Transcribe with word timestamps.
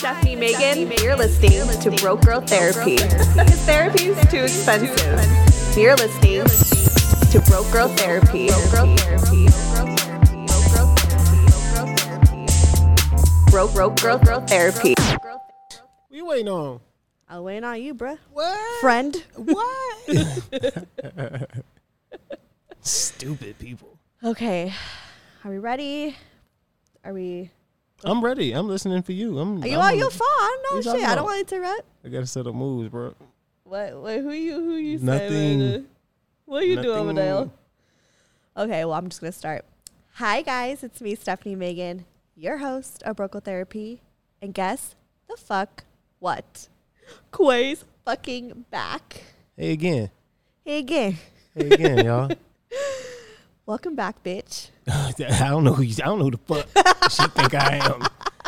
Hi, 0.00 0.14
Stephanie 0.14 0.36
Megan. 0.36 0.92
You're 1.02 1.16
listening 1.16 1.66
to 1.80 1.90
Broke 2.00 2.20
Girl 2.20 2.40
Therapy. 2.40 2.98
Because 2.98 3.60
therapy 3.66 4.04
is 4.06 4.30
too 4.30 4.44
expensive. 4.44 5.76
You're 5.76 5.96
listening 5.96 6.44
to 7.32 7.40
Broke 7.50 7.68
Girl 7.72 7.88
Therapy. 7.88 8.46
Broke 8.46 8.70
Girl 8.70 8.94
Therapy. 8.94 9.48
Broke 13.50 14.00
Girl 14.00 14.18
Girl 14.18 14.40
Therapy. 14.42 14.94
What 14.96 15.90
you 16.10 16.26
waiting 16.26 16.48
on? 16.48 16.78
I'll 17.28 17.42
wait 17.42 17.64
on 17.64 17.82
you, 17.82 17.92
bruh. 17.92 18.18
What? 18.32 18.80
Friend. 18.80 19.16
What? 19.34 20.78
Stupid 22.82 23.58
people. 23.58 23.98
Okay, 24.22 24.72
are 25.42 25.50
we 25.50 25.58
ready? 25.58 26.16
Are 27.02 27.12
we? 27.12 27.50
I'm 28.04 28.24
ready. 28.24 28.52
I'm 28.52 28.68
listening 28.68 29.02
for 29.02 29.12
you. 29.12 29.38
I'm. 29.38 29.62
Are 29.62 29.66
you? 29.66 29.76
I'm 29.76 29.80
Are 29.80 29.94
you 29.94 30.10
fun? 30.10 30.58
No 30.70 30.76
you 30.76 30.82
shit. 30.82 31.08
I 31.08 31.14
don't 31.14 31.24
want 31.24 31.48
to 31.48 31.56
interrupt. 31.56 31.82
I 32.04 32.08
gotta 32.08 32.26
set 32.26 32.46
up 32.46 32.54
moves, 32.54 32.88
bro. 32.90 33.14
What? 33.64 33.90
Who 33.90 34.30
you? 34.30 34.54
Who 34.54 34.74
you? 34.76 34.98
Nothing. 34.98 35.86
What 36.44 36.62
are 36.62 36.66
you 36.66 36.80
doing. 36.80 37.14
Madale? 37.14 37.50
Okay, 38.56 38.84
well, 38.84 38.94
I'm 38.94 39.08
just 39.08 39.20
gonna 39.20 39.32
start. 39.32 39.64
Hi 40.14 40.42
guys, 40.42 40.82
it's 40.82 41.00
me, 41.00 41.14
Stephanie 41.14 41.54
Megan, 41.54 42.04
your 42.34 42.58
host 42.58 43.04
of 43.04 43.14
Broke 43.16 43.32
Girl 43.32 43.40
Therapy, 43.40 44.02
and 44.42 44.52
guess 44.52 44.96
the 45.28 45.36
fuck 45.36 45.84
what? 46.18 46.68
Quay's 47.30 47.84
fucking 48.04 48.64
back. 48.70 49.22
Hey 49.56 49.72
again. 49.72 50.10
Hey 50.64 50.78
again. 50.78 51.18
Hey 51.54 51.68
again, 51.70 52.04
y'all. 52.04 52.30
Welcome 53.68 53.94
back, 53.96 54.24
bitch. 54.24 54.70
I 54.90 55.12
don't 55.50 55.62
know 55.62 55.74
who 55.74 55.82
you, 55.82 55.94
I 56.02 56.06
don't 56.06 56.18
know 56.18 56.24
who 56.24 56.30
the 56.30 56.38
fuck 56.38 57.10
she 57.10 57.22
think 57.28 57.54
I 57.54 57.76
am. 57.76 58.02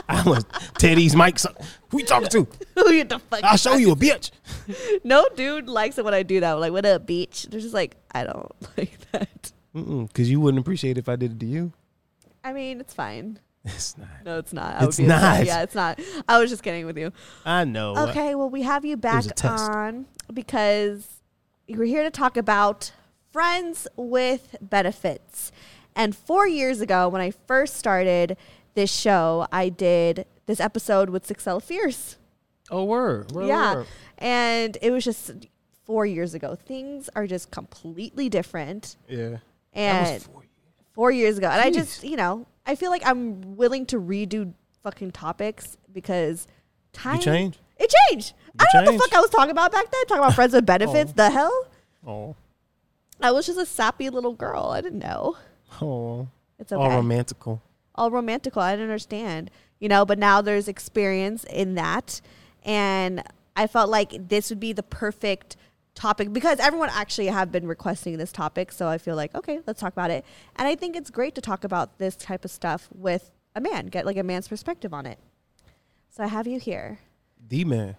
I'm 0.09 0.29
a 0.29 0.41
Teddy's 0.79 1.15
Mike. 1.15 1.39
son. 1.39 1.55
Who 1.91 1.99
you 1.99 2.07
talking 2.07 2.31
to? 2.31 2.49
Who 2.77 2.91
you 2.91 3.05
the 3.05 3.19
fuck? 3.19 3.45
I'll 3.45 3.59
show 3.59 3.75
you 3.77 3.93
a 3.93 3.97
bitch. 3.97 4.31
No 5.05 5.29
dude 5.37 5.69
likes 5.69 5.99
it 5.99 6.07
when 6.07 6.15
I 6.15 6.23
do 6.23 6.41
that. 6.41 6.53
Like, 6.53 6.73
what 6.73 6.87
up, 6.87 7.07
bitch? 7.07 7.51
They're 7.51 7.61
just 7.61 7.75
like, 7.75 7.99
I 8.13 8.25
don't 8.25 8.51
like 8.79 8.99
that. 9.13 9.53
Cause 10.15 10.31
you 10.31 10.41
wouldn't 10.41 10.59
appreciate 10.63 10.93
it 10.93 11.01
if 11.01 11.09
I 11.11 11.17
did 11.17 11.33
it 11.33 11.41
to 11.41 11.47
you. 11.47 11.75
I 12.43 12.55
mean, 12.55 12.81
it's 12.81 12.95
fine. 12.95 13.41
It's 13.67 13.99
not. 13.99 14.09
No, 14.25 14.39
it's 14.39 14.55
not. 14.55 14.77
I 14.81 14.87
It's 14.87 14.99
upset. 14.99 15.07
not. 15.07 15.45
Yeah, 15.45 15.63
it's 15.65 15.75
not. 15.75 16.01
I 16.31 16.39
was 16.39 16.49
just 16.49 16.63
kidding 16.63 16.87
with 16.87 16.97
you. 16.97 17.13
I 17.45 17.65
know. 17.65 17.95
Okay, 18.09 18.35
well, 18.35 18.49
we 18.49 18.63
have 18.63 18.87
you 18.87 18.97
back 18.97 19.27
on 19.45 20.07
because 20.33 21.07
we're 21.69 21.85
here 21.85 22.05
to 22.05 22.11
talk 22.11 22.39
about 22.39 22.93
friends 23.33 23.87
with 23.97 24.57
benefits. 24.61 25.53
And 25.95 26.17
four 26.17 26.47
years 26.47 26.81
ago, 26.81 27.09
when 27.09 27.21
I 27.21 27.31
first 27.31 27.77
started 27.77 28.37
this 28.75 28.93
show, 28.93 29.47
I 29.53 29.69
did 29.69 30.27
this 30.47 30.61
episode 30.61 31.11
with 31.11 31.27
Sixella 31.27 31.63
Fierce. 31.63 32.17
Oh, 32.71 32.85
word 32.85 33.33
yeah. 33.35 33.75
word. 33.75 33.87
And 34.19 34.79
it 34.81 34.91
was 34.91 35.05
just 35.05 35.33
four 35.85 36.07
years 36.07 36.35
ago. 36.35 36.55
Things 36.55 37.11
are 37.17 37.27
just 37.27 37.51
completely 37.51 38.29
different. 38.29 38.97
Yeah. 39.09 39.39
And 39.73 40.23
four 40.23 40.43
years. 40.43 40.49
four 40.93 41.11
years 41.11 41.39
ago. 41.39 41.49
And 41.49 41.61
I 41.61 41.71
just, 41.71 42.05
you 42.05 42.17
know, 42.17 42.47
I 42.67 42.77
feel 42.77 42.91
like 42.91 43.03
I'm 43.05 43.57
willing 43.57 43.87
to 43.87 44.01
redo 44.01 44.53
fucking 44.83 45.11
topics 45.11 45.77
because 45.93 46.47
time. 46.93 47.17
You 47.17 47.23
change? 47.23 47.59
It 47.77 47.93
changed. 48.09 48.35
I 48.59 48.67
don't 48.73 48.85
know 48.85 48.93
what 48.93 48.99
the 48.99 49.09
fuck 49.09 49.19
I 49.19 49.21
was 49.21 49.31
talking 49.31 49.51
about 49.51 49.73
back 49.73 49.91
then. 49.91 50.07
Talking 50.07 50.23
about 50.23 50.35
friends 50.35 50.53
with 50.53 50.65
oh. 50.65 50.67
benefits. 50.67 51.11
Oh. 51.11 51.15
The 51.17 51.31
hell? 51.31 51.67
Oh. 52.07 52.37
I 53.23 53.33
was 53.33 53.47
just 53.47 53.59
a 53.59 53.67
sappy 53.67 54.11
little 54.11 54.35
girl. 54.35 54.67
I 54.67 54.81
didn't 54.81 55.01
know. 55.01 55.37
Oh. 55.81 56.29
It's 56.59 56.73
okay. 56.73 56.83
All 56.83 56.91
romantical. 56.91 57.61
All 57.95 58.11
romantical. 58.11 58.63
I 58.63 58.73
didn't 58.73 58.85
understand. 58.85 59.51
You 59.79 59.89
know, 59.89 60.05
but 60.05 60.19
now 60.19 60.43
there's 60.43 60.69
experience 60.69 61.45
in 61.45 61.75
that. 61.75 62.21
And 62.65 63.23
I 63.57 63.67
felt 63.67 63.91
like 63.91 64.29
this 64.29 64.51
would 64.51 64.61
be 64.61 64.73
the 64.73 64.83
perfect 64.83 65.57
topic 65.95 66.33
because 66.33 66.61
everyone 66.61 66.91
actually 66.93 67.27
have 67.27 67.51
been 67.51 67.67
requesting 67.67 68.19
this 68.19 68.33
topic. 68.33 68.73
So 68.73 68.89
I 68.89 68.99
feel 68.99 69.17
like, 69.17 69.35
okay, 69.35 69.61
let's 69.67 69.81
talk 69.81 69.93
about 69.93 70.11
it. 70.11 70.25
And 70.57 70.69
I 70.69 70.75
think 70.75 70.97
it's 70.97 71.11
great 71.11 71.35
to 71.35 71.41
talk 71.41 71.65
about 71.65 71.99
this 71.99 72.17
type 72.17 72.45
of 72.45 72.51
stuff 72.51 72.89
with 72.95 73.31
a 73.55 73.61
man, 73.61 73.87
get 73.87 74.07
like 74.07 74.17
a 74.17 74.23
man's 74.23 74.49
perspective 74.49 74.95
on 74.95 75.07
it. 75.07 75.19
So 76.11 76.25
I 76.25 76.27
have 76.27 76.47
you 76.47 76.59
here, 76.59 76.99
D 77.49 77.65
man. 77.65 77.97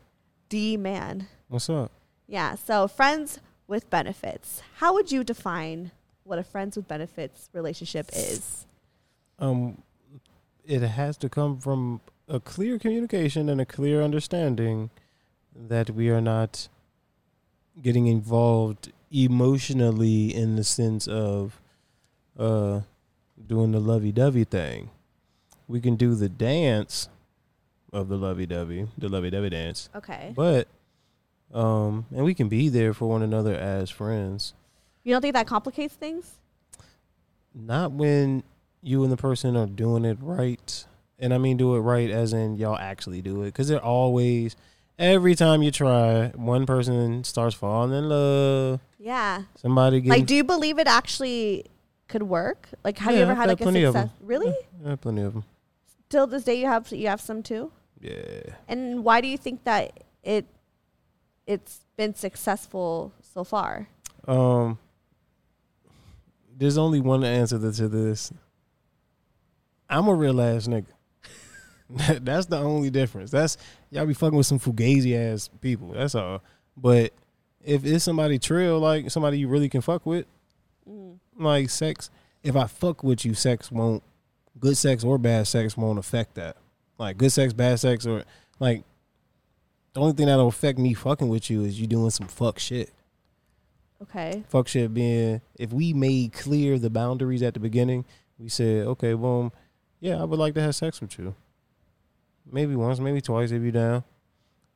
D 0.50 0.78
man. 0.78 1.28
What's 1.48 1.70
up? 1.70 1.92
Yeah. 2.28 2.56
So 2.56 2.88
friends 2.88 3.40
with 3.72 3.90
benefits. 3.90 4.62
How 4.76 4.94
would 4.94 5.12
you 5.12 5.24
define 5.24 5.92
what 6.26 6.38
a 6.38 6.44
friends 6.44 6.76
with 6.76 6.88
benefits 6.88 7.50
relationship 7.54 8.10
is? 8.14 8.68
um 9.40 9.82
it 10.64 10.82
has 10.84 11.18
to 11.18 11.28
come 11.28 11.58
from 11.60 12.00
a 12.28 12.40
clear 12.40 12.78
communication 12.78 13.50
and 13.50 13.60
a 13.60 13.66
clear 13.66 14.04
understanding 14.04 14.92
that 15.56 15.90
we 15.90 16.10
are 16.10 16.22
not 16.22 16.68
getting 17.82 18.06
involved 18.06 18.92
emotionally 19.10 20.36
in 20.36 20.56
the 20.58 20.64
sense 20.64 21.08
of 21.08 21.60
uh 22.38 22.82
doing 23.48 23.72
the 23.72 23.80
lovey-dovey 23.80 24.44
thing. 24.44 24.92
We 25.68 25.80
can 25.82 25.96
do 25.96 26.14
the 26.14 26.30
dance 26.30 27.10
of 27.92 28.08
the 28.10 28.18
lovey-dovey, 28.18 28.88
the 28.98 29.10
lovey-dovey 29.10 29.50
dance, 29.50 29.90
Okay. 29.96 30.34
but 30.36 30.68
um 31.54 32.06
and 32.16 32.24
we 32.24 32.34
can 32.34 32.50
be 32.50 32.70
there 32.70 32.94
for 32.94 33.10
one 33.10 33.22
another 33.22 33.54
as 33.56 33.90
friends. 33.90 34.54
You 35.04 35.14
don't 35.14 35.22
think 35.22 35.34
that 35.34 35.48
complicates 35.48 35.96
things? 35.96 36.38
Not 37.54 37.92
when 37.92 38.44
you 38.82 39.04
and 39.04 39.12
the 39.12 39.18
person 39.18 39.56
are 39.56 39.68
doing 39.68 40.06
it 40.06 40.18
right. 40.22 40.86
And 41.20 41.34
I 41.34 41.38
mean 41.38 41.58
do 41.58 41.76
it 41.76 41.80
right 41.80 42.10
as 42.10 42.34
in 42.34 42.56
y'all 42.58 42.78
actually 42.78 43.22
do 43.22 43.44
it. 43.44 43.48
Because 43.48 43.68
they're 43.68 43.84
always, 43.84 44.56
every 44.98 45.36
time 45.36 45.62
you 45.62 45.72
try, 45.72 46.30
one 46.30 46.66
person 46.66 47.24
starts 47.24 47.56
falling 47.56 47.94
in 47.94 48.10
love. 48.10 48.80
Yeah. 48.98 49.44
Somebody 49.56 50.02
gets. 50.02 50.10
Like, 50.10 50.26
do 50.26 50.36
you 50.36 50.44
believe 50.44 50.80
it 50.80 50.88
actually 50.88 51.66
could 52.08 52.24
work? 52.24 52.70
Like, 52.84 52.98
have 53.00 53.14
you 53.14 53.22
ever 53.22 53.32
I've 53.32 53.38
had 53.38 53.50
like 53.50 53.62
a 53.62 53.72
success? 53.72 54.10
Really? 54.22 54.54
Yeah, 54.84 54.96
plenty 54.96 55.22
of 55.22 55.34
them. 55.34 55.44
Till 56.10 56.28
this 56.28 56.44
day, 56.44 56.60
you 56.60 56.66
have 56.66 56.92
you 56.92 57.08
have 57.08 57.22
some 57.22 57.44
too. 57.44 57.72
Yeah. 58.00 58.56
And 58.68 59.04
why 59.04 59.22
do 59.22 59.28
you 59.28 59.38
think 59.38 59.64
that 59.64 60.04
it 60.24 60.46
it's 61.52 61.86
been 61.98 62.16
successful 62.16 63.12
so 63.34 63.44
far? 63.44 63.88
Um, 64.28 64.78
there's 66.58 66.78
only 66.78 67.02
one 67.02 67.24
answer 67.24 67.58
to 67.60 67.88
this. 67.88 68.32
I'm 69.90 70.08
a 70.08 70.14
real 70.14 70.40
ass 70.42 70.68
nigga. 70.68 70.86
That's 72.24 72.46
the 72.46 72.58
only 72.58 72.90
difference. 72.90 73.32
That's 73.32 73.58
y'all 73.90 74.06
be 74.06 74.14
fucking 74.14 74.38
with 74.38 74.46
some 74.46 74.60
fugazi 74.60 75.16
ass 75.16 75.50
people. 75.60 75.90
That's 75.90 76.16
all. 76.16 76.42
But 76.78 77.12
if 77.64 77.84
it's 77.86 78.04
somebody 78.06 78.40
trill, 78.40 78.80
like 78.80 79.12
somebody 79.12 79.40
you 79.40 79.48
really 79.48 79.70
can 79.70 79.82
fuck 79.82 80.06
with, 80.06 80.26
Mm. 80.90 81.20
like 81.38 81.70
sex. 81.70 82.10
If 82.42 82.56
I 82.56 82.66
fuck 82.66 83.04
with 83.04 83.24
you, 83.24 83.36
sex 83.36 83.72
won't. 83.72 84.02
Good 84.60 84.76
sex 84.78 85.04
or 85.04 85.18
bad 85.20 85.46
sex 85.48 85.78
won't 85.78 86.00
affect 86.00 86.36
that. 86.36 86.58
Like 86.98 87.18
good 87.18 87.32
sex, 87.32 87.54
bad 87.54 87.80
sex, 87.80 88.08
or 88.08 88.24
like 88.60 88.84
the 89.94 90.00
only 90.00 90.14
thing 90.14 90.28
that'll 90.28 90.48
affect 90.48 90.80
me 90.80 90.94
fucking 90.94 91.28
with 91.30 91.50
you 91.50 91.64
is 91.64 91.80
you 91.80 91.88
doing 91.88 92.10
some 92.10 92.28
fuck 92.28 92.60
shit 92.60 92.92
Okay. 94.02 94.44
fuck 94.50 94.68
shit 94.68 94.94
being 94.94 95.42
if 95.60 95.72
we 95.72 95.94
made 95.94 96.34
clear 96.34 96.80
the 96.80 96.90
boundaries 96.90 97.44
at 97.44 97.54
the 97.54 97.60
beginning, 97.60 98.04
we 98.40 98.50
said, 98.50 98.88
okay, 98.88 99.14
boom, 99.14 99.52
yeah, 100.00 100.20
I 100.20 100.24
would 100.24 100.40
like 100.40 100.56
to 100.56 100.62
have 100.62 100.74
sex 100.76 101.00
with 101.00 101.20
you. 101.20 101.36
Maybe 102.52 102.76
once, 102.76 103.00
maybe 103.00 103.22
twice 103.22 103.52
if 103.52 103.62
you 103.62 103.72
down. 103.72 104.04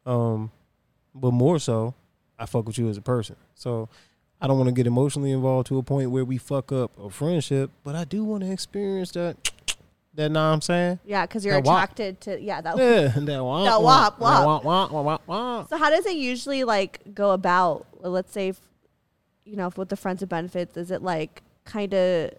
Um, 0.06 0.52
but 1.16 1.32
more 1.32 1.58
so, 1.58 1.96
I 2.38 2.46
fuck 2.46 2.68
with 2.68 2.78
you 2.78 2.88
as 2.90 2.98
a 2.98 3.02
person. 3.02 3.36
So 3.56 3.90
I 4.40 4.46
don't 4.46 4.58
want 4.60 4.68
to 4.68 4.74
get 4.76 4.86
emotionally 4.86 5.32
involved 5.32 5.68
to 5.70 5.80
a 5.80 5.84
point 5.84 6.12
where 6.12 6.24
we 6.26 6.38
fuck 6.38 6.72
up 6.72 6.92
a 7.00 7.10
friendship, 7.10 7.72
but 7.84 7.96
I 7.96 8.04
do 8.04 8.24
want 8.24 8.44
to 8.44 8.52
experience 8.52 9.10
that. 9.14 9.38
That 10.16 10.32
know 10.32 10.40
what 10.48 10.54
I'm 10.54 10.62
saying? 10.62 11.00
Yeah, 11.06 11.26
because 11.26 11.44
you're 11.44 11.56
That 11.56 11.66
wop. 11.66 11.76
attracted 11.84 12.22
to 12.22 12.42
yeah 12.42 12.62
that. 12.62 12.78
Yeah, 12.78 13.08
that 13.26 13.44
wop, 13.44 13.66
That 13.66 13.82
wop, 13.82 14.20
wop, 14.20 14.20
wop. 14.20 14.46
wop, 14.46 14.64
wop, 14.64 14.92
wop, 14.92 15.06
wop, 15.06 15.22
wop. 15.28 15.70
So 15.70 15.78
how 15.78 15.90
does 15.90 16.06
it 16.06 16.16
usually 16.16 16.64
like 16.64 17.02
go 17.14 17.32
about? 17.32 17.86
Let's 18.00 18.32
say, 18.32 18.50
if, 18.50 18.60
you 19.44 19.56
know, 19.58 19.70
with 19.76 19.90
the 19.90 19.98
friends 19.98 20.22
of 20.24 20.30
benefits, 20.30 20.78
is 20.78 20.90
it 20.92 21.02
like 21.02 21.42
kind 21.66 21.94
of 21.94 22.32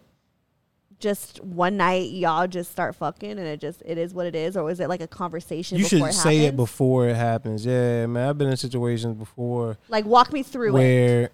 just 0.99 1.45
one 1.45 1.77
night 1.77 2.11
y'all 2.11 2.47
just 2.47 2.71
start 2.73 2.95
fucking 2.95 3.33
and 3.33 3.41
it 3.41 3.61
just 3.61 3.83
it 3.85 3.99
is 3.99 4.15
what 4.15 4.25
it 4.25 4.35
is, 4.35 4.57
or 4.57 4.65
was 4.65 4.81
it 4.81 4.89
like 4.89 5.03
a 5.03 5.07
conversation? 5.07 5.77
You 5.77 5.85
should 5.85 6.01
it 6.03 6.15
say 6.15 6.47
it 6.47 6.57
before 6.57 7.09
it 7.09 7.17
happens. 7.17 7.67
Yeah, 7.67 8.07
man. 8.07 8.31
I've 8.31 8.39
been 8.39 8.49
in 8.49 8.57
situations 8.57 9.17
before 9.19 9.77
Like 9.91 10.07
walk 10.07 10.33
me 10.33 10.43
through 10.43 10.69
it. 10.69 10.73
where 10.73 11.31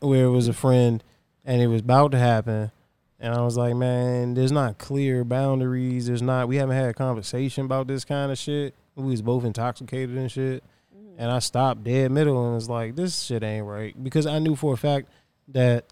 where 0.00 0.24
it 0.26 0.30
was 0.30 0.48
a 0.48 0.52
friend 0.52 1.02
and 1.46 1.62
it 1.62 1.68
was 1.68 1.80
about 1.80 2.12
to 2.12 2.18
happen. 2.18 2.70
And 3.18 3.34
I 3.34 3.40
was 3.42 3.56
like, 3.56 3.74
man, 3.74 4.34
there's 4.34 4.52
not 4.52 4.78
clear 4.78 5.24
boundaries. 5.24 6.06
There's 6.06 6.22
not. 6.22 6.48
We 6.48 6.56
haven't 6.56 6.76
had 6.76 6.88
a 6.88 6.94
conversation 6.94 7.64
about 7.64 7.86
this 7.86 8.04
kind 8.04 8.30
of 8.30 8.38
shit. 8.38 8.74
We 8.94 9.10
was 9.10 9.22
both 9.22 9.44
intoxicated 9.44 10.16
and 10.16 10.30
shit. 10.30 10.62
Mm-hmm. 10.94 11.20
And 11.20 11.30
I 11.30 11.38
stopped 11.38 11.84
dead 11.84 12.10
middle 12.10 12.44
and 12.44 12.54
was 12.54 12.68
like, 12.68 12.94
this 12.94 13.22
shit 13.22 13.42
ain't 13.42 13.66
right 13.66 13.94
because 14.02 14.26
I 14.26 14.38
knew 14.38 14.54
for 14.54 14.74
a 14.74 14.76
fact 14.76 15.08
that 15.48 15.86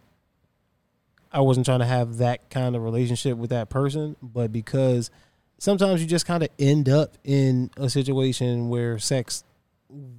I 1.32 1.40
wasn't 1.40 1.66
trying 1.66 1.80
to 1.80 1.86
have 1.86 2.18
that 2.18 2.50
kind 2.50 2.76
of 2.76 2.82
relationship 2.82 3.36
with 3.36 3.50
that 3.50 3.68
person, 3.68 4.16
but 4.22 4.52
because 4.52 5.10
sometimes 5.58 6.00
you 6.00 6.06
just 6.06 6.26
kind 6.26 6.42
of 6.42 6.48
end 6.58 6.88
up 6.88 7.16
in 7.24 7.70
a 7.76 7.88
situation 7.88 8.68
where 8.68 8.98
sex 8.98 9.44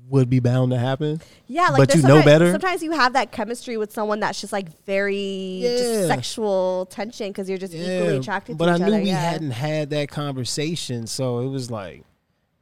would 0.07 0.30
be 0.30 0.39
bound 0.39 0.72
to 0.72 0.77
happen. 0.77 1.22
Yeah, 1.48 1.69
like 1.69 1.77
But 1.77 1.95
you 1.95 2.01
know 2.04 2.24
better? 2.24 2.51
Sometimes 2.51 2.81
you 2.83 2.92
have 2.92 3.13
that 3.13 3.31
chemistry 3.31 3.77
with 3.77 3.92
someone 3.92 4.19
that's 4.19 4.39
just 4.39 4.54
like 4.54 4.69
very 4.86 5.18
Yeah. 5.18 5.77
just 5.77 6.07
sexual 6.07 6.88
tension 6.88 7.30
because 7.30 7.50
you're 7.50 7.57
just 7.57 7.74
equally 7.74 8.18
attracted 8.18 8.57
but 8.57 8.66
to 8.68 8.72
I 8.74 8.77
knew 8.77 8.86
other. 8.86 9.04
we 9.04 9.10
yeah. 9.10 9.19
hadn't 9.31 9.51
had 9.51 9.89
that 9.89 10.10
conversation, 10.10 11.07
so 11.07 11.39
it 11.39 11.48
was 11.48 11.69
like, 11.72 12.04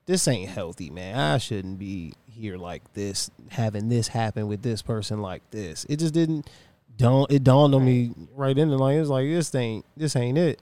this 0.05 0.27
ain't 0.27 0.49
healthy, 0.49 0.89
man. 0.89 1.17
I 1.17 1.37
shouldn't 1.37 1.79
be 1.79 2.13
here 2.25 2.57
like 2.57 2.93
this, 2.93 3.29
having 3.49 3.89
this 3.89 4.07
happen 4.07 4.47
with 4.47 4.61
this 4.61 4.81
person 4.81 5.21
like 5.21 5.49
this. 5.51 5.85
It 5.87 5.99
just 5.99 6.13
didn't 6.13 6.49
Don't 6.97 7.31
It 7.31 7.43
dawned 7.43 7.73
on 7.75 7.85
me 7.85 8.11
right 8.35 8.57
in 8.57 8.69
the 8.69 8.77
line. 8.77 8.97
It 8.97 9.01
was 9.01 9.09
like 9.09 9.27
this 9.27 9.53
ain't 9.55 9.85
this 9.95 10.15
ain't 10.15 10.37
it. 10.37 10.61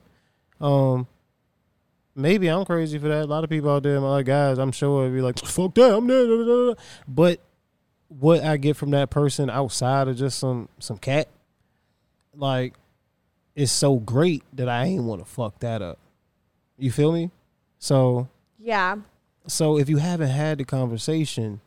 Um, 0.60 1.06
maybe 2.14 2.48
I'm 2.48 2.64
crazy 2.64 2.98
for 2.98 3.08
that. 3.08 3.24
A 3.24 3.26
lot 3.26 3.44
of 3.44 3.50
people 3.50 3.70
out 3.70 3.82
there, 3.82 4.00
my 4.00 4.08
other 4.08 4.22
guys, 4.22 4.58
I'm 4.58 4.72
sure, 4.72 5.04
would 5.04 5.14
be 5.14 5.20
like, 5.20 5.38
fuck 5.38 5.74
that, 5.74 5.96
I'm 5.96 6.06
there. 6.06 6.26
da, 6.26 6.36
da, 6.36 6.44
da, 6.44 6.74
da." 6.74 6.80
But 7.08 7.40
what 8.08 8.42
I 8.44 8.56
get 8.56 8.76
from 8.76 8.90
that 8.90 9.10
person 9.10 9.48
outside 9.48 10.08
of 10.08 10.16
just 10.16 10.38
some 10.38 10.68
some 10.78 10.98
cat, 10.98 11.28
like, 12.34 12.74
is 13.54 13.70
so 13.72 13.96
great 13.96 14.42
that 14.52 14.68
I 14.68 14.84
ain't 14.84 15.04
want 15.04 15.20
to 15.20 15.24
fuck 15.24 15.58
that 15.60 15.82
up. 15.82 15.98
You 16.78 16.90
feel 16.90 17.12
me? 17.12 17.30
So 17.78 18.28
yeah, 18.58 18.96
so 19.46 19.78
if 19.78 19.88
you 19.88 19.96
haven't 19.98 20.28
had 20.28 20.58
the 20.58 20.64
conversation, 20.64 21.60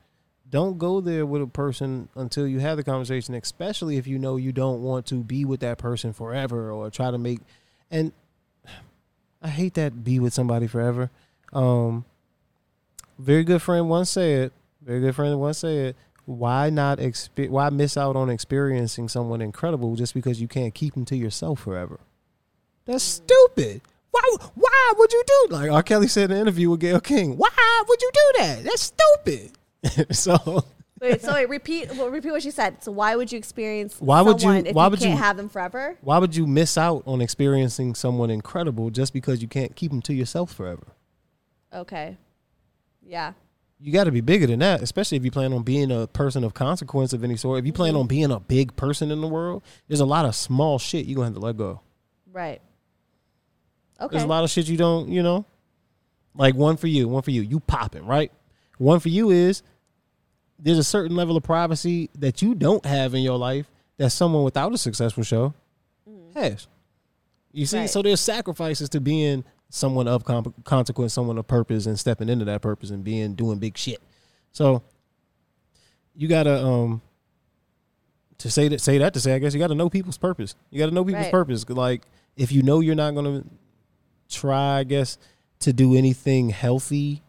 don't 0.50 0.78
go 0.78 1.02
there 1.02 1.26
with 1.26 1.42
a 1.42 1.48
person 1.48 2.10
until 2.16 2.48
you 2.48 2.60
have 2.60 2.78
the 2.78 2.84
conversation, 2.84 3.36
especially 3.36 3.98
if 3.98 4.08
you 4.08 4.18
know 4.20 4.38
you 4.38 4.52
don't 4.52 4.82
want 4.82 5.06
to 5.08 5.24
be 5.24 5.44
with 5.46 5.60
that 5.62 5.78
person 5.78 6.14
forever 6.14 6.72
or 6.72 6.90
try 6.90 7.12
to 7.12 7.18
make 7.18 7.40
and 7.92 8.12
I 9.42 9.50
hate 9.50 9.74
that 9.76 10.04
be 10.04 10.20
with 10.20 10.34
somebody 10.34 10.68
forever. 10.68 11.10
Um 11.54 12.06
very 13.18 13.44
good 13.44 13.62
friend 13.62 13.90
once 13.90 14.10
said, 14.10 14.52
very 14.82 15.00
good 15.00 15.16
friend 15.16 15.40
once 15.40 15.60
said, 15.60 15.96
why 16.26 16.70
not 16.70 16.98
expe- 16.98 17.50
why 17.50 17.70
miss 17.70 17.98
out 17.98 18.16
on 18.16 18.30
experiencing 18.30 19.08
someone 19.08 19.42
incredible 19.42 19.96
just 19.96 20.14
because 20.14 20.42
you 20.42 20.48
can't 20.48 20.74
keep 20.74 20.94
them 20.96 21.06
to 21.06 21.16
yourself 21.16 21.60
forever? 21.60 22.00
That's 22.86 23.04
stupid. 23.04 23.82
Why? 24.12 24.38
Why 24.56 24.94
would 24.98 25.12
you 25.12 25.24
do 25.26 25.48
like 25.56 25.72
R. 25.72 25.84
Kelly 25.84 26.08
said 26.08 26.32
in 26.32 26.38
an 26.38 26.42
interview 26.42 26.70
with 26.70 26.80
Gayle 26.80 27.02
King? 27.02 27.38
Why 27.38 27.84
would 27.88 28.02
you 28.02 28.12
do 28.14 28.32
that? 28.40 28.64
That's 28.64 28.94
stupid. 28.94 29.52
so 30.16 30.64
Wait, 31.02 31.22
so 31.22 31.34
wait, 31.34 31.50
repeat. 31.50 31.94
Well, 31.96 32.10
repeat 32.10 32.32
what 32.32 32.42
she 32.42 32.52
said. 32.52 32.82
So 32.82 32.92
why 32.92 33.16
would 33.16 33.32
you 33.32 33.38
experience? 33.38 33.98
Why 34.00 34.22
would 34.22 34.42
you- 34.42 34.52
if 34.52 34.74
why 34.74 34.86
you 34.86 34.92
would 34.92 35.02
you- 35.02 35.10
have 35.16 35.36
them 35.36 35.50
forever? 35.50 35.98
why 36.02 36.18
would 36.20 36.36
you 36.36 36.48
miss 36.48 36.78
out 36.78 37.04
on 37.06 37.20
experiencing 37.22 37.96
someone 37.96 38.30
incredible 38.30 38.90
just 38.90 39.12
because 39.12 39.42
you 39.42 39.48
can't 39.48 39.76
keep 39.76 39.92
them 39.92 40.02
to 40.04 40.14
yourself 40.14 40.54
forever? 40.54 40.88
Okay, 41.74 42.18
yeah, 43.06 43.34
You 43.78 43.92
got 43.92 44.06
to 44.06 44.12
be 44.12 44.22
bigger 44.22 44.48
than 44.48 44.60
that, 44.60 44.82
especially 44.82 45.18
if 45.18 45.26
you 45.26 45.32
plan 45.32 45.52
on 45.52 45.64
being 45.64 45.92
a 45.92 46.08
person 46.08 46.46
of 46.46 46.54
consequence 46.54 47.12
of 47.12 47.26
any 47.26 47.36
sort. 47.36 47.60
If 47.60 47.66
you 47.66 47.74
plan 47.74 47.92
mm-hmm. 47.92 48.00
on 48.00 48.08
being 48.08 48.32
a 48.32 48.40
big 48.40 48.74
person 48.78 49.12
in 49.12 49.20
the 49.20 49.28
world, 49.28 49.64
there's 49.90 50.00
a 50.00 50.06
lot 50.06 50.24
of 50.24 50.34
small 50.34 50.80
shit 50.80 51.06
you're 51.06 51.16
gonna 51.18 51.28
have 51.28 51.34
to 51.34 51.40
let 51.42 51.58
go. 51.58 51.82
right. 52.32 52.62
Okay, 54.00 54.12
There's 54.12 54.24
a 54.24 54.28
lot 54.28 54.44
of 54.44 54.50
shit 54.50 54.68
you 54.68 54.76
don't, 54.78 55.10
you 55.10 55.24
know. 55.24 55.46
Like 56.34 56.56
one 56.56 56.76
for 56.78 56.88
you, 56.88 57.08
one 57.08 57.22
for 57.22 57.32
you. 57.32 57.42
You 57.42 57.60
popping, 57.62 58.06
right? 58.06 58.32
One 58.78 59.00
for 59.00 59.08
you 59.10 59.30
is 59.30 59.64
there's 60.60 60.78
a 60.78 60.84
certain 60.84 61.16
level 61.16 61.36
of 61.38 61.44
privacy 61.44 62.10
that 62.18 62.42
you 62.42 62.56
don't 62.56 62.86
have 62.86 63.14
in 63.14 63.22
your 63.22 63.38
life 63.38 63.70
that 63.98 64.10
someone 64.12 64.44
without 64.44 64.74
a 64.74 64.78
successful 64.78 65.24
show 65.24 65.54
has. 66.34 66.68
You 67.52 67.66
see, 67.66 67.80
Right. 67.80 67.90
so 67.90 68.02
there's 68.02 68.20
sacrifices 68.22 68.90
to 68.90 69.00
being 69.02 69.44
someone 69.70 70.08
of 70.08 70.24
comp- 70.26 70.64
consequence, 70.66 71.14
someone 71.14 71.38
of 71.38 71.48
purpose, 71.48 71.86
and 71.86 72.00
stepping 72.00 72.30
into 72.30 72.46
that 72.46 72.62
purpose 72.62 72.90
and 72.90 73.04
being 73.04 73.34
doing 73.36 73.58
big 73.60 73.78
shit. 73.78 74.02
So 74.52 74.82
you 76.16 76.28
gotta 76.28 76.64
um 76.66 77.02
to 78.38 78.50
say 78.50 78.68
that 78.70 78.82
say 78.82 78.98
that 78.98 79.14
to 79.14 79.20
say 79.20 79.34
I 79.34 79.40
guess 79.40 79.54
you 79.54 79.60
gotta 79.60 79.76
know 79.76 79.90
people's 79.90 80.18
purpose. 80.18 80.56
You 80.72 80.80
gotta 80.80 80.92
know 80.94 81.04
people's 81.04 81.26
Right. 81.26 81.32
purpose. 81.32 81.68
Like 81.70 82.04
if 82.38 82.52
you 82.52 82.62
know 82.62 82.80
you're 82.82 82.96
not 82.96 83.16
gonna 83.16 83.44
try, 84.30 84.80
I 84.80 84.84
guess, 84.84 85.18
to 85.60 85.72
do 85.74 85.96
anything 85.96 86.50
healthy, 86.50 87.22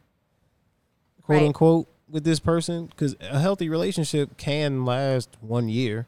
quote 1.23 1.37
Right. 1.39 1.47
unquote, 1.47 1.89
with 2.09 2.25
this 2.25 2.39
person, 2.41 2.87
because 2.87 3.17
a 3.21 3.39
healthy 3.39 3.69
relationship 3.69 4.37
can 4.37 4.85
last 4.85 5.37
one 5.41 5.69
year. 5.69 6.07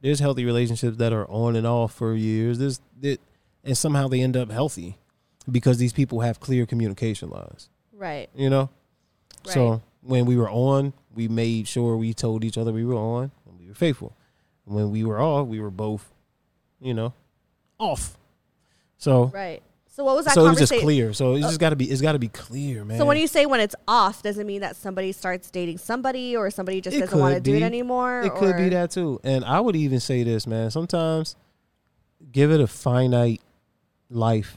There's 0.00 0.18
healthy 0.20 0.44
relationships 0.44 0.96
that 0.98 1.12
are 1.12 1.26
on 1.30 1.54
and 1.56 1.66
off 1.66 1.94
for 1.94 2.14
years. 2.14 2.58
There's 2.58 2.80
that, 3.00 3.18
and 3.64 3.76
somehow 3.78 4.08
they 4.08 4.20
end 4.20 4.36
up 4.36 4.50
healthy 4.50 4.98
because 5.50 5.78
these 5.78 5.92
people 5.92 6.20
have 6.20 6.40
clear 6.40 6.66
communication 6.66 7.30
lines. 7.30 7.68
right. 7.92 8.28
You 8.34 8.50
know, 8.50 8.68
Right. 9.46 9.54
so 9.54 9.82
when 10.02 10.26
we 10.26 10.36
were 10.36 10.50
on, 10.50 10.92
we 11.14 11.28
made 11.28 11.68
sure 11.68 11.96
we 11.96 12.12
told 12.14 12.42
each 12.44 12.58
other 12.58 12.72
we 12.72 12.84
were 12.84 12.94
on 12.96 13.30
and 13.46 13.58
we 13.60 13.68
were 13.68 13.74
faithful. 13.74 14.12
When 14.64 14.90
we 14.90 15.04
were 15.04 15.20
off, 15.20 15.46
we 15.46 15.60
were 15.60 15.70
both, 15.70 16.12
you 16.80 16.94
know, 16.94 17.12
off. 17.78 18.16
So 18.98 19.26
Right. 19.26 19.62
So 19.94 20.04
what 20.04 20.16
was 20.16 20.24
that 20.24 20.32
so 20.32 20.46
it 20.46 20.48
was 20.48 20.58
just 20.58 20.72
clear. 20.72 21.12
So 21.12 21.34
it's 21.34 21.44
uh, 21.44 21.48
just 21.48 21.60
got 21.60 21.70
to 21.70 21.76
be. 21.76 21.84
It's 21.90 22.00
got 22.00 22.12
to 22.12 22.18
be 22.18 22.28
clear, 22.28 22.82
man. 22.82 22.96
So 22.96 23.04
when 23.04 23.18
you 23.18 23.26
say 23.26 23.44
when 23.44 23.60
it's 23.60 23.74
off, 23.86 24.22
does 24.22 24.38
it 24.38 24.46
mean 24.46 24.62
that 24.62 24.74
somebody 24.74 25.12
starts 25.12 25.50
dating 25.50 25.76
somebody, 25.76 26.34
or 26.34 26.50
somebody 26.50 26.80
just 26.80 26.96
It 26.96 27.00
doesn't 27.00 27.18
want 27.18 27.34
to 27.34 27.42
do 27.42 27.54
it 27.54 27.62
anymore? 27.62 28.22
it 28.22 28.34
could 28.34 28.56
be 28.56 28.70
that 28.70 28.90
too. 28.90 29.20
And 29.22 29.44
I 29.44 29.60
would 29.60 29.76
even 29.76 30.00
say 30.00 30.22
this, 30.22 30.46
man. 30.46 30.70
Sometimes 30.70 31.36
give 32.32 32.50
it 32.50 32.60
a 32.62 32.66
finite 32.66 33.42
life. 34.08 34.56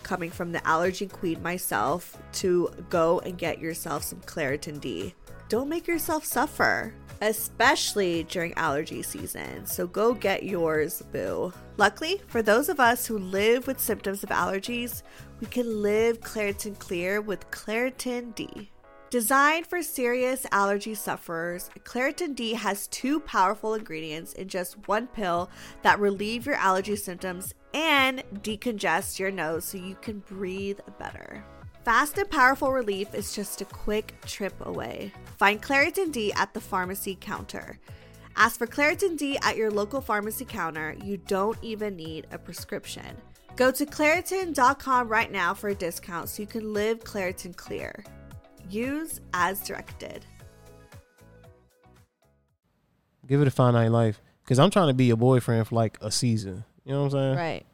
coming 0.11 0.29
from 0.29 0.51
the 0.51 0.67
allergy 0.67 1.07
queen 1.07 1.41
myself 1.41 2.21
to 2.33 2.69
go 2.89 3.19
and 3.19 3.37
get 3.37 3.59
yourself 3.59 4.03
some 4.03 4.19
Claritin 4.19 4.81
D. 4.81 5.15
Don't 5.47 5.69
make 5.69 5.87
yourself 5.87 6.25
suffer, 6.25 6.93
especially 7.21 8.23
during 8.23 8.53
allergy 8.55 9.03
season. 9.03 9.65
So 9.65 9.87
go 9.87 10.13
get 10.13 10.43
yours, 10.43 11.01
boo. 11.13 11.53
Luckily, 11.77 12.19
for 12.27 12.41
those 12.41 12.67
of 12.67 12.81
us 12.81 13.05
who 13.05 13.19
live 13.19 13.67
with 13.67 13.79
symptoms 13.79 14.21
of 14.21 14.31
allergies, 14.31 15.01
we 15.39 15.47
can 15.47 15.81
live 15.81 16.19
Claritin 16.19 16.77
Clear 16.77 17.21
with 17.21 17.49
Claritin 17.49 18.35
D. 18.35 18.69
Designed 19.11 19.67
for 19.67 19.81
serious 19.81 20.45
allergy 20.51 20.93
sufferers, 20.93 21.69
Claritin 21.85 22.35
D 22.35 22.53
has 22.53 22.87
two 22.87 23.21
powerful 23.21 23.75
ingredients 23.75 24.33
in 24.33 24.49
just 24.49 24.89
one 24.89 25.07
pill 25.07 25.49
that 25.83 25.99
relieve 25.99 26.45
your 26.45 26.55
allergy 26.55 26.97
symptoms 26.97 27.53
and 27.73 28.23
decongest 28.41 29.19
your 29.19 29.31
nose 29.31 29.65
so 29.65 29.77
you 29.77 29.95
can 29.95 30.19
breathe 30.19 30.79
better. 30.99 31.43
Fast 31.83 32.17
and 32.17 32.29
powerful 32.29 32.71
relief 32.71 33.15
is 33.15 33.33
just 33.33 33.61
a 33.61 33.65
quick 33.65 34.13
trip 34.25 34.53
away. 34.61 35.11
Find 35.37 35.61
Claritin 35.61 36.11
D 36.11 36.31
at 36.33 36.53
the 36.53 36.61
pharmacy 36.61 37.17
counter. 37.19 37.79
Ask 38.35 38.59
for 38.59 38.67
Claritin 38.67 39.17
D 39.17 39.37
at 39.41 39.57
your 39.57 39.71
local 39.71 39.99
pharmacy 39.99 40.45
counter. 40.45 40.95
You 41.03 41.17
don't 41.17 41.57
even 41.61 41.95
need 41.95 42.27
a 42.31 42.37
prescription. 42.37 43.17
Go 43.55 43.71
to 43.71 43.85
Claritin.com 43.85 45.07
right 45.07 45.31
now 45.31 45.53
for 45.53 45.69
a 45.69 45.75
discount 45.75 46.29
so 46.29 46.41
you 46.41 46.47
can 46.47 46.71
live 46.71 47.03
Claritin 47.03 47.55
Clear. 47.55 48.03
Use 48.69 49.19
as 49.33 49.61
directed. 49.61 50.25
Give 53.27 53.41
it 53.41 53.47
a 53.47 53.51
finite 53.51 53.91
life. 53.91 54.21
Because 54.43 54.59
I'm 54.59 54.69
trying 54.69 54.87
to 54.87 54.93
be 54.93 55.05
your 55.05 55.17
boyfriend 55.17 55.67
for 55.67 55.75
like 55.75 55.97
a 56.01 56.11
season. 56.11 56.63
You 56.91 56.97
know 56.97 57.03
what 57.03 57.13
I'm 57.13 57.19
saying? 57.21 57.35
Right. 57.37 57.65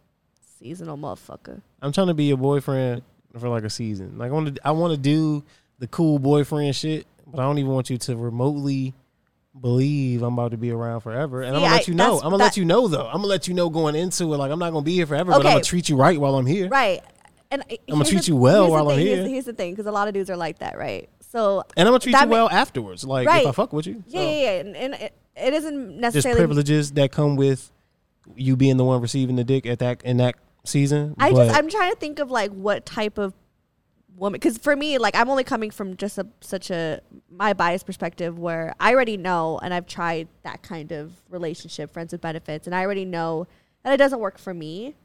Seasonal 0.60 0.96
motherfucker. 0.96 1.60
I'm 1.82 1.92
trying 1.92 2.06
to 2.08 2.14
be 2.14 2.26
your 2.26 2.38
boyfriend 2.38 3.02
for 3.40 3.50
like 3.50 3.64
a 3.64 3.70
season. 3.70 4.20
Like 4.20 4.30
I 4.30 4.34
want 4.34 4.56
to, 4.56 4.68
I 4.68 4.72
want 4.72 4.92
to 4.92 4.98
do 4.98 5.44
the 5.80 5.88
cool 5.88 6.20
boyfriend 6.20 6.76
shit, 6.76 7.08
but 7.26 7.40
I 7.40 7.44
don't 7.46 7.58
even 7.58 7.72
want 7.72 7.90
you 7.90 7.98
to 7.98 8.16
remotely 8.16 8.94
believe 9.60 10.22
I'm 10.22 10.34
about 10.34 10.52
to 10.52 10.58
be 10.58 10.70
around 10.70 11.00
forever. 11.02 11.42
And 11.42 11.56
I'm 11.56 11.64
gonna 11.64 11.74
let 11.74 11.88
you 11.88 11.96
know. 11.96 12.18
I'm 12.18 12.26
gonna 12.26 12.38
that- 12.38 12.44
let 12.44 12.58
you 12.58 12.66
know 12.66 12.88
though. 12.88 13.08
I'm 13.08 13.14
gonna 13.18 13.26
let 13.28 13.48
you 13.48 13.56
know 13.56 13.72
going 13.72 13.96
into 13.96 14.26
it. 14.26 14.38
Like 14.38 14.52
I'm 14.52 14.60
not 14.60 14.72
gonna 14.72 14.84
be 14.84 14.94
here 14.94 15.08
forever, 15.08 15.32
but 15.32 15.38
I'm 15.38 15.42
gonna 15.54 15.64
treat 15.64 15.90
you 15.90 15.98
right 15.98 16.20
while 16.22 16.36
I'm 16.36 16.46
here. 16.46 16.70
Right. 16.70 17.02
And 17.50 17.64
I'm 17.72 17.96
I'ma 17.96 18.04
treat 18.04 18.28
you 18.28 18.36
well 18.36 18.70
while 18.70 18.88
I'm 18.92 19.00
here. 19.00 19.28
here's 19.28 19.46
the 19.46 19.54
thing, 19.54 19.72
because 19.74 19.88
a 19.88 19.92
lot 19.92 20.08
of 20.08 20.14
dudes 20.14 20.30
are 20.30 20.38
like 20.38 20.60
that, 20.60 20.78
right? 20.78 21.10
So 21.32 21.64
And 21.76 21.88
I'm 21.88 21.92
gonna 21.94 22.02
treat 22.02 22.16
you 22.22 22.28
well 22.28 22.50
afterwards. 22.52 23.04
Like 23.04 23.28
Right. 23.28 23.42
if 23.42 23.48
I 23.48 23.52
fuck 23.52 23.74
with 23.74 23.88
you. 23.88 24.04
yeah, 24.06 24.20
So, 24.22 24.24
yeah, 24.30 24.40
yeah. 24.42 24.52
And, 24.60 24.76
and 24.78 24.94
it, 24.94 25.14
it 25.36 25.54
isn't 25.56 25.88
There's 25.90 26.02
necessarily. 26.14 26.40
privileges 26.40 26.92
that 26.92 27.12
come 27.12 27.36
with 27.36 27.72
you 28.36 28.56
being 28.56 28.78
the 28.78 28.84
one 28.84 29.02
receiving 29.02 29.36
the 29.36 29.44
dick 29.44 29.66
at 29.66 29.80
that 29.80 30.02
in 30.04 30.18
that 30.18 30.36
season. 30.64 31.16
I 31.18 31.32
but 31.32 31.46
just 31.46 31.58
I'm 31.58 31.70
trying 31.70 31.92
to 31.92 31.98
think 31.98 32.20
of 32.20 32.30
like 32.32 32.52
what 32.52 32.86
type 32.86 33.18
of 33.18 33.34
woman 34.16 34.40
because 34.40 34.58
for 34.58 34.76
me 34.76 34.98
like 34.98 35.16
I'm 35.16 35.30
only 35.30 35.44
coming 35.44 35.70
from 35.70 35.96
just 35.96 36.18
a 36.18 36.28
such 36.42 36.72
a 36.72 37.02
my 37.30 37.54
bias 37.54 37.84
perspective 37.84 38.38
where 38.38 38.74
I 38.80 38.94
already 38.94 39.16
know 39.16 39.60
and 39.62 39.74
I've 39.74 39.86
tried 39.86 40.28
that 40.44 40.64
kind 40.64 40.92
of 40.92 41.14
relationship 41.30 41.94
friends 41.94 42.12
with 42.12 42.22
benefits 42.22 42.66
and 42.66 42.76
I 42.76 42.84
already 42.84 43.06
know 43.06 43.48
that 43.84 43.94
it 43.94 43.98
doesn't 43.98 44.20
work 44.20 44.40
for 44.40 44.54
me. 44.54 44.96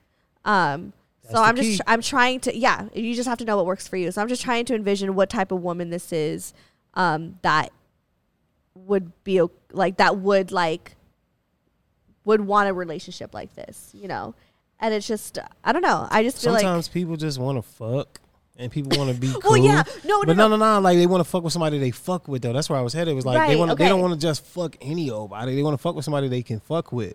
Um 0.45 0.95
so 1.31 1.41
I'm 1.41 1.55
key. 1.55 1.63
just 1.63 1.83
I'm 1.87 2.01
trying 2.01 2.41
to 2.41 2.57
yeah, 2.57 2.89
you 2.95 3.15
just 3.15 3.29
have 3.29 3.39
to 3.39 3.45
know 3.45 3.57
what 3.57 3.67
works 3.67 3.87
for 3.87 3.97
you. 3.97 4.11
So 4.11 4.23
I'm 4.23 4.29
just 4.29 4.43
trying 4.43 4.65
to 4.67 4.75
envision 4.75 5.15
what 5.15 5.31
type 5.31 5.53
of 5.53 5.63
woman 5.63 5.91
this 5.91 6.13
is 6.13 6.55
um 6.95 7.39
that 7.43 7.71
would 8.75 9.13
be 9.25 9.43
like 9.73 9.99
that 9.99 10.17
would 10.19 10.51
like 10.51 10.97
would 12.25 12.41
want 12.43 12.69
a 12.69 12.75
relationship 12.75 13.35
like 13.35 13.55
this, 13.55 13.91
you 13.95 14.09
know. 14.09 14.35
And 14.81 14.93
it's 14.93 15.07
just 15.07 15.39
I 15.65 15.73
don't 15.73 15.83
know. 15.83 16.09
I 16.11 16.23
just 16.23 16.43
feel 16.43 16.53
like 16.53 16.63
sometimes 16.63 16.89
people 16.89 17.17
just 17.17 17.39
want 17.39 17.59
to 17.59 17.63
fuck. 17.63 18.21
And 18.59 18.71
people 18.71 18.99
want 18.99 19.13
to 19.15 19.19
be 19.19 19.33
cool. 19.41 19.41
Well, 19.53 19.57
yeah. 19.57 19.83
No, 20.05 20.19
no, 20.21 20.25
but 20.27 20.37
no. 20.37 20.49
no, 20.49 20.57
no, 20.57 20.75
no. 20.75 20.81
Like 20.81 20.99
they 20.99 21.07
want 21.07 21.25
to 21.25 21.29
fuck 21.29 21.43
with 21.43 21.53
somebody 21.55 21.79
they 21.79 21.91
fuck 21.91 22.29
with 22.29 22.43
though. 22.43 22.53
That's 22.53 22.69
where 22.69 22.79
I 22.79 22.83
was 22.83 22.93
headed. 22.93 23.13
It 23.13 23.15
was 23.15 23.25
like 23.25 23.49
they 23.49 23.57
want 23.57 23.71
to. 23.71 23.77
They 23.77 23.89
don't 23.89 24.01
want 24.01 24.13
to 24.13 24.21
just 24.21 24.45
fuck 24.45 24.77
any 24.81 25.11
old 25.11 25.31
body. 25.31 25.55
They 25.57 25.63
want 25.63 25.75
to 25.75 25.79
fuck 25.79 25.95
with 25.95 26.05
somebody 26.05 26.29
they 26.29 26.43
can 26.43 26.61
fuck 26.61 26.93
with. 26.93 27.15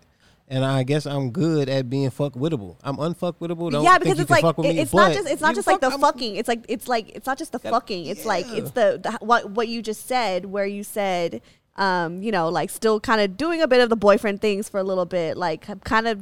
And 0.50 0.64
I 0.64 0.84
guess 0.84 1.06
I'm 1.06 1.32
good 1.32 1.68
at 1.68 1.90
being 1.90 2.10
fuck 2.10 2.34
wittable. 2.34 2.78
I'm 2.82 2.96
unfuckwittable. 2.98 3.70
Don't 3.70 3.84
yeah, 3.84 3.92
think 3.98 4.04
because 4.04 4.18
you 4.18 4.22
it's 4.22 4.28
can 4.30 4.36
like 4.36 4.42
fuck 4.44 4.58
with 4.58 4.68
it- 4.68 4.76
me, 4.76 4.80
it's 4.80 4.94
not 4.94 5.12
just 5.14 5.28
it's 5.30 5.42
not 5.42 5.56
just 5.56 5.68
can 5.68 5.74
like 5.74 5.82
the 5.82 5.90
I'm- 5.90 6.00
fucking. 6.00 6.36
It's 6.38 6.48
like 6.48 6.66
it's 6.70 6.88
like 6.88 7.10
it's 7.16 7.28
not 7.28 7.38
just 7.38 7.52
the 7.52 7.60
fucking. 7.60 8.06
It's 8.06 8.26
like 8.26 8.46
it's 8.50 8.72
the, 8.72 9.00
the 9.04 9.26
what 9.26 9.52
what 9.52 9.68
you 9.68 9.82
just 9.82 10.08
said 10.08 10.46
where 10.46 10.66
you 10.66 10.84
said 10.84 11.42
um 11.78 12.22
you 12.24 12.32
know 12.32 12.50
like 12.50 12.70
still 12.70 13.00
kind 13.00 13.22
of 13.22 13.38
doing 13.38 13.62
a 13.62 13.68
bit 13.68 13.82
of 13.82 13.90
the 13.90 13.96
boyfriend 13.96 14.42
things 14.42 14.68
for 14.68 14.80
a 14.80 14.84
little 14.84 15.06
bit 15.06 15.38
like 15.38 15.68
kind 15.84 16.08
of 16.08 16.22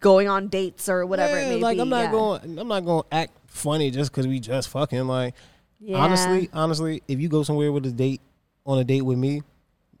going 0.00 0.28
on 0.28 0.48
dates 0.48 0.88
or 0.88 1.04
whatever 1.06 1.38
Yeah, 1.38 1.46
it 1.46 1.48
may 1.56 1.60
like 1.60 1.76
be. 1.76 1.80
I'm 1.80 1.88
not 1.88 2.04
yeah. 2.04 2.10
going. 2.10 2.58
I'm 2.58 2.68
not 2.68 2.84
going 2.84 3.02
to 3.02 3.14
act 3.14 3.32
funny 3.48 3.90
just 3.90 4.10
because 4.12 4.26
we 4.28 4.38
just 4.40 4.68
fucking. 4.68 5.06
Like 5.08 5.34
Yeah. 5.80 5.98
honestly, 5.98 6.48
honestly, 6.52 7.02
if 7.08 7.20
you 7.20 7.28
go 7.28 7.42
somewhere 7.42 7.72
with 7.72 7.84
a 7.86 7.90
date 7.92 8.20
on 8.64 8.78
a 8.78 8.84
date 8.84 9.02
with 9.02 9.18
me, 9.18 9.42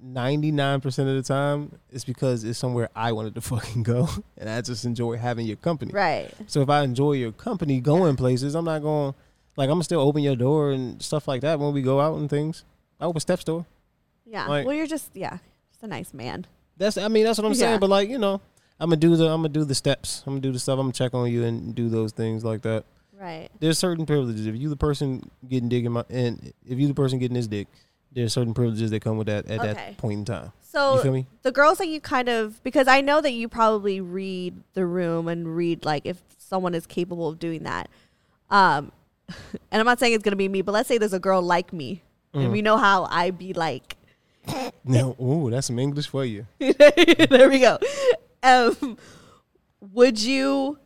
ninety 0.00 0.52
nine 0.52 0.80
percent 0.80 1.08
of 1.08 1.16
the 1.16 1.22
time 1.22 1.72
it's 1.90 2.04
because 2.04 2.44
it's 2.44 2.58
somewhere 2.58 2.88
I 2.94 3.10
wanted 3.12 3.34
to 3.34 3.40
fucking 3.52 3.82
go, 3.82 4.08
and 4.36 4.48
I 4.48 4.60
just 4.60 4.84
enjoy 4.84 5.16
having 5.16 5.46
your 5.46 5.56
company. 5.56 5.92
right. 5.92 6.30
So 6.46 6.60
if 6.62 6.68
I 6.68 6.82
enjoy 6.82 7.12
your 7.12 7.32
company, 7.32 7.80
going 7.80 8.14
places, 8.16 8.54
I'm 8.54 8.64
not 8.64 8.82
going. 8.82 9.14
Like 9.56 9.68
I'm 9.70 9.82
still 9.82 10.00
open 10.00 10.22
your 10.22 10.36
door 10.36 10.70
and 10.70 11.02
stuff 11.02 11.26
like 11.26 11.40
that 11.40 11.58
when 11.58 11.72
we 11.72 11.82
go 11.82 12.00
out 12.00 12.16
and 12.18 12.30
things. 12.30 12.64
I 13.00 13.04
open 13.06 13.20
step 13.20 13.40
store. 13.40 13.66
Yeah. 14.28 14.46
Like- 14.46 14.66
well, 14.66 14.74
you're 14.74 14.86
just 14.86 15.10
yeah, 15.14 15.38
just 15.70 15.82
a 15.82 15.86
nice 15.86 16.12
man. 16.12 16.46
That's 16.76 16.96
I 16.98 17.08
mean 17.08 17.24
that's 17.24 17.38
what 17.38 17.46
I'm 17.46 17.52
Yeah. 17.52 17.58
saying. 17.58 17.80
But 17.80 17.90
like 17.90 18.08
you 18.08 18.18
know, 18.18 18.40
I'm 18.80 18.90
gonna 18.90 18.96
do 18.96 19.16
the 19.16 19.24
I'm 19.24 19.38
gonna 19.42 19.48
do 19.48 19.64
the 19.64 19.74
steps. 19.74 20.22
I'm 20.26 20.34
gonna 20.34 20.40
do 20.42 20.52
the 20.52 20.58
stuff. 20.58 20.74
I'm 20.78 20.86
gonna 20.86 20.92
check 20.92 21.14
on 21.14 21.30
you 21.30 21.44
and 21.44 21.74
do 21.74 21.88
those 21.88 22.12
things 22.12 22.44
like 22.44 22.62
that. 22.62 22.84
Right. 23.18 23.48
There's 23.58 23.78
certain 23.78 24.06
privileges. 24.06 24.46
If 24.46 24.54
you 24.56 24.68
the 24.68 24.76
person 24.76 25.28
getting 25.48 25.68
dick 25.68 25.84
in 25.84 25.92
my 25.92 26.04
and 26.08 26.52
if 26.64 26.78
you 26.78 26.86
the 26.86 26.94
person 26.94 27.18
getting 27.18 27.34
this 27.34 27.48
dick, 27.48 27.66
there's 28.12 28.32
certain 28.32 28.54
privileges 28.54 28.90
that 28.92 29.00
come 29.02 29.18
with 29.18 29.26
that 29.26 29.46
at 29.50 29.58
Okay. 29.60 29.72
that 29.72 29.96
point 29.96 30.20
in 30.20 30.24
time. 30.24 30.52
So 30.62 30.96
you 30.96 31.02
feel 31.02 31.12
me? 31.12 31.26
the 31.42 31.50
girls 31.50 31.78
that 31.78 31.88
you 31.88 32.00
kind 32.00 32.28
of 32.28 32.62
because 32.62 32.86
I 32.86 33.00
know 33.00 33.20
that 33.20 33.32
you 33.32 33.48
probably 33.48 34.00
read 34.00 34.54
the 34.74 34.86
room 34.86 35.26
and 35.26 35.56
read 35.56 35.84
like 35.84 36.06
if 36.06 36.22
someone 36.36 36.74
is 36.74 36.86
capable 36.86 37.28
of 37.28 37.38
doing 37.40 37.64
that. 37.64 37.88
Um 38.50 38.92
and 39.72 39.80
I'm 39.80 39.84
not 39.86 39.98
saying 39.98 40.12
it's 40.14 40.22
gonna 40.22 40.36
be 40.36 40.48
me, 40.48 40.62
but 40.62 40.72
let's 40.72 40.86
say 40.88 40.96
there's 40.98 41.12
a 41.12 41.18
girl 41.18 41.42
like 41.42 41.72
me. 41.72 42.02
Mm. 42.34 42.44
And 42.44 42.52
we 42.52 42.62
know 42.62 42.76
how 42.76 43.04
I 43.10 43.30
be 43.32 43.52
like 43.52 43.96
No, 44.84 45.14
ooh, 45.20 45.50
that's 45.50 45.66
some 45.66 45.78
English 45.78 46.06
for 46.08 46.24
you. 46.24 46.46
there 46.58 47.48
we 47.50 47.58
go. 47.60 47.78
Um 48.42 48.96
would 49.80 50.20
you 50.20 50.78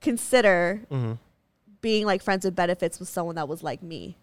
consider 0.00 0.82
hmm 0.90 1.12
being 1.80 2.06
like 2.06 2.22
friends 2.22 2.44
with 2.46 2.56
benefits 2.56 2.98
with 2.98 3.08
someone 3.10 3.34
that 3.36 3.46
was 3.46 3.62
like 3.62 3.82
me? 3.82 4.16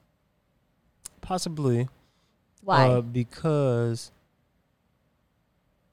Possibly. 1.22 1.88
Why? 2.64 2.88
Uh, 2.88 3.02
because 3.02 4.12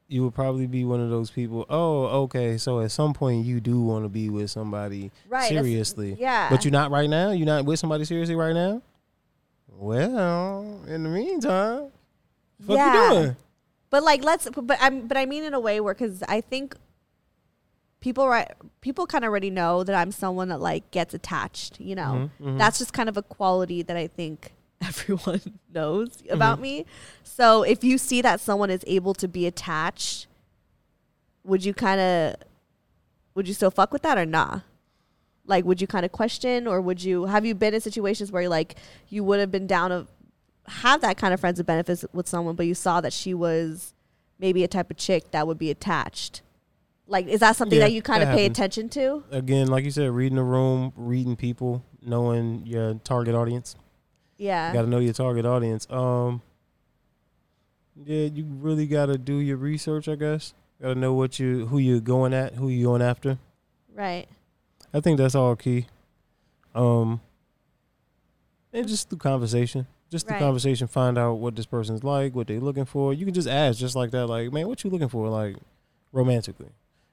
you 0.09 0.25
would 0.25 0.35
probably 0.35 0.66
be 0.66 0.85
one 0.87 1.00
of 1.00 1.11
those 1.11 1.30
people. 1.30 1.66
Oh, 1.68 2.07
okay. 2.25 2.57
So 2.57 2.80
at 2.80 2.90
some 2.90 3.12
point 3.12 3.45
you 3.45 3.61
do 3.61 3.80
want 3.83 4.04
to 4.07 4.09
be 4.09 4.30
with 4.30 4.50
somebody 4.50 5.11
right. 5.28 5.49
seriously, 5.49 6.16
Yeah. 6.18 6.49
but 6.49 6.64
you're 6.64 6.73
not 6.73 6.90
right 6.90 7.09
now. 7.11 7.30
You're 7.33 7.47
not 7.47 7.66
with 7.66 7.78
somebody 7.78 8.07
seriously 8.07 8.35
right 8.35 8.54
now. 8.54 8.80
Well, 9.71 10.80
in 10.88 11.02
the 11.04 11.11
meantime, 11.11 11.90
what 12.66 12.76
Yeah. 12.76 13.08
you 13.10 13.10
doing? 13.20 13.36
But 13.90 14.02
like, 14.02 14.22
let's. 14.22 14.48
But 14.50 14.78
I'm. 14.80 15.06
But 15.08 15.16
I 15.16 15.24
mean, 15.26 15.44
in 15.44 15.54
a 15.54 15.60
way 15.60 15.80
where, 15.80 15.94
because 15.94 16.22
I 16.28 16.40
think 16.40 16.76
people, 18.00 18.28
right? 18.28 18.50
People 18.80 19.06
kind 19.06 19.24
of 19.24 19.28
already 19.30 19.50
know 19.50 19.82
that 19.84 19.94
I'm 19.94 20.12
someone 20.12 20.48
that 20.50 20.60
like 20.60 20.90
gets 20.90 21.14
attached. 21.14 21.80
You 21.80 21.94
know, 21.94 22.30
Mhm, 22.40 22.46
mhm. 22.54 22.58
that's 22.58 22.78
just 22.78 22.92
kind 22.92 23.08
of 23.08 23.16
a 23.16 23.22
quality 23.22 23.82
that 23.82 23.96
I 23.96 24.06
think 24.06 24.52
everyone 24.82 25.40
knows 25.74 26.08
Mm-hmm. 26.18 26.34
about 26.34 26.60
me. 26.60 26.84
So 27.24 27.62
if 27.62 27.82
you 27.82 27.98
see 27.98 28.20
that 28.22 28.40
someone 28.40 28.70
is 28.70 28.84
able 28.86 29.14
to 29.14 29.26
be 29.28 29.46
attached, 29.46 30.26
would 31.44 31.64
you 31.64 31.72
kind 31.74 32.00
of, 32.00 32.34
would 33.34 33.48
you 33.48 33.54
still 33.54 33.70
fuck 33.70 33.92
with 33.92 34.02
that 34.02 34.18
or 34.18 34.26
nah? 34.26 34.60
Like, 35.46 35.64
would 35.64 35.80
you 35.80 35.86
kind 35.86 36.04
of 36.04 36.12
question, 36.12 36.66
or 36.66 36.78
would 36.82 37.02
you 37.02 37.24
have 37.24 37.46
you 37.46 37.54
been 37.54 37.72
in 37.72 37.80
situations 37.80 38.30
where 38.30 38.46
like 38.50 38.74
you 39.08 39.24
would 39.24 39.40
have 39.40 39.50
been 39.50 39.66
down 39.66 39.88
to 39.90 40.06
have 40.68 41.00
that 41.00 41.16
kind 41.16 41.34
of 41.34 41.40
friends 41.40 41.58
with 41.58 41.66
benefits 41.66 42.04
with 42.12 42.28
someone, 42.28 42.54
but 42.54 42.66
you 42.66 42.75
saw 42.75 43.00
that 43.00 43.12
she 43.12 43.34
was 43.34 43.94
maybe 44.38 44.62
a 44.64 44.68
type 44.68 44.90
of 44.90 44.96
chick 44.96 45.30
that 45.32 45.46
would 45.46 45.58
be 45.58 45.70
attached? 45.70 46.42
Like, 47.06 47.26
is 47.26 47.40
that 47.40 47.56
something 47.56 47.78
Yeah, 47.78 47.87
that 47.87 47.92
you 47.92 48.02
kind 48.02 48.22
of 48.22 48.28
pay 48.28 48.42
happens. 48.42 48.58
attention 48.58 48.88
to? 48.90 49.25
Again, 49.30 49.68
like 49.68 49.84
you 49.84 49.90
said, 49.90 50.10
reading 50.10 50.37
the 50.37 50.42
room, 50.42 50.92
reading 50.96 51.37
people, 51.37 51.82
knowing 52.02 52.62
your 52.66 52.94
target 53.04 53.34
audience. 53.34 53.76
Yeah. 54.37 54.72
Got 54.72 54.82
to 54.82 54.88
know 54.88 54.98
your 54.98 55.14
target 55.14 55.46
audience. 55.46 55.87
Um, 55.90 56.42
yeah, 57.96 58.26
you 58.26 58.44
really 58.44 58.87
got 58.87 59.06
to 59.06 59.18
do 59.18 59.37
your 59.38 59.56
research. 59.56 60.06
I 60.08 60.14
guess 60.14 60.54
got 60.80 60.94
to 60.94 61.00
know 61.00 61.12
what 61.14 61.38
you 61.40 61.66
who 61.66 61.78
you're 61.78 61.98
going 62.00 62.32
at, 62.32 62.54
who 62.54 62.68
you're 62.68 62.88
going 62.90 63.02
after. 63.02 63.38
Right. 63.94 64.26
I 64.94 65.00
think 65.00 65.18
that's 65.18 65.34
all 65.34 65.56
key. 65.56 65.87
Um, 66.75 67.20
and 68.72 68.87
just 68.87 69.08
through 69.08 69.18
conversation, 69.18 69.87
just 70.10 70.26
the 70.26 70.32
Right. 70.32 70.40
conversation, 70.40 70.86
find 70.86 71.18
out 71.18 71.34
what 71.34 71.54
this 71.56 71.66
person's 71.66 72.02
like, 72.04 72.34
what 72.34 72.46
they're 72.46 72.60
looking 72.60 72.84
for. 72.84 73.12
You 73.12 73.24
can 73.24 73.34
just 73.34 73.48
ask, 73.48 73.78
just 73.78 73.94
like 73.96 74.10
that, 74.12 74.26
like, 74.26 74.52
man, 74.52 74.66
what 74.68 74.82
you 74.84 74.90
looking 74.90 75.08
for, 75.08 75.28
like, 75.28 75.56
romantically? 76.12 76.70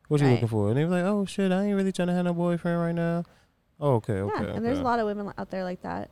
What 0.08 0.22
you 0.22 0.28
Right. 0.28 0.34
looking 0.34 0.48
for? 0.48 0.70
And 0.70 0.78
they 0.78 0.86
were 0.86 0.92
like, 0.92 1.04
oh 1.04 1.26
shit, 1.26 1.52
I 1.52 1.64
ain't 1.66 1.76
really 1.76 1.92
trying 1.92 2.08
to 2.10 2.14
have 2.14 2.26
no 2.26 2.34
boyfriend 2.34 2.80
right 2.80 2.96
now. 2.96 3.24
Oh, 3.80 3.96
okay, 3.96 4.20
okay. 4.20 4.44
yeah. 4.46 4.54
And 4.54 4.66
there's 4.66 4.80
a 4.80 4.84
lot 4.84 5.00
of 5.00 5.06
women 5.06 5.34
out 5.38 5.50
there 5.50 5.64
like 5.64 5.82
that. 5.82 6.10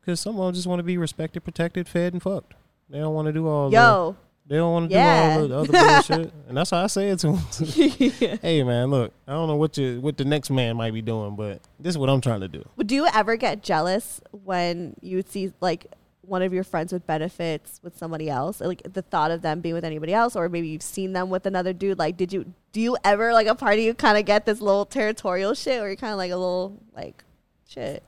because 0.00 0.20
some 0.20 0.38
of 0.38 0.44
them 0.44 0.54
just 0.54 0.66
want 0.66 0.80
to 0.80 0.82
be 0.82 0.98
respected, 0.98 1.40
protected, 1.44 1.88
fed, 1.88 2.12
and 2.12 2.22
fucked. 2.22 2.52
They 2.90 2.98
don't 2.98 3.14
want 3.14 3.24
to 3.26 3.32
do 3.32 3.48
all. 3.48 3.72
Yo. 3.72 4.16
They 4.46 4.56
don't 4.56 4.72
want 4.72 4.90
to 4.90 4.94
Yeah. 4.94 5.36
do 5.36 5.54
all 5.54 5.64
the 5.64 5.72
other 5.72 6.02
bullshit, 6.16 6.32
and 6.48 6.56
that's 6.56 6.70
how 6.70 6.84
I 6.84 6.86
say 6.88 7.08
it 7.10 7.18
to 7.20 7.32
them. 7.32 8.38
hey 8.42 8.62
man, 8.62 8.90
look, 8.90 9.12
I 9.26 9.32
don't 9.32 9.48
know 9.48 9.56
what 9.56 9.76
you 9.78 10.00
what 10.00 10.16
the 10.16 10.24
next 10.24 10.50
man 10.50 10.76
might 10.76 10.92
be 10.92 11.02
doing, 11.02 11.34
but 11.36 11.60
this 11.80 11.90
is 11.94 11.98
what 11.98 12.10
I'm 12.10 12.20
trying 12.20 12.40
to 12.40 12.48
do. 12.48 12.64
Would 12.76 12.92
you 12.92 13.06
ever 13.06 13.36
get 13.36 13.62
jealous 13.62 14.20
when 14.44 14.94
you 15.00 15.16
would 15.16 15.30
see 15.30 15.52
like 15.60 15.86
one 16.26 16.40
of 16.40 16.54
your 16.54 16.64
friends 16.64 16.90
with 16.92 17.06
benefits 17.06 17.80
with 17.82 17.96
somebody 17.98 18.28
else? 18.30 18.60
Like 18.60 18.82
the 18.90 19.02
thought 19.02 19.30
of 19.30 19.42
them 19.42 19.60
being 19.60 19.74
with 19.74 19.84
anybody 19.84 20.12
else, 20.14 20.36
or 20.36 20.48
maybe 20.48 20.68
you've 20.68 20.82
seen 20.82 21.12
them 21.12 21.30
with 21.30 21.46
another 21.46 21.72
dude. 21.72 21.98
Like, 21.98 22.16
did 22.16 22.32
you 22.32 22.52
do 22.72 22.80
you 22.80 22.96
ever 23.04 23.32
like 23.32 23.46
a 23.46 23.54
party 23.54 23.84
you 23.84 23.94
kind 23.94 24.18
of 24.18 24.24
get 24.24 24.44
this 24.46 24.60
little 24.60 24.84
territorial 24.84 25.54
shit, 25.54 25.80
or 25.80 25.86
you're 25.86 25.96
kind 25.96 26.12
of 26.12 26.18
like 26.18 26.30
a 26.32 26.36
little 26.36 26.78
like 26.94 27.24
shit? 27.68 28.02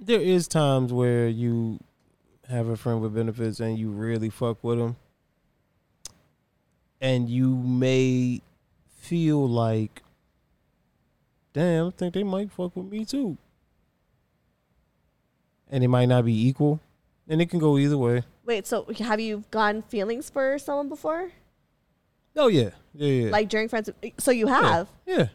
There 0.00 0.20
is 0.20 0.48
times 0.48 0.92
where 0.92 1.28
you 1.28 1.78
have 2.48 2.68
a 2.68 2.76
friend 2.76 3.00
with 3.02 3.14
benefits 3.14 3.60
and 3.60 3.78
you 3.78 3.90
really 3.90 4.30
fuck 4.30 4.64
with 4.64 4.78
them. 4.78 4.96
And 7.00 7.28
you 7.30 7.48
may 7.56 8.42
feel 8.98 9.48
like, 9.48 10.02
damn, 11.52 11.86
I 11.88 11.90
think 11.90 12.14
they 12.14 12.22
might 12.22 12.50
fuck 12.50 12.76
with 12.76 12.86
me 12.86 13.04
too. 13.04 13.36
And 15.70 15.84
it 15.84 15.88
might 15.88 16.06
not 16.06 16.24
be 16.24 16.48
equal, 16.48 16.80
and 17.28 17.40
it 17.40 17.46
can 17.48 17.60
go 17.60 17.78
either 17.78 17.96
way. 17.96 18.22
Wait, 18.44 18.66
so 18.66 18.86
have 18.98 19.20
you 19.20 19.44
gotten 19.50 19.82
feelings 19.82 20.28
for 20.28 20.58
someone 20.58 20.88
before? 20.88 21.30
Oh 22.36 22.48
yeah, 22.48 22.70
yeah, 22.94 23.24
yeah. 23.26 23.30
Like 23.30 23.48
during 23.48 23.68
friends? 23.68 23.88
So 24.18 24.30
you 24.32 24.48
have. 24.48 24.88
yeah. 25.06 25.28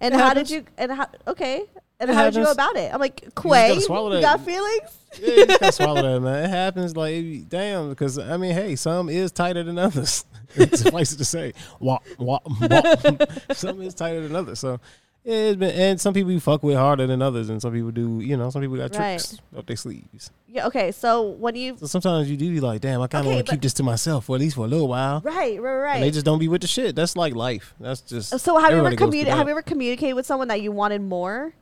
And 0.00 0.14
It 0.14 0.18
how 0.18 0.28
happens. 0.28 0.48
did 0.48 0.54
you? 0.56 0.64
And 0.76 0.90
how? 0.92 1.06
Okay. 1.28 1.64
And 2.00 2.10
It 2.10 2.14
how 2.14 2.24
did 2.24 2.34
you 2.34 2.44
go 2.44 2.50
about 2.50 2.74
it? 2.74 2.92
I'm 2.92 2.98
like, 2.98 3.20
Quay, 3.40 3.74
you 3.74 3.80
that. 3.86 4.18
got 4.20 4.40
feelings? 4.44 4.90
Yeah, 5.20 5.34
you 5.34 5.46
just 5.46 5.76
swallow 5.78 6.02
that, 6.02 6.20
man. 6.20 6.44
It 6.44 6.48
happens 6.50 6.96
like 6.96 7.48
damn, 7.48 7.90
because 7.90 8.18
I 8.18 8.36
mean, 8.36 8.54
hey, 8.54 8.76
some 8.76 9.08
is 9.08 9.32
tighter 9.32 9.62
than 9.62 9.78
others. 9.78 10.24
Suffice 10.74 11.12
it 11.12 11.16
to 11.16 11.24
say, 11.24 11.52
some 13.52 13.80
is 13.82 13.94
tighter 13.94 14.20
than 14.20 14.36
others. 14.36 14.58
So 14.60 14.80
yeah, 15.24 15.34
it's 15.34 15.56
been, 15.56 15.70
and 15.70 16.00
some 16.00 16.14
people 16.14 16.32
you 16.32 16.40
fuck 16.40 16.62
with 16.62 16.76
harder 16.76 17.06
than 17.06 17.22
others, 17.22 17.48
and 17.48 17.62
some 17.62 17.72
people 17.72 17.90
do. 17.92 18.20
You 18.20 18.36
know, 18.36 18.50
some 18.50 18.60
people 18.60 18.76
got 18.76 18.92
tricks 18.92 19.38
up 19.56 19.66
their 19.66 19.76
sleeves. 19.76 20.30
Yeah. 20.48 20.66
Okay. 20.66 20.90
So 20.92 21.30
when 21.30 21.54
you 21.54 21.76
So 21.78 21.86
sometimes 21.86 22.30
you 22.30 22.36
do 22.36 22.50
be 22.52 22.60
like, 22.60 22.80
damn, 22.80 23.00
I 23.00 23.06
kind 23.06 23.22
of 23.24 23.28
Okay, 23.28 23.36
want 23.36 23.46
to 23.46 23.52
keep 23.52 23.62
this 23.62 23.72
to 23.74 23.82
myself 23.82 24.24
for 24.26 24.36
at 24.36 24.40
least 24.40 24.56
for 24.56 24.64
a 24.64 24.68
little 24.68 24.88
while. 24.88 25.20
right, 25.24 25.60
right, 25.60 25.76
right. 25.76 25.94
And 25.96 26.02
they 26.04 26.10
just 26.10 26.26
don't 26.26 26.38
be 26.40 26.48
with 26.48 26.60
the 26.62 26.66
shit. 26.66 26.96
That's 26.96 27.16
like 27.16 27.34
life. 27.34 27.72
That's 27.80 28.00
just. 28.00 28.38
so 28.40 28.58
have 28.58 28.70
you 28.72 28.78
ever 28.78 28.86
everybody 28.88 28.96
goes 28.96 29.10
through 29.10 29.20
communi- 29.20 29.24
that. 29.26 29.36
Have 29.36 29.46
you 29.46 29.52
ever 29.52 29.62
communicated 29.62 30.14
with 30.14 30.26
someone 30.26 30.48
that 30.48 30.60
you 30.60 30.72
wanted 30.72 31.02
more? 31.02 31.54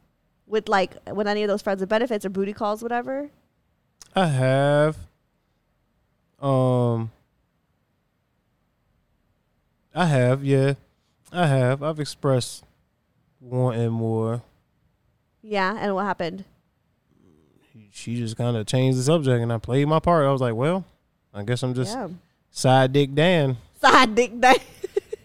With 0.47 0.69
like 0.69 0.97
with 1.13 1.29
any 1.29 1.45
of 1.45 1.49
those 1.49 1.63
friends 1.63 1.79
with 1.79 1.89
benefits 1.89 2.25
or 2.25 2.29
booty 2.31 2.53
calls, 2.53 2.83
whatever. 2.83 3.31
I 4.15 4.27
have. 4.27 4.97
Um. 6.41 7.11
I 9.95 10.07
have, 10.07 10.45
yeah, 10.45 10.75
I 11.33 11.47
have. 11.49 11.83
I've 11.83 11.99
expressed 11.99 12.65
wanting 13.41 13.91
more. 13.91 14.43
Yeah. 15.43 15.77
And 15.79 15.95
what 15.95 16.05
happened? 16.05 16.45
She 17.93 18.17
just 18.17 18.37
kind 18.37 18.57
of 18.57 18.67
changed 18.67 18.99
the 18.99 19.03
subject, 19.03 19.43
and 19.43 19.53
I 19.53 19.59
played 19.59 19.87
my 19.89 19.99
part. 19.99 20.25
I 20.25 20.31
was 20.31 20.41
like, 20.41 20.55
well, 20.55 20.85
I 21.35 21.43
guess 21.43 21.63
I'm 21.65 21.75
just 21.75 21.93
yeah. 21.95 22.09
side 22.51 22.93
dick 22.93 23.15
Dan. 23.15 23.57
Side 23.81 24.15
dick. 24.15 24.41
Dan. 24.41 24.57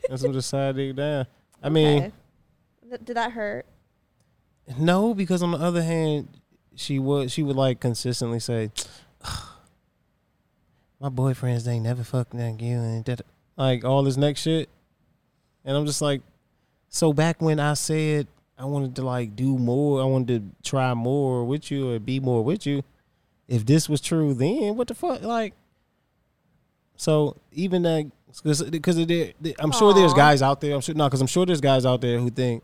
Guess 0.09 0.23
I'm 0.23 0.33
just 0.33 0.49
side 0.49 0.75
dick 0.75 0.95
Dan. 0.95 1.27
I 1.61 1.69
mean, 1.69 1.97
Okay. 1.97 2.11
Th- 2.89 3.01
Did 3.05 3.17
that 3.17 3.31
hurt? 3.31 3.65
no, 4.79 5.13
because 5.13 5.43
on 5.43 5.51
the 5.51 5.57
other 5.59 5.83
hand, 5.83 6.27
she 6.75 6.99
would 6.99 7.31
she 7.31 7.43
would 7.43 7.55
like 7.55 7.79
consistently 7.79 8.39
say, 8.39 8.71
"My 10.99 11.09
boyfriends 11.09 11.63
they 11.63 11.79
never 11.79 12.03
fucked 12.03 12.33
like 12.33 12.61
you," 12.61 12.77
and 12.77 13.05
that 13.05 13.21
like 13.57 13.83
all 13.83 14.03
this 14.03 14.17
next 14.17 14.41
shit, 14.41 14.69
and 15.63 15.75
I'm 15.75 15.85
just 15.85 16.01
like, 16.01 16.21
so 16.89 17.13
back 17.13 17.41
when 17.41 17.59
I 17.59 17.73
said 17.73 18.27
I 18.57 18.65
wanted 18.65 18.95
to 18.95 19.03
like 19.03 19.35
do 19.35 19.57
more, 19.57 20.01
I 20.01 20.05
wanted 20.05 20.53
to 20.63 20.69
try 20.69 20.93
more 20.93 21.43
with 21.45 21.69
you 21.69 21.91
or 21.91 21.99
be 21.99 22.19
more 22.19 22.43
with 22.43 22.65
you. 22.65 22.83
If 23.47 23.65
this 23.65 23.87
was 23.89 24.01
true, 24.01 24.33
then 24.33 24.75
what 24.75 24.87
the 24.87 24.95
fuck, 24.95 25.21
like. 25.21 25.53
So 26.97 27.35
even 27.51 27.83
that, 27.83 28.09
because 28.27 28.61
I'm 28.61 29.71
sure 29.71 29.93
there's 29.93 30.13
guys 30.13 30.41
out 30.41 30.61
there. 30.61 30.73
I'm 30.73 30.81
sure 30.81 30.95
no, 30.95 31.07
because 31.07 31.21
I'm 31.21 31.27
sure 31.27 31.45
there's 31.45 31.61
guys 31.61 31.85
out 31.85 32.01
there 32.01 32.19
who 32.19 32.29
think, 32.29 32.63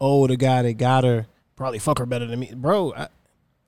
oh, 0.00 0.26
the 0.26 0.36
guy 0.36 0.62
that 0.62 0.74
got 0.74 1.04
her 1.04 1.26
probably 1.56 1.78
fuck 1.78 1.98
her 1.98 2.06
better 2.06 2.26
than 2.26 2.40
me, 2.40 2.52
bro. 2.54 2.92
I, 2.94 3.08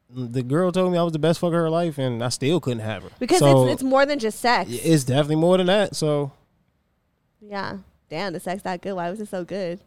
the 0.09 0.43
girl 0.43 0.71
told 0.73 0.93
me 0.93 0.99
I 0.99 1.03
was 1.03 1.13
the 1.13 1.19
best 1.19 1.41
fucker 1.41 1.49
of 1.49 1.53
her 1.53 1.71
life, 1.71 1.99
and 1.99 2.23
I 2.23 2.29
still 2.29 2.61
couldn't 2.61 2.81
have 2.81 3.03
her 3.05 3.11
Because 3.19 3.41
So, 3.41 3.65
it's 3.65 3.75
it's 3.75 3.83
more 3.83 4.07
than 4.07 4.19
just 4.19 4.41
sex. 4.41 4.71
it's 4.71 5.05
definitely 5.05 5.37
more 5.37 5.57
than 5.59 5.67
that. 5.67 5.97
So 5.97 6.33
yeah. 7.41 7.79
Damn, 8.09 8.33
the 8.33 8.41
sex 8.41 8.63
that 8.63 8.83
good. 8.83 8.95
Why 8.95 9.11
was 9.11 9.21
it 9.21 9.29
so 9.29 9.45
good? 9.45 9.81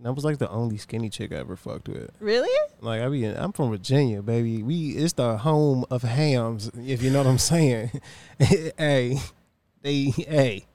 that 0.00 0.12
was 0.12 0.24
like 0.24 0.38
the 0.38 0.48
only 0.48 0.76
skinny 0.76 1.10
chick 1.10 1.32
I 1.32 1.36
ever 1.36 1.56
fucked 1.56 1.88
with. 1.88 2.10
Really? 2.20 2.48
Like 2.80 3.02
I 3.02 3.08
be, 3.08 3.24
I'm 3.24 3.52
from 3.52 3.70
Virginia, 3.70 4.22
baby. 4.22 4.62
We 4.62 4.90
it's 4.90 5.14
the 5.14 5.36
home 5.38 5.84
of 5.90 6.02
hams, 6.02 6.70
if 6.86 7.02
you 7.02 7.10
know 7.10 7.18
what 7.18 7.26
I'm 7.26 7.38
saying. 7.38 7.90
hey, 8.38 9.18
they, 9.82 10.04
hey. 10.04 10.66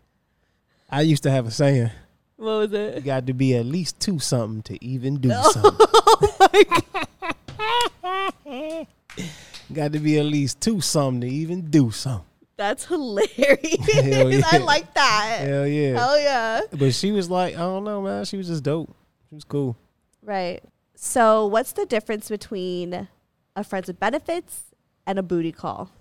I 0.91 1.01
used 1.01 1.23
to 1.23 1.31
have 1.31 1.47
a 1.47 1.51
saying: 1.51 1.89
What 2.35 2.45
was 2.45 2.73
it? 2.73 2.95
you 2.95 3.01
got 3.01 3.25
to 3.27 3.33
be 3.33 3.55
at 3.55 3.65
least 3.65 3.99
two 3.99 4.19
something 4.19 4.61
to 4.63 4.85
even 4.85 5.15
do 5.17 5.29
Oh 5.33 5.51
something. 5.51 6.83
got 9.73 9.93
to 9.93 9.99
be 9.99 10.19
at 10.19 10.25
least 10.25 10.61
two 10.61 10.81
something 10.81 11.21
to 11.21 11.27
even 11.27 11.61
do 11.69 11.91
something. 11.91 12.25
That's 12.55 12.85
hilarious. 12.85 13.59
Yeah. 14.03 14.41
I 14.51 14.57
like 14.57 14.93
that. 14.93 15.39
Hell 15.41 15.67
yeah. 15.67 15.97
Hell 15.97 16.19
yeah. 16.19 16.61
But 16.71 16.93
she 16.93 17.11
was 17.11 17.29
like, 17.29 17.55
I 17.55 17.59
don't 17.59 17.83
know, 17.83 18.01
man. 18.01 18.25
She 18.25 18.37
was 18.37 18.47
just 18.47 18.63
dope. 18.63 18.93
She 19.29 19.35
was 19.35 19.43
cool. 19.43 19.75
Right. 20.21 20.61
So, 20.95 21.47
what's 21.47 21.71
the 21.73 21.85
difference 21.85 22.29
between 22.29 23.07
a 23.55 23.63
friends 23.63 23.87
with 23.87 23.99
benefits 23.99 24.63
and 25.05 25.19
a 25.19 25.23
booty 25.23 25.51
call? 25.51 25.91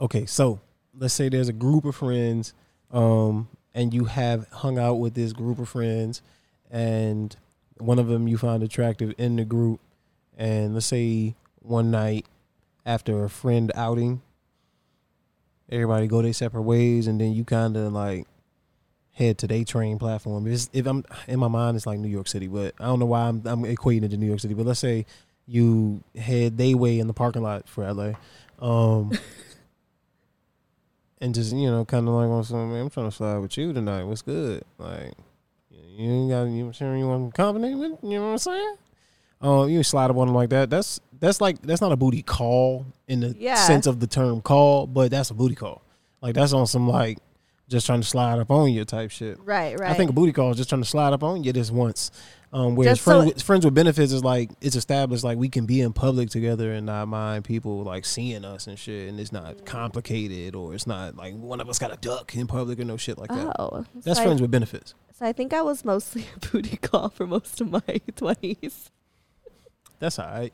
Okay, 0.00 0.26
so 0.26 0.60
let's 0.98 1.14
say 1.14 1.28
there's 1.28 1.48
a 1.48 1.52
group 1.52 1.84
of 1.84 1.96
friends, 1.96 2.52
um, 2.92 3.48
and 3.74 3.94
you 3.94 4.04
have 4.04 4.48
hung 4.50 4.78
out 4.78 4.94
with 4.94 5.14
this 5.14 5.32
group 5.32 5.58
of 5.58 5.68
friends, 5.68 6.20
and 6.70 7.36
one 7.78 7.98
of 7.98 8.08
them 8.08 8.28
you 8.28 8.36
find 8.36 8.62
attractive 8.62 9.14
in 9.18 9.36
the 9.36 9.44
group, 9.44 9.80
and 10.36 10.74
let's 10.74 10.86
say 10.86 11.34
one 11.60 11.90
night 11.90 12.26
after 12.86 13.24
a 13.24 13.30
friend 13.30 13.72
outing, 13.74 14.22
everybody 15.70 16.06
go 16.06 16.22
their 16.22 16.32
separate 16.32 16.62
ways, 16.62 17.06
and 17.06 17.20
then 17.20 17.32
you 17.32 17.44
kind 17.44 17.76
of 17.76 17.92
like 17.92 18.26
head 19.12 19.38
to 19.38 19.46
their 19.46 19.64
train 19.64 19.98
platform. 19.98 20.46
It's, 20.46 20.68
if 20.72 20.86
I'm 20.86 21.04
in 21.28 21.38
my 21.38 21.48
mind, 21.48 21.76
it's 21.76 21.86
like 21.86 21.98
New 21.98 22.08
York 22.08 22.28
City, 22.28 22.48
but 22.48 22.74
I 22.80 22.84
don't 22.86 22.98
know 22.98 23.06
why 23.06 23.28
I'm, 23.28 23.42
I'm 23.46 23.62
equating 23.64 24.04
it 24.04 24.08
to 24.10 24.16
New 24.16 24.26
York 24.26 24.40
City. 24.40 24.54
But 24.54 24.66
let's 24.66 24.80
say 24.80 25.06
you 25.46 26.02
head 26.16 26.56
they 26.58 26.74
way 26.74 26.98
in 26.98 27.06
the 27.06 27.12
parking 27.12 27.42
lot 27.42 27.68
for 27.68 27.90
LA. 27.90 28.12
Um, 28.58 29.12
and 31.20 31.34
just 31.34 31.54
you 31.54 31.70
know, 31.70 31.84
kind 31.84 32.08
of 32.08 32.14
like 32.14 32.28
on 32.28 32.44
some, 32.44 32.72
man, 32.72 32.82
I'm 32.82 32.90
trying 32.90 33.08
to 33.08 33.16
slide 33.16 33.38
with 33.38 33.56
you 33.56 33.72
tonight. 33.72 34.04
What's 34.04 34.22
good? 34.22 34.64
Like, 34.78 35.14
you 35.70 36.10
ain't 36.10 36.30
got 36.30 36.44
you 36.44 36.72
sure 36.72 36.96
you 36.96 37.06
want 37.06 37.32
to 37.32 37.36
company 37.36 37.74
with? 37.74 37.92
You 38.02 38.18
know 38.18 38.26
what 38.26 38.32
I'm 38.32 38.38
saying? 38.38 38.74
Um, 39.44 39.68
you 39.68 39.82
slide 39.82 40.10
up 40.10 40.16
on 40.16 40.26
them 40.28 40.34
like 40.34 40.48
that. 40.50 40.70
That's 40.70 41.00
that's 41.20 41.40
like 41.40 41.60
that's 41.62 41.80
not 41.80 41.92
a 41.92 41.96
booty 41.96 42.22
call 42.22 42.86
in 43.08 43.20
the 43.20 43.36
Yeah. 43.38 43.54
sense 43.56 43.86
of 43.86 44.00
the 44.00 44.06
term 44.06 44.40
call, 44.40 44.86
but 44.86 45.10
that's 45.10 45.30
a 45.30 45.34
booty 45.34 45.54
call. 45.54 45.82
Like 46.22 46.34
that's 46.34 46.52
on 46.52 46.66
some 46.66 46.88
like 46.88 47.18
just 47.68 47.86
trying 47.86 48.00
to 48.00 48.06
slide 48.06 48.38
up 48.38 48.50
on 48.50 48.70
you 48.72 48.84
type 48.84 49.10
shit. 49.10 49.38
Right, 49.42 49.78
right. 49.78 49.90
I 49.90 49.94
think 49.94 50.10
a 50.10 50.12
booty 50.12 50.32
call 50.32 50.50
is 50.50 50.56
just 50.56 50.68
trying 50.68 50.82
to 50.82 50.88
slide 50.88 51.12
up 51.12 51.22
on 51.22 51.44
you 51.44 51.52
this 51.52 51.70
once. 51.70 52.10
Um, 52.52 52.76
whereas 52.76 52.98
Just 52.98 53.04
so 53.04 53.24
with, 53.24 53.42
friends 53.42 53.64
with 53.64 53.74
benefits 53.74 54.12
is 54.12 54.22
like 54.22 54.48
it's 54.60 54.76
established 54.76 55.24
like 55.24 55.36
we 55.38 55.48
can 55.48 55.66
be 55.66 55.80
in 55.80 55.92
public 55.92 56.30
together 56.30 56.72
and 56.72 56.86
not 56.86 57.08
mind 57.08 57.44
people 57.44 57.82
like 57.82 58.04
seeing 58.04 58.44
us 58.44 58.66
and 58.68 58.78
shit, 58.78 59.08
and 59.08 59.18
it's 59.18 59.32
not 59.32 59.64
complicated 59.66 60.54
or 60.54 60.72
it's 60.74 60.86
not 60.86 61.16
like 61.16 61.34
one 61.34 61.60
of 61.60 61.68
us 61.68 61.78
got 61.78 61.92
a 61.92 61.96
duck 61.96 62.34
in 62.36 62.46
public 62.46 62.78
or 62.78 62.84
no 62.84 62.96
shit 62.96 63.18
like 63.18 63.28
that. 63.30 63.56
oh, 63.58 63.84
That's 64.04 64.18
so 64.18 64.22
I- 64.22 64.26
friends 64.26 64.40
with 64.40 64.50
benefits. 64.52 64.94
So 65.18 65.26
I 65.26 65.32
think 65.32 65.52
I 65.52 65.62
was 65.62 65.84
mostly 65.84 66.26
a 66.36 66.38
booty 66.48 66.76
call 66.76 67.08
for 67.08 67.26
most 67.26 67.60
of 67.60 67.70
my 67.70 67.82
twenties. 68.16 68.90
That's 69.98 70.18
all 70.18 70.26
right. 70.26 70.52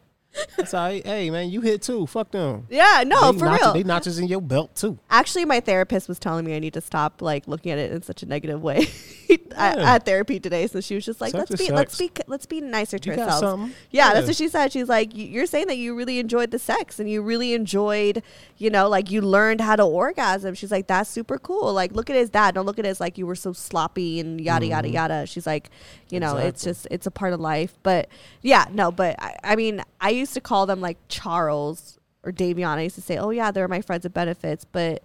That's 0.57 0.75
all 0.75 0.85
right. 0.87 1.05
Hey 1.05 1.29
man, 1.31 1.51
you 1.51 1.61
hit 1.61 1.83
too. 1.83 2.07
Fuck 2.07 2.31
them. 2.31 2.67
Yeah, 2.71 3.03
no, 3.07 3.33
they 3.33 3.39
for 3.39 3.45
notches, 3.47 3.63
real. 3.65 3.73
They 3.75 3.83
notches 3.83 4.19
in 4.19 4.29
your 4.29 4.41
belt 4.41 4.75
too. 4.77 4.99
Actually, 5.11 5.45
my 5.45 5.61
therapist 5.61 6.09
was 6.09 6.19
telling 6.19 6.45
me 6.45 6.55
I 6.55 6.59
need 6.61 6.75
to 6.75 6.81
stop 6.81 7.21
like 7.21 7.49
looking 7.49 7.73
at 7.73 7.79
it 7.79 7.91
in 7.93 8.03
such 8.03 8.23
a 8.23 8.27
negative 8.27 8.63
way. 8.63 8.87
Yeah. 9.31 9.85
Had 9.85 10.05
therapy 10.05 10.41
today, 10.41 10.67
so 10.67 10.81
she 10.81 10.97
was 10.97 11.05
just 11.05 11.21
like, 11.21 11.31
Sex 11.31 11.51
"Let's 11.51 11.63
be, 11.63 11.73
let's 11.73 11.97
be, 11.97 12.11
let's 12.27 12.47
be 12.47 12.61
nicer 12.61 12.99
to 12.99 13.11
You 13.11 13.17
ourselves." 13.17 13.41
something. 13.41 13.73
Yeah, 13.93 14.13
that's 14.13 14.27
what 14.27 14.35
she 14.35 14.49
said. 14.49 14.73
She's 14.73 14.89
like, 14.89 15.15
"You- 15.15 15.27
"You're 15.27 15.47
saying 15.47 15.69
that 15.69 15.77
you 15.77 15.95
really 15.95 16.19
enjoyed 16.19 16.51
the 16.51 16.59
sex 16.59 16.99
and 16.99 17.09
you 17.09 17.23
really 17.23 17.53
enjoyed, 17.55 18.25
you 18.59 18.71
know, 18.71 18.89
like 18.89 19.09
you 19.13 19.21
learned 19.21 19.61
how 19.61 19.77
to 19.77 19.85
orgasm." 19.85 20.55
She's 20.57 20.73
like, 20.73 20.89
"That's 20.89 21.09
super 21.09 21.39
cool. 21.39 21.73
Like, 21.73 21.93
look 21.93 22.11
at 22.11 22.17
his 22.17 22.29
dad. 22.29 22.57
Don't 22.57 22.67
look 22.67 22.81
at 22.81 22.85
it 22.85 22.89
as 22.89 22.99
like 22.99 23.19
you 23.19 23.27
were 23.27 23.37
so 23.37 23.53
sloppy 23.53 24.19
and 24.19 24.41
yada 24.41 24.67
yada 24.67 24.89
Mhm. 24.89 24.95
yada." 24.95 25.27
She's 25.27 25.47
like, 25.47 25.71
"You 26.09 26.19
know, 26.19 26.37
it's 26.37 26.65
just 26.65 26.89
it's 26.91 27.07
a 27.07 27.13
part 27.13 27.33
of 27.33 27.39
life." 27.39 27.75
But 27.85 28.09
yeah, 28.43 28.65
no, 28.73 28.91
but 28.91 29.15
I, 29.23 29.37
I 29.45 29.55
mean, 29.57 29.81
I 30.01 30.11
used 30.21 30.35
to 30.35 30.41
call 30.41 30.67
them 30.67 30.81
like 30.81 30.99
Charles 31.09 31.99
or 32.23 32.31
Davion. 32.33 32.77
I 32.79 32.83
used 32.83 32.95
to 32.97 33.03
say, 33.03 33.17
"Oh 33.19 33.31
yeah, 33.31 33.51
they're 33.51 33.69
my 33.69 33.81
friends 33.81 34.05
with 34.05 34.15
benefits," 34.15 34.65
but 34.65 35.03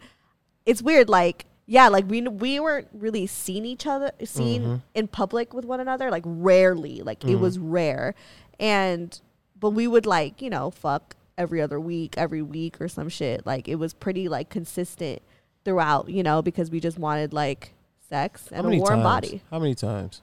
it's 0.66 0.82
weird, 0.82 1.10
like. 1.10 1.46
Yeah, 1.68 1.88
like 1.88 2.08
we 2.08 2.22
we 2.22 2.60
weren't 2.60 2.90
really 2.94 3.26
seeing 3.26 3.66
each 3.66 3.88
other, 3.88 4.12
seen 4.24 4.62
Mhm. 4.62 4.82
in 4.94 5.08
public 5.08 5.52
with 5.52 5.66
one 5.66 5.80
another, 5.80 6.12
like 6.12 6.22
rarely. 6.28 7.02
Like 7.02 7.24
it 7.24 7.38
Mhm. 7.38 7.40
was 7.40 7.58
rare, 7.58 8.14
and 8.60 9.20
but 9.60 9.72
we 9.72 9.88
would 9.88 10.06
like 10.06 10.44
you 10.44 10.50
know 10.52 10.70
fuck 10.70 11.16
every 11.40 11.60
other 11.64 11.80
week, 11.80 12.20
every 12.20 12.44
week 12.44 12.80
or 12.80 12.88
some 12.88 13.10
shit. 13.10 13.48
Like 13.48 13.68
it 13.68 13.78
was 13.80 13.96
pretty 13.96 14.30
like 14.30 14.50
consistent 14.50 15.24
throughout, 15.64 16.08
you 16.10 16.22
know, 16.22 16.44
because 16.44 16.70
we 16.70 16.80
just 16.80 17.00
wanted 17.00 17.34
like 17.34 17.74
sex 18.10 18.48
and 18.52 18.68
a 18.68 18.78
warm 18.78 19.02
times? 19.02 19.04
body. 19.04 19.42
How 19.50 19.58
many 19.58 19.74
times? 19.74 20.22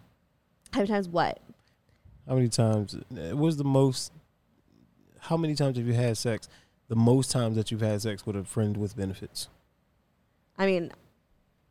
How 0.72 0.78
many 0.78 0.88
times 0.90 1.08
what? 1.08 1.40
How 2.28 2.36
many 2.36 2.48
times? 2.48 2.94
What 3.10 3.36
was 3.36 3.56
the 3.56 3.64
most? 3.64 4.12
How 5.26 5.36
many 5.36 5.54
times 5.54 5.76
have 5.76 5.86
you 5.86 5.92
had 5.94 6.16
sex? 6.18 6.48
The 6.88 6.96
most 6.96 7.30
times 7.30 7.56
that 7.56 7.70
you've 7.70 7.80
had 7.80 8.02
sex 8.02 8.26
with 8.26 8.36
a 8.36 8.44
friend 8.44 8.76
with 8.76 8.96
benefits. 8.96 9.48
I 10.58 10.66
mean, 10.66 10.92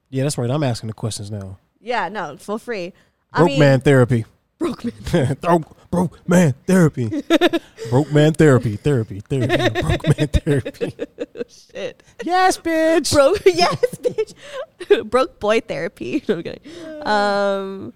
Yeah, 0.09 0.23
that's 0.23 0.37
right. 0.37 0.49
I'm 0.49 0.63
asking 0.63 0.87
the 0.87 0.93
questions 0.93 1.29
now. 1.29 1.57
Yeah, 1.79 2.09
no, 2.09 2.37
for 2.37 2.57
free. 2.59 2.93
I 3.33 3.37
Broke 3.39 3.47
mean, 3.49 3.59
man 3.59 3.79
therapy. 3.81 4.25
broke 4.57 4.83
man. 5.13 5.37
broke, 5.41 5.89
broke 5.91 6.27
man 6.29 6.53
therapy. 6.65 7.09
broke 7.89 8.11
man 8.11 8.33
therapy. 8.33 8.77
Therapy. 8.77 9.19
Therapy. 9.19 9.81
broke 9.81 10.17
man 10.17 10.27
therapy. 10.27 10.93
Shit. 11.47 12.03
Yes, 12.23 12.57
bitch. 12.57 13.13
Broke. 13.13 13.41
yes, 13.45 13.75
bitch. 13.97 15.09
broke 15.09 15.39
boy 15.39 15.59
therapy. 15.61 16.23
No, 16.27 16.35
I'm 16.35 16.43
kidding. 16.43 17.07
Um, 17.07 17.93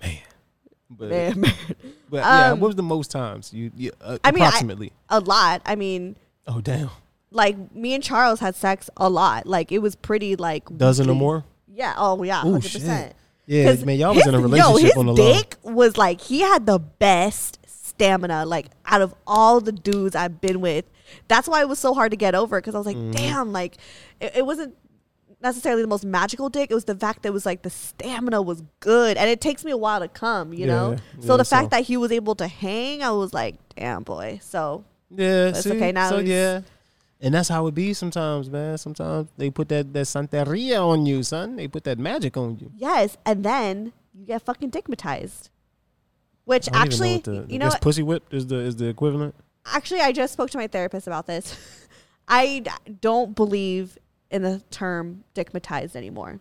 But, 0.89 1.09
man, 1.09 1.39
man. 1.41 1.53
But 2.15 2.27
yeah, 2.27 2.51
Um, 2.51 2.59
what 2.59 2.67
was 2.67 2.75
the 2.75 2.83
most 2.83 3.11
times 3.11 3.53
you? 3.53 3.71
you 3.75 3.91
uh, 4.01 4.17
I 4.23 4.31
mean, 4.31 4.43
I- 4.43 4.47
approximately. 4.47 4.91
a 5.09 5.19
lot. 5.19 5.61
I 5.65 5.75
mean, 5.75 6.15
oh 6.47 6.61
damn, 6.61 6.89
like 7.31 7.73
me 7.75 7.93
and 7.93 8.03
Charles 8.03 8.39
had 8.39 8.55
sex 8.55 8.89
a 8.97 9.09
lot. 9.09 9.45
Like 9.45 9.71
it 9.71 9.79
was 9.79 9.95
pretty 9.95 10.35
like 10.35 10.63
dozen 10.77 11.07
or 11.07 11.13
weekly. 11.13 11.19
more. 11.19 11.43
Yeah. 11.73 11.93
Oh 11.97 12.23
yeah. 12.23 12.39
Ooh, 12.45 12.51
Hundred 12.53 12.71
percent. 12.71 13.07
shit. 13.09 13.15
Yeah, 13.47 13.85
man, 13.85 13.97
y'all 13.99 14.15
was 14.15 14.25
in 14.25 14.33
a 14.33 14.39
relationship 14.39 14.81
his 14.87 14.97
on 14.97 15.05
the 15.05 15.13
low. 15.13 15.33
dick 15.33 15.55
was 15.61 15.97
like 15.97 16.19
he 16.21 16.41
had 16.41 16.65
the 16.65 16.79
best 16.79 17.59
stamina, 17.67 18.45
like 18.45 18.67
out 18.85 19.01
of 19.01 19.13
all 19.27 19.61
the 19.61 19.71
dudes 19.71 20.15
I've 20.15 20.41
been 20.41 20.61
with. 20.61 20.85
That's 21.27 21.47
why 21.47 21.61
it 21.61 21.69
was 21.69 21.77
so 21.77 21.93
hard 21.93 22.09
to 22.11 22.17
get 22.17 22.33
over 22.33 22.59
because 22.59 22.73
I 22.73 22.77
was 22.79 22.87
like, 22.87 22.97
Mm-hmm. 22.97 23.11
damn, 23.11 23.51
like 23.53 23.77
it, 24.19 24.37
it 24.37 24.45
wasn't 24.45 24.75
necessarily 25.41 25.81
the 25.81 25.87
most 25.87 26.05
magical 26.05 26.49
dick. 26.49 26.71
It 26.71 26.73
was 26.73 26.85
the 26.85 26.95
fact 26.95 27.23
that 27.23 27.29
it 27.29 27.33
was 27.33 27.45
like 27.45 27.61
the 27.61 27.69
stamina 27.69 28.41
was 28.41 28.63
good, 28.79 29.17
and 29.17 29.29
it 29.29 29.41
takes 29.41 29.63
me 29.63 29.71
a 29.71 29.77
while 29.77 29.99
to 29.99 30.07
come, 30.07 30.53
you 30.53 30.65
know. 30.65 30.91
Yeah, 30.91 31.21
so 31.21 31.33
yeah, 31.33 31.37
the 31.37 31.45
fact 31.45 31.65
so- 31.65 31.69
that 31.69 31.83
he 31.85 31.97
was 31.97 32.11
able 32.11 32.35
to 32.35 32.47
hang, 32.47 33.03
I 33.03 33.11
was 33.11 33.33
like, 33.33 33.55
damn 33.75 34.03
boy. 34.03 34.39
So 34.41 34.83
Yeah, 35.09 35.49
It's 35.49 35.65
okay, 35.65 35.91
now 35.91 36.09
So 36.09 36.19
yeah, 36.19 36.61
and 37.21 37.33
that's 37.33 37.49
how 37.49 37.67
it 37.67 37.75
be 37.75 37.93
sometimes, 37.93 38.49
man. 38.49 38.77
Sometimes 38.77 39.29
they 39.37 39.49
put 39.49 39.69
that 39.69 39.93
that 39.93 40.05
santeria 40.05 40.81
on 40.81 41.05
you, 41.05 41.23
son. 41.23 41.55
They 41.55 41.67
put 41.67 41.83
that 41.85 41.99
magic 41.99 42.37
on 42.37 42.57
you. 42.59 42.71
yes, 42.75 43.17
and 43.25 43.43
then 43.43 43.93
you 44.13 44.25
get 44.25 44.41
fucking 44.41 44.71
dickmatized. 44.71 45.49
Which 46.45 46.69
actually, 46.73 47.17
the, 47.19 47.45
you 47.49 47.57
know, 47.57 47.71
pussy 47.81 48.03
whip 48.03 48.23
is 48.31 48.45
the 48.45 48.57
is 48.57 48.75
the 48.75 48.85
equivalent. 48.85 49.33
actually 49.73 49.99
i 49.99 50.11
just 50.11 50.31
spoke 50.33 50.51
to 50.51 50.59
my 50.59 50.67
therapist 50.67 51.07
about 51.07 51.25
this 51.25 51.57
I 52.27 52.63
don't 53.01 53.35
believe 53.35 53.97
in 54.31 54.41
the 54.41 54.61
term 54.71 55.23
dickmatized 55.35 55.95
anymore 55.95 56.39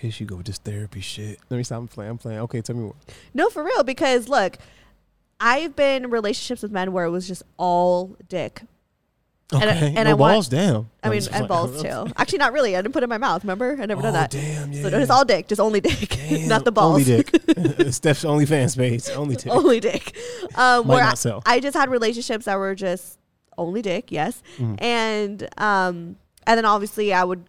Here 0.00 0.10
she 0.10 0.24
go 0.24 0.36
with 0.36 0.46
this 0.46 0.58
therapy 0.58 1.00
shit. 1.00 1.38
Let 1.48 1.56
me 1.56 1.62
stop. 1.64 1.78
I'm 1.80 1.88
playing. 1.88 2.10
I'm 2.10 2.18
playing. 2.18 2.38
Okay, 2.40 2.60
tell 2.60 2.76
me 2.76 2.82
more. 2.82 2.94
no 3.32 3.48
for 3.50 3.64
real 3.64 3.82
because 3.84 4.28
look 4.28 4.58
i've 5.40 5.74
been 5.74 6.04
in 6.04 6.10
relationships 6.10 6.62
with 6.62 6.70
men 6.70 6.92
where 6.92 7.04
it 7.06 7.10
was 7.10 7.26
just 7.26 7.42
all 7.56 8.16
dick 8.28 8.62
Okay, 9.52 9.60
And 9.62 9.70
I- 9.70 9.74
and 10.00 10.04
no 10.06 10.10
I 10.10 10.14
want- 10.14 10.34
balls 10.34 10.48
down. 10.48 10.88
i 11.02 11.08
mean 11.10 11.20
and 11.32 11.46
balls 11.48 11.82
too 11.82 12.06
actually 12.16 12.38
not 12.38 12.52
really 12.52 12.76
i 12.76 12.80
didn't 12.82 12.94
put 12.94 13.02
it 13.02 13.04
in 13.04 13.10
my 13.10 13.18
mouth 13.18 13.42
remember 13.44 13.76
i 13.80 13.84
never 13.84 14.00
Oh 14.00 14.04
done 14.04 14.12
that 14.14 14.30
damn, 14.30 14.72
yeah. 14.72 14.82
so 14.82 14.88
it's 14.96 15.10
all 15.10 15.24
dick 15.24 15.48
just 15.48 15.60
only 15.60 15.80
dick 15.80 16.08
Damn, 16.28 16.48
not 16.48 16.64
the 16.64 16.72
balls 16.72 17.08
Only 17.08 17.22
dick. 17.22 17.92
Steph's 17.92 18.24
only 18.24 18.46
fan 18.46 18.68
space. 18.70 19.10
Only 19.10 19.36
dick. 19.36 19.52
only 19.52 19.80
dick. 19.80 20.16
Um, 20.54 20.86
where 20.88 21.02
not 21.04 21.24
I. 21.26 21.40
I 21.46 21.60
just 21.60 21.76
had 21.76 21.90
relationships 21.90 22.46
that 22.46 22.56
were 22.56 22.74
just 22.74 23.18
only 23.58 23.82
dick, 23.82 24.10
yes, 24.10 24.42
Mm-hmm. 24.56 24.74
and 24.82 25.48
um, 25.60 26.16
and 26.46 26.56
then 26.58 26.64
obviously 26.64 27.12
I 27.12 27.24
would 27.24 27.44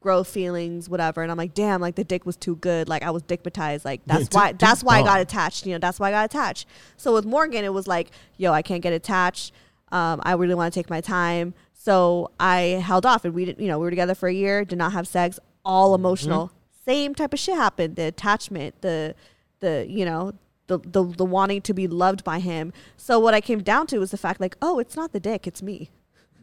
grow 0.00 0.22
feelings, 0.22 0.88
whatever, 0.88 1.22
and 1.22 1.30
I'm 1.32 1.36
like, 1.38 1.52
damn, 1.54 1.80
like 1.80 1.96
the 1.96 2.04
dick 2.04 2.24
was 2.24 2.36
too 2.36 2.56
good, 2.56 2.88
like 2.88 3.02
I 3.02 3.10
was 3.10 3.22
dickmatized, 3.24 3.84
like 3.84 4.02
that's 4.06 4.28
why 4.32 4.52
that's 4.52 4.84
why 4.84 4.98
I 4.98 5.02
got 5.02 5.20
attached, 5.20 5.66
you 5.66 5.72
know, 5.72 5.78
that's 5.78 5.98
why 5.98 6.08
I 6.08 6.10
got 6.12 6.24
attached. 6.26 6.68
So 6.96 7.12
with 7.14 7.24
Morgan, 7.24 7.64
it 7.64 7.72
was 7.72 7.86
like, 7.88 8.10
yo, 8.36 8.52
I 8.52 8.62
can't 8.62 8.82
get 8.82 8.92
attached. 8.92 9.52
Um, 9.92 10.20
I 10.24 10.32
really 10.34 10.54
want 10.54 10.72
to 10.72 10.78
take 10.78 10.90
my 10.90 11.00
time, 11.00 11.54
so 11.72 12.30
I 12.38 12.58
held 12.84 13.04
off, 13.06 13.24
and 13.24 13.34
we 13.34 13.44
didn't, 13.44 13.60
you 13.60 13.68
know, 13.68 13.78
we 13.78 13.84
were 13.84 13.90
together 13.90 14.14
for 14.14 14.28
a 14.28 14.32
year, 14.32 14.64
did 14.64 14.78
not 14.78 14.92
have 14.92 15.06
sex, 15.08 15.38
all 15.64 15.90
Mm-hmm. 15.90 16.02
emotional. 16.04 16.52
Same 16.84 17.14
type 17.14 17.32
of 17.32 17.40
shit 17.40 17.56
happened. 17.56 17.96
The 17.96 18.02
attachment, 18.04 18.80
the 18.82 19.14
the 19.58 19.86
you 19.88 20.04
know 20.04 20.34
the, 20.68 20.78
the 20.78 21.02
the 21.02 21.24
wanting 21.24 21.62
to 21.62 21.74
be 21.74 21.88
loved 21.88 22.22
by 22.22 22.38
him. 22.38 22.72
So 22.96 23.18
what 23.18 23.34
I 23.34 23.40
came 23.40 23.60
down 23.62 23.88
to 23.88 23.98
was 23.98 24.12
the 24.12 24.16
fact 24.16 24.40
like, 24.40 24.56
oh, 24.62 24.78
it's 24.78 24.94
not 24.94 25.12
the 25.12 25.18
dick, 25.18 25.46
it's 25.48 25.62
me. 25.62 25.90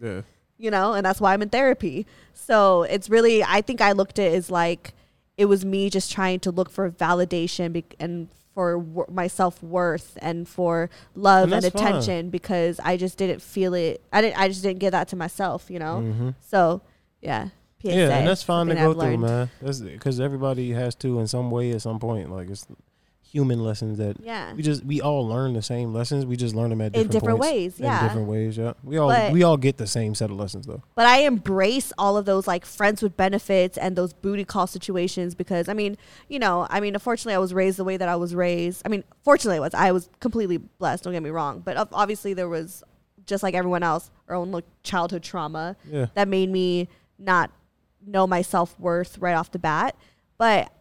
Yeah. 0.02 0.22
You 0.58 0.72
know, 0.72 0.94
and 0.94 1.06
that's 1.06 1.20
why 1.20 1.34
I'm 1.34 1.42
in 1.42 1.50
therapy. 1.50 2.06
So 2.34 2.84
it's 2.84 3.10
really 3.10 3.44
I 3.44 3.62
think 3.62 3.82
I 3.82 3.92
looked 3.92 4.20
at 4.20 4.32
it 4.32 4.36
as 4.36 4.50
like 4.52 4.94
it 5.38 5.46
was 5.46 5.66
me 5.66 5.90
just 5.90 6.12
trying 6.12 6.40
to 6.42 6.52
look 6.52 6.70
for 6.70 6.90
validation 6.92 7.84
and 8.00 8.30
for 8.54 8.78
w- 8.78 9.06
my 9.10 9.26
self 9.28 9.64
worth 9.64 10.16
and 10.22 10.48
for 10.48 10.90
love 11.16 11.52
And 11.52 11.64
and, 11.66 11.74
fine. 11.74 11.88
attention 11.88 12.30
because 12.30 12.80
I 12.84 12.98
just 12.98 13.18
didn't 13.18 13.42
feel 13.42 13.74
it. 13.74 14.02
I 14.14 14.22
didn't. 14.22 14.38
I 14.40 14.48
just 14.48 14.62
didn't 14.62 14.80
give 14.80 14.92
that 14.92 15.08
to 15.10 15.16
myself. 15.16 15.70
You 15.70 15.80
know. 15.80 16.04
Mhm. 16.06 16.36
So 16.42 16.82
yeah. 17.22 17.50
PSA, 17.82 17.96
Yeah, 17.98 18.18
and 18.20 18.28
that's 18.28 18.44
fine 18.44 18.68
to 18.68 18.76
go 18.76 18.92
I've 18.92 18.94
through, 18.94 19.02
learned. 19.18 19.22
man. 19.24 19.50
Because 19.60 20.20
everybody 20.22 20.72
has 20.72 20.96
to 20.96 21.20
in 21.20 21.28
some 21.28 21.52
way 21.52 21.72
at 21.72 21.82
some 21.82 22.00
point. 22.00 22.32
Like 22.32 22.50
it's 22.50 22.66
human 23.34 23.64
lessons 23.64 23.98
that 23.98 24.16
Yeah. 24.22 24.54
we 24.54 24.62
just 24.62 24.86
we 24.86 25.02
all 25.02 25.28
learn 25.28 25.54
the 25.54 25.62
same 25.64 25.92
lessons. 25.92 26.24
We 26.26 26.36
just 26.36 26.54
learn 26.56 26.70
them 26.70 26.80
at 26.82 26.96
In 26.96 27.08
different, 27.08 27.12
different 27.12 27.40
ways, 27.40 27.80
In 27.80 27.86
yeah. 27.86 28.04
different 28.08 28.28
ways. 28.28 28.56
Yeah, 28.58 28.74
we 28.84 28.98
all 28.98 29.10
But- 29.10 29.32
we 29.34 29.42
all 29.42 29.58
get 29.58 29.78
the 29.78 29.88
same 29.88 30.14
set 30.14 30.30
of 30.30 30.38
lessons 30.38 30.68
though. 30.68 30.84
but 30.94 31.08
I 31.08 31.22
embrace 31.24 31.92
all 31.98 32.16
of 32.16 32.26
those 32.26 32.46
like 32.48 32.64
friends 32.64 33.02
with 33.02 33.18
benefits 33.18 33.76
and 33.78 33.96
those 33.96 34.14
booty 34.14 34.46
call 34.46 34.68
situations 34.68 35.34
because 35.34 35.68
I 35.68 35.74
mean, 35.74 35.98
you 36.30 36.38
know, 36.38 36.68
I 36.70 36.80
mean, 36.80 36.94
unfortunately, 36.94 37.34
I 37.34 37.40
was 37.40 37.54
raised 37.56 37.78
the 37.80 37.84
way 37.84 37.98
that 37.98 38.08
I 38.08 38.16
was 38.16 38.36
raised. 38.36 38.84
I 38.86 38.90
mean, 38.90 39.04
fortunately, 39.24 39.58
I 39.58 39.62
was 39.62 39.74
I 39.74 39.92
was 39.92 40.10
completely 40.20 40.58
blessed. 40.58 41.04
Don't 41.04 41.14
get 41.14 41.24
me 41.24 41.32
wrong, 41.32 41.62
but 41.66 41.76
obviously, 41.92 42.34
there 42.36 42.48
was 42.50 42.84
just 43.26 43.42
like 43.42 43.56
everyone 43.56 43.82
else, 43.82 44.12
our 44.30 44.36
own 44.36 44.52
like 44.52 44.66
childhood 44.84 45.24
trauma 45.24 45.76
Yeah, 45.90 46.06
that 46.14 46.28
made 46.28 46.52
me 46.52 46.88
not 47.18 47.50
know 48.06 48.28
my 48.28 48.44
self 48.44 48.80
worth 48.80 49.18
right 49.18 49.34
off 49.34 49.50
the 49.52 49.60
bat. 49.60 49.96
But 50.38 50.72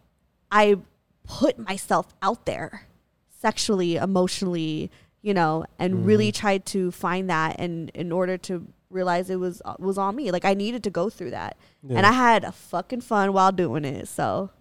I 0.51 0.77
put 1.23 1.57
myself 1.57 2.13
out 2.21 2.45
there 2.45 2.87
sexually, 3.41 3.95
emotionally, 3.95 4.91
you 5.21 5.33
know, 5.33 5.65
and 5.79 6.05
really 6.05 6.31
mm-hmm. 6.31 6.39
tried 6.39 6.65
to 6.67 6.91
find 6.91 7.29
that 7.29 7.59
and 7.59 7.89
in 7.91 8.11
order 8.11 8.37
to 8.37 8.67
realize 8.89 9.29
it 9.29 9.39
was 9.39 9.61
uh, 9.65 9.75
was 9.79 9.97
on 9.97 10.15
me. 10.15 10.31
Like 10.31 10.45
I 10.45 10.53
needed 10.53 10.83
to 10.83 10.89
go 10.89 11.09
through 11.09 11.31
that. 11.31 11.57
And 11.89 12.05
I 12.05 12.11
had 12.11 12.43
a 12.43 12.51
fucking 12.51 13.01
fun 13.01 13.33
while 13.33 13.51
doing 13.51 13.83
it. 13.83 14.07
So 14.07 14.51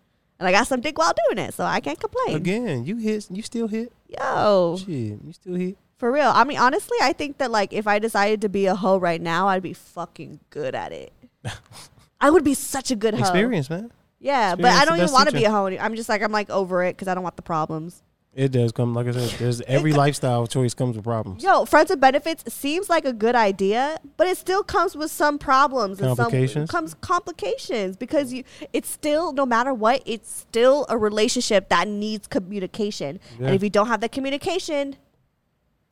and 0.43 0.49
I 0.49 0.51
got 0.51 0.67
some 0.67 0.81
dick 0.81 0.99
while 0.99 1.15
doing 1.29 1.47
it, 1.47 1.55
so 1.55 1.65
I 1.65 1.79
can't 1.79 2.01
complain. 2.01 2.35
again, 2.35 2.85
you 2.85 2.97
hit, 2.97 3.31
you 3.31 3.43
still 3.43 3.69
hit. 3.69 3.93
Yo, 4.09 4.77
Shit, 4.77 4.89
you 4.89 5.33
still 5.33 5.55
hit. 5.55 5.77
for 5.97 6.11
real. 6.11 6.33
I 6.35 6.43
mean, 6.43 6.59
honestly, 6.59 6.99
I 7.01 7.13
think 7.13 7.39
that 7.39 7.53
like 7.53 7.73
if 7.73 7.87
I 7.87 8.01
decided 8.01 8.41
to 8.41 8.49
be 8.49 8.67
a 8.67 8.75
hoe 8.75 8.99
right 8.99 9.21
now, 9.21 9.47
I'd 9.47 9.63
be 9.63 9.73
fucking 9.73 10.41
good 10.51 10.75
at 10.75 10.91
it. 10.91 11.13
I 12.21 12.31
would 12.31 12.43
be 12.43 12.55
such 12.55 12.91
a 12.91 12.97
good 12.97 13.15
hoe. 13.15 13.21
Experience, 13.21 13.71
man. 13.71 13.93
Yeah, 14.23 14.55
but 14.55 14.61
Experience 14.67 14.77
I 14.77 14.81
the 14.81 14.87
don't 14.87 14.97
even 14.99 15.05
best 15.05 15.13
want 15.15 15.29
to 15.29 15.33
be 15.35 15.39
teacher. 15.41 15.51
a 15.51 15.53
hoe. 15.55 15.67
any- 15.67 15.81
I'm 15.81 15.95
just 15.97 16.09
like 16.09 16.23
I'm 16.23 16.33
like 16.33 16.49
over 16.49 16.83
it 16.85 16.95
because 16.97 17.09
I 17.09 17.15
don't 17.15 17.25
want 17.25 17.37
the 17.37 17.43
problems. 17.43 18.03
It 18.35 18.51
does 18.51 18.73
come, 18.73 18.95
like 18.95 19.07
I 19.09 19.11
said. 19.13 19.29
There's 19.39 19.61
every 19.63 19.93
lifestyle 19.93 20.47
choice 20.47 20.73
comes 20.73 20.97
with 20.97 21.05
problems. 21.05 21.43
Yo, 21.45 21.67
friends 21.67 21.91
with 21.91 22.01
benefits 22.01 22.51
seems 22.55 22.89
like 22.89 23.05
a 23.05 23.13
good 23.13 23.35
idea, 23.35 23.99
but 24.17 24.27
it 24.27 24.39
still 24.39 24.63
comes 24.63 24.97
with 24.97 25.11
some 25.11 25.39
problems 25.39 26.01
and 26.01 26.09
some 26.09 26.17
Complications? 26.17 26.71
comes 26.71 26.95
complications 26.95 27.95
because 27.99 28.33
you 28.33 28.45
it's 28.73 28.89
still 28.89 29.33
no 29.35 29.45
matter 29.45 29.75
what, 29.75 30.03
it's 30.07 30.33
still 30.35 30.87
a 30.89 30.97
relationship 30.97 31.69
that 31.69 31.89
needs 31.89 32.27
communication. 32.27 33.21
Yeah. 33.39 33.47
And 33.49 33.55
if 33.55 33.63
you 33.63 33.69
don't 33.69 33.89
have 33.89 34.01
that 34.01 34.13
communication, 34.13 34.97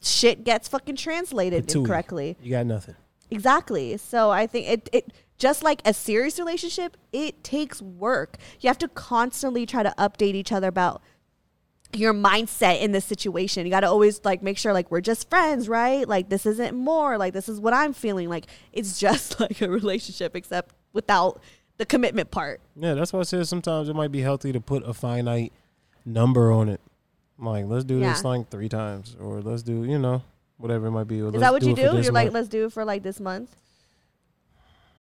shit 0.03 0.45
gets 0.45 0.67
fucking 0.69 0.97
translated 0.97 1.67
Patooey. 1.67 1.75
incorrectly. 1.81 2.37
You 2.43 2.53
got 2.53 2.65
nothing. 2.65 2.95
Exactly. 3.31 3.97
So 3.99 4.31
I 4.31 4.47
think 4.47 4.67
it 4.67 4.89
it 4.93 5.13
just 5.41 5.65
like 5.65 5.81
a 5.85 5.93
serious 5.93 6.39
relationship, 6.39 6.97
it 7.13 7.43
takes 7.43 7.83
work. 7.83 8.37
You 8.61 8.69
have 8.69 8.79
to 8.79 8.89
constantly 8.89 9.67
try 9.67 9.83
to 9.83 9.93
update 9.99 10.35
each 10.35 10.53
other 10.53 10.69
about 10.69 11.03
your 11.93 12.15
mindset 12.15 12.81
in 12.81 12.93
this 12.93 13.05
situation. 13.05 13.67
You 13.67 13.71
got 13.71 13.81
to 13.81 13.89
always 13.89 14.21
like 14.25 14.43
make 14.43 14.59
sure 14.59 14.73
like 14.73 14.91
we're 14.91 15.01
just 15.01 15.29
friends, 15.29 15.69
right? 15.69 16.07
Like 16.07 16.29
this 16.29 16.47
isn't 16.47 16.77
more, 16.77 17.19
like 17.19 17.33
this 17.33 17.49
is 17.49 17.59
what 17.59 17.75
I'm 17.75 17.93
feeling. 17.93 18.29
Like 18.29 18.47
it's 18.73 19.01
just 19.01 19.41
like 19.41 19.61
a 19.63 19.69
relationship 19.69 20.37
except 20.37 20.75
without 20.93 21.41
the 21.79 21.87
commitment 21.87 22.31
part. 22.31 22.61
Yeah, 22.77 22.95
that's 22.95 23.13
why 23.13 23.21
I 23.21 23.23
said 23.23 23.49
sometimes 23.49 23.89
it 23.89 23.97
might 23.97 24.13
be 24.13 24.21
healthy 24.21 24.53
to 24.53 24.61
put 24.61 24.87
a 24.87 24.93
finite 24.93 25.53
number 26.05 26.53
on 26.53 26.69
it. 26.69 26.81
Like, 27.39 27.65
let's 27.65 27.85
do 27.85 27.99
this 27.99 28.23
like 28.23 28.51
three 28.51 28.69
times, 28.69 29.17
or 29.19 29.41
let's 29.41 29.63
do, 29.63 29.85
you 29.85 29.99
know, 29.99 30.23
whatever 30.59 30.89
it 30.89 30.91
might 30.91 31.09
be. 31.09 31.23
or 31.23 31.35
Is 31.35 31.41
that 31.41 31.55
what 31.55 31.63
you 31.63 31.75
do? 31.75 31.99
You're 32.03 32.13
like 32.13 32.33
let's 32.33 32.49
do 32.49 32.67
it 32.67 32.73
for 32.75 32.85
like 32.85 33.03
this 33.03 33.19
month. 33.19 33.57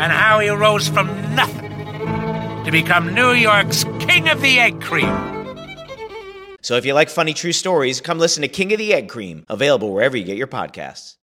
and 0.00 0.10
how 0.10 0.38
he 0.40 0.48
rose 0.48 0.88
from 0.88 1.08
nothing 1.34 1.70
to 2.64 2.70
become 2.72 3.14
New 3.14 3.32
York's 3.32 3.84
King 3.98 4.30
of 4.30 4.40
the 4.40 4.58
Egg 4.58 4.80
Cream. 4.80 5.36
So 6.62 6.76
if 6.76 6.86
you 6.86 6.94
like 6.94 7.10
funny 7.10 7.34
true 7.34 7.52
stories, 7.52 8.00
come 8.00 8.18
listen 8.18 8.40
to 8.40 8.48
King 8.48 8.72
of 8.72 8.78
the 8.78 8.94
Egg 8.94 9.10
Cream, 9.10 9.44
available 9.50 9.92
wherever 9.92 10.16
you 10.16 10.24
get 10.24 10.38
your 10.38 10.46
podcasts. 10.46 11.16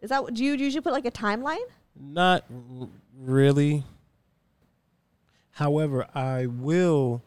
Is 0.00 0.08
that 0.08 0.32
do 0.32 0.42
you 0.42 0.54
usually 0.54 0.80
put 0.80 0.94
like 0.94 1.04
a 1.04 1.10
timeline? 1.10 1.58
Not 1.94 2.46
r- 2.80 2.88
really. 3.18 3.84
However, 5.50 6.06
I 6.14 6.46
will 6.46 7.22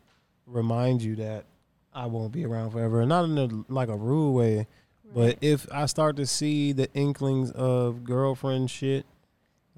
remind 0.48 1.04
you 1.04 1.16
that 1.18 1.46
I 1.94 2.08
won't 2.08 2.32
be 2.32 2.46
around 2.46 2.72
forever. 2.72 3.06
Not 3.06 3.26
in 3.26 3.38
a, 3.38 3.72
like 3.72 3.90
a 3.90 3.96
rude 3.96 4.32
way, 4.32 4.68
but 5.14 5.38
if 5.42 5.72
I 5.72 5.86
start 5.86 6.16
to 6.16 6.26
see 6.26 6.72
the 6.72 6.92
inklings 6.96 7.52
of 7.52 8.04
girlfriend 8.04 8.72
shit, 8.72 9.06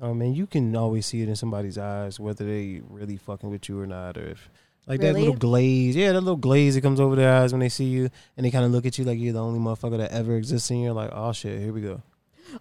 Oh, 0.02 0.10
I 0.10 0.14
mean, 0.14 0.34
you 0.36 0.46
can 0.46 0.76
always 0.76 1.06
see 1.06 1.22
it 1.22 1.30
in 1.30 1.36
somebody's 1.36 1.78
eyes 1.78 2.20
whether 2.20 2.44
they 2.46 2.82
really 2.90 3.18
fucking 3.18 3.50
with 3.50 3.70
you 3.70 3.80
or 3.80 3.88
not, 3.88 4.18
or 4.18 4.28
if 4.28 4.50
like 4.88 5.00
that 5.02 5.14
little 5.14 5.34
glaze, 5.36 5.96
yeah, 5.96 6.12
that 6.12 6.22
little 6.22 6.36
glaze 6.36 6.76
that 6.76 6.82
comes 6.82 7.00
over 7.00 7.16
their 7.16 7.34
eyes 7.34 7.54
when 7.54 7.60
they 7.62 7.70
see 7.70 7.86
you, 7.86 8.10
and 8.36 8.46
they 8.46 8.52
kind 8.52 8.66
of 8.66 8.72
look 8.72 8.86
at 8.86 8.98
you 8.98 9.06
like 9.06 9.18
you're 9.20 9.34
the 9.34 9.42
only 9.42 9.60
motherfucker 9.60 9.98
that 9.98 10.12
ever 10.12 10.36
exists, 10.36 10.70
and 10.70 10.82
you're 10.84 10.94
like, 10.94 11.10
oh 11.14 11.32
shit, 11.32 11.60
here 11.62 11.72
we 11.74 11.82
go. 11.82 12.02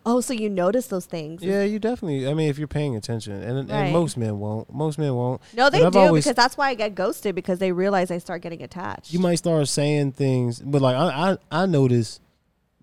Oh, 0.07 0.21
so 0.23 0.33
you 0.33 0.49
notice 0.49 0.87
those 0.87 1.05
things? 1.07 1.43
Yeah, 1.43 1.63
you 1.63 1.79
definitely. 1.79 2.27
I 2.27 2.33
mean, 2.35 2.49
if 2.49 2.59
you're 2.59 2.67
paying 2.69 2.97
attention, 2.97 3.35
and, 3.43 3.69
Right. 3.69 3.77
and 3.85 3.93
most 3.93 4.17
men 4.17 4.39
won't. 4.39 4.73
Most 4.73 4.99
men 4.99 5.15
won't. 5.15 5.43
No, 5.55 5.69
they 5.69 5.79
do 5.91 6.13
because 6.15 6.35
that's 6.35 6.57
why 6.57 6.69
I 6.71 6.75
get 6.75 6.95
ghosted 6.95 7.35
because 7.35 7.59
they 7.59 7.71
realize 7.73 8.11
I 8.11 8.19
start 8.19 8.43
getting 8.43 8.63
attached. 8.63 9.13
you 9.13 9.19
might 9.19 9.35
start 9.37 9.69
saying 9.69 10.13
things, 10.13 10.61
but 10.61 10.81
like 10.81 10.97
I, 10.97 11.33
I, 11.33 11.63
I 11.63 11.67
notice 11.67 12.21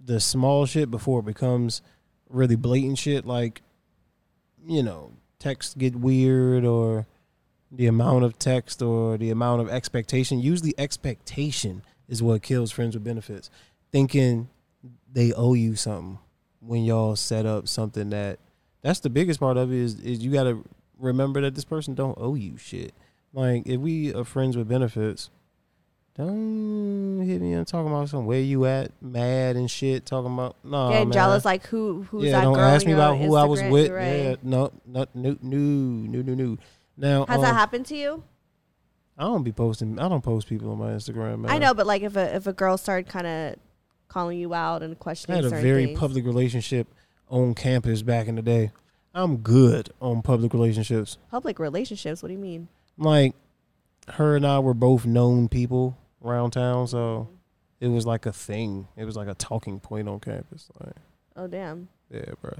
the 0.04 0.20
small 0.20 0.66
shit 0.66 0.92
before 0.92 1.20
it 1.22 1.26
becomes 1.26 1.82
really 2.30 2.56
blatant 2.56 3.00
shit. 3.00 3.26
Like, 3.26 3.62
you 4.66 4.84
know, 4.84 5.14
texts 5.40 5.76
get 5.76 5.96
weird, 5.96 6.66
or 6.66 7.08
the 7.72 7.88
amount 7.88 8.24
of 8.24 8.38
text, 8.40 8.82
or 8.82 9.18
the 9.18 9.30
amount 9.30 9.62
of 9.62 9.70
expectation. 9.70 10.40
Usually, 10.40 10.74
expectation 10.78 11.84
is 12.08 12.22
what 12.22 12.42
kills 12.42 12.72
friends 12.72 12.96
with 12.96 13.04
benefits. 13.04 13.50
Thinking 13.92 14.50
they 15.12 15.34
owe 15.34 15.54
you 15.54 15.76
something 15.76 16.20
when 16.60 16.84
y'all 16.84 17.16
set 17.16 17.46
up 17.46 17.68
something 17.68 18.10
that 18.12 18.40
that's 18.82 19.00
the 19.00 19.10
biggest 19.10 19.40
part 19.40 19.58
of 19.58 19.72
it 19.72 19.78
is 19.78 20.00
is 20.00 20.24
you 20.24 20.32
got 20.32 20.44
to 20.44 20.64
remember 20.98 21.42
that 21.42 21.56
this 21.56 21.66
person 21.66 21.96
don't 21.96 22.18
owe 22.20 22.36
you 22.36 22.58
shit. 22.58 22.94
Like 23.34 23.64
if 23.66 23.80
we 23.80 24.14
are 24.14 24.24
friends 24.24 24.56
with 24.56 24.68
benefits, 24.68 25.30
don't 26.16 27.22
hit 27.26 27.42
me 27.42 27.54
and 27.54 27.66
talking 27.66 27.92
about 27.92 28.10
some 28.10 28.26
where 28.26 28.40
you 28.40 28.66
at, 28.66 28.92
mad 29.02 29.56
and 29.56 29.72
shit, 29.72 30.06
talking 30.06 30.34
about 30.34 30.56
no. 30.64 30.90
Getting 30.90 31.10
man. 31.10 31.14
jealous, 31.14 31.46
like 31.46 31.66
who 31.68 32.04
who's 32.04 32.26
yeah, 32.26 32.32
that 32.32 32.42
don't 32.42 32.54
girl 32.54 32.64
ask 32.64 32.86
me 32.86 32.92
about 32.92 33.18
who 33.18 33.36
I 33.36 33.46
was 33.46 33.64
with. 33.64 33.92
Right. 33.92 34.06
Yeah, 34.06 34.36
no, 34.44 34.72
no, 34.86 35.06
no, 35.14 35.38
no, 35.42 35.58
no, 35.58 36.22
no, 36.22 36.34
no. 36.34 36.58
Now 36.98 37.26
Has 37.26 37.42
that 37.42 37.52
um, 37.52 37.56
happened 37.56 37.86
to 37.88 37.96
you? 37.96 38.24
I 39.18 39.24
don't 39.24 39.44
be 39.44 39.52
posting. 39.52 40.00
I 40.00 40.10
don't 40.10 40.24
post 40.24 40.48
people 40.48 40.72
on 40.72 40.80
my 40.80 40.92
Instagram. 40.92 41.42
Man. 41.42 41.52
I 41.52 41.58
know, 41.58 41.74
but 41.74 41.88
like 41.88 42.02
if 42.02 42.16
a 42.16 42.36
if 42.36 42.46
a 42.48 42.54
girl 42.54 42.78
started 42.78 43.08
kind 43.08 43.28
of 43.28 43.56
calling 44.08 44.38
you 44.38 44.54
out 44.54 44.84
and 44.84 45.00
questioning, 45.00 45.40
I 45.40 45.44
had 45.44 45.54
a 45.54 45.62
very 45.62 45.88
things. 45.88 46.00
public 46.00 46.26
relationship 46.26 46.88
on 47.30 47.56
campus 47.56 48.02
back 48.02 48.28
in 48.28 48.36
the 48.36 48.42
day. 48.42 48.72
I'm 49.14 49.38
good 49.38 49.90
on 50.02 50.22
public 50.22 50.54
relationships. 50.54 51.18
public 51.30 51.60
relationships. 51.60 52.22
What 52.22 52.28
do 52.28 52.34
you 52.34 52.40
mean? 52.40 52.68
Like 52.98 53.36
her 54.10 54.36
and 54.36 54.46
I 54.46 54.60
were 54.60 54.74
both 54.74 55.06
known 55.06 55.48
people 55.48 55.98
around 56.24 56.52
town, 56.52 56.88
so 56.88 57.28
it 57.80 57.88
was 57.88 58.06
like 58.06 58.26
a 58.26 58.34
thing. 58.34 58.88
It 58.96 59.06
was 59.06 59.16
like 59.16 59.28
a 59.28 59.36
talking 59.36 59.80
point 59.80 60.08
on 60.08 60.20
campus. 60.20 60.70
Like, 60.84 60.96
Oh 61.36 61.48
damn, 61.48 61.88
yeah, 62.10 62.26
bro. 62.42 62.54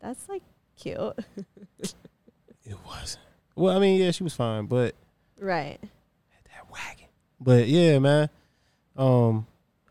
that's 0.00 0.28
like 0.28 0.42
cute, 0.76 0.98
It 2.64 2.76
wasn't. 2.86 3.24
Well, 3.56 3.76
I 3.76 3.80
mean, 3.80 4.00
yeah, 4.00 4.10
she 4.10 4.22
was 4.22 4.34
fine, 4.34 4.66
but 4.66 4.94
right? 5.40 5.78
that 5.80 6.70
wagon. 6.70 7.06
But 7.40 7.66
yeah, 7.68 7.98
man. 7.98 8.28
Um, 8.96 9.46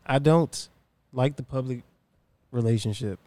I 0.06 0.18
don't 0.18 0.68
like 1.12 1.36
the 1.36 1.42
public 1.42 1.82
relationship, 2.52 3.18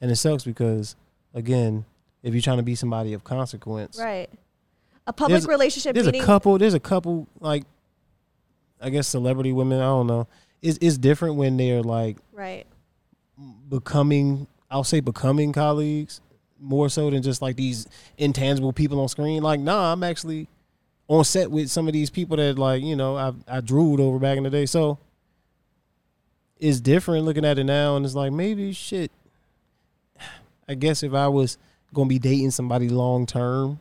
and 0.00 0.10
it 0.10 0.16
sucks 0.16 0.44
because, 0.44 0.96
again, 1.34 1.84
if 2.22 2.34
you're 2.34 2.42
trying 2.42 2.58
to 2.58 2.62
be 2.62 2.74
somebody 2.74 3.12
of 3.14 3.24
consequence, 3.24 3.98
Right. 3.98 4.28
A 5.06 5.12
public 5.12 5.40
There's- 5.40 5.48
relationship. 5.48 5.94
there's 5.94 6.06
meaning, 6.06 6.22
a 6.22 6.24
couple. 6.24 6.56
There's 6.58 6.74
a 6.74 6.78
couple 6.80 7.26
like, 7.40 7.64
I 8.80 8.90
guess 8.90 9.06
celebrity 9.08 9.52
women. 9.52 9.78
I 9.80 9.84
don't 9.84 10.06
know. 10.06 10.26
It's 10.62 10.78
it's 10.80 10.98
different 10.98 11.36
when 11.36 11.56
they're 11.56 11.82
like 11.82 12.16
Right. 12.32 12.66
becoming. 13.68 14.46
I'll 14.70 14.84
say 14.84 15.00
becoming 15.00 15.52
colleagues 15.52 16.20
more 16.60 16.88
so 16.88 17.10
than 17.10 17.22
just 17.22 17.42
like 17.42 17.56
these 17.56 17.86
intangible 18.18 18.72
people 18.72 19.00
on 19.00 19.08
screen. 19.08 19.42
Like, 19.42 19.58
nah, 19.60 19.92
I'm 19.92 20.04
actually 20.04 20.46
on 21.08 21.24
set 21.24 21.50
with 21.50 21.68
some 21.70 21.88
of 21.88 21.92
these 21.92 22.10
people 22.10 22.36
that 22.36 22.58
like 22.58 22.82
you 22.82 22.94
know 22.96 23.16
I 23.16 23.32
I 23.48 23.60
drooled 23.60 24.00
over 24.00 24.18
back 24.18 24.36
in 24.36 24.44
the 24.44 24.50
day. 24.50 24.66
So 24.66 24.98
it's 26.58 26.80
different 26.80 27.24
looking 27.24 27.44
at 27.44 27.58
it 27.58 27.64
now, 27.64 27.96
and 27.96 28.04
it's 28.04 28.14
like 28.14 28.32
maybe 28.32 28.72
shit. 28.72 29.10
I 30.68 30.74
guess 30.74 31.02
if 31.02 31.14
I 31.14 31.26
was 31.26 31.58
gonna 31.92 32.08
be 32.08 32.18
dating 32.18 32.52
somebody 32.52 32.88
long 32.88 33.26
term, 33.26 33.80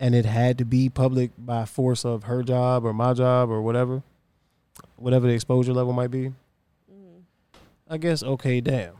and 0.00 0.14
it 0.14 0.24
had 0.26 0.58
to 0.58 0.64
be 0.64 0.88
public 0.88 1.30
by 1.38 1.64
force 1.64 2.04
of 2.04 2.24
her 2.24 2.42
job 2.42 2.84
or 2.84 2.92
my 2.92 3.12
job 3.14 3.50
or 3.50 3.62
whatever, 3.62 4.02
whatever 4.96 5.26
the 5.26 5.32
exposure 5.34 5.72
level 5.72 5.92
might 5.92 6.10
be. 6.10 6.32
mm. 6.92 7.20
I 7.88 7.96
guess 7.98 8.22
okay, 8.22 8.60
damn. 8.60 8.94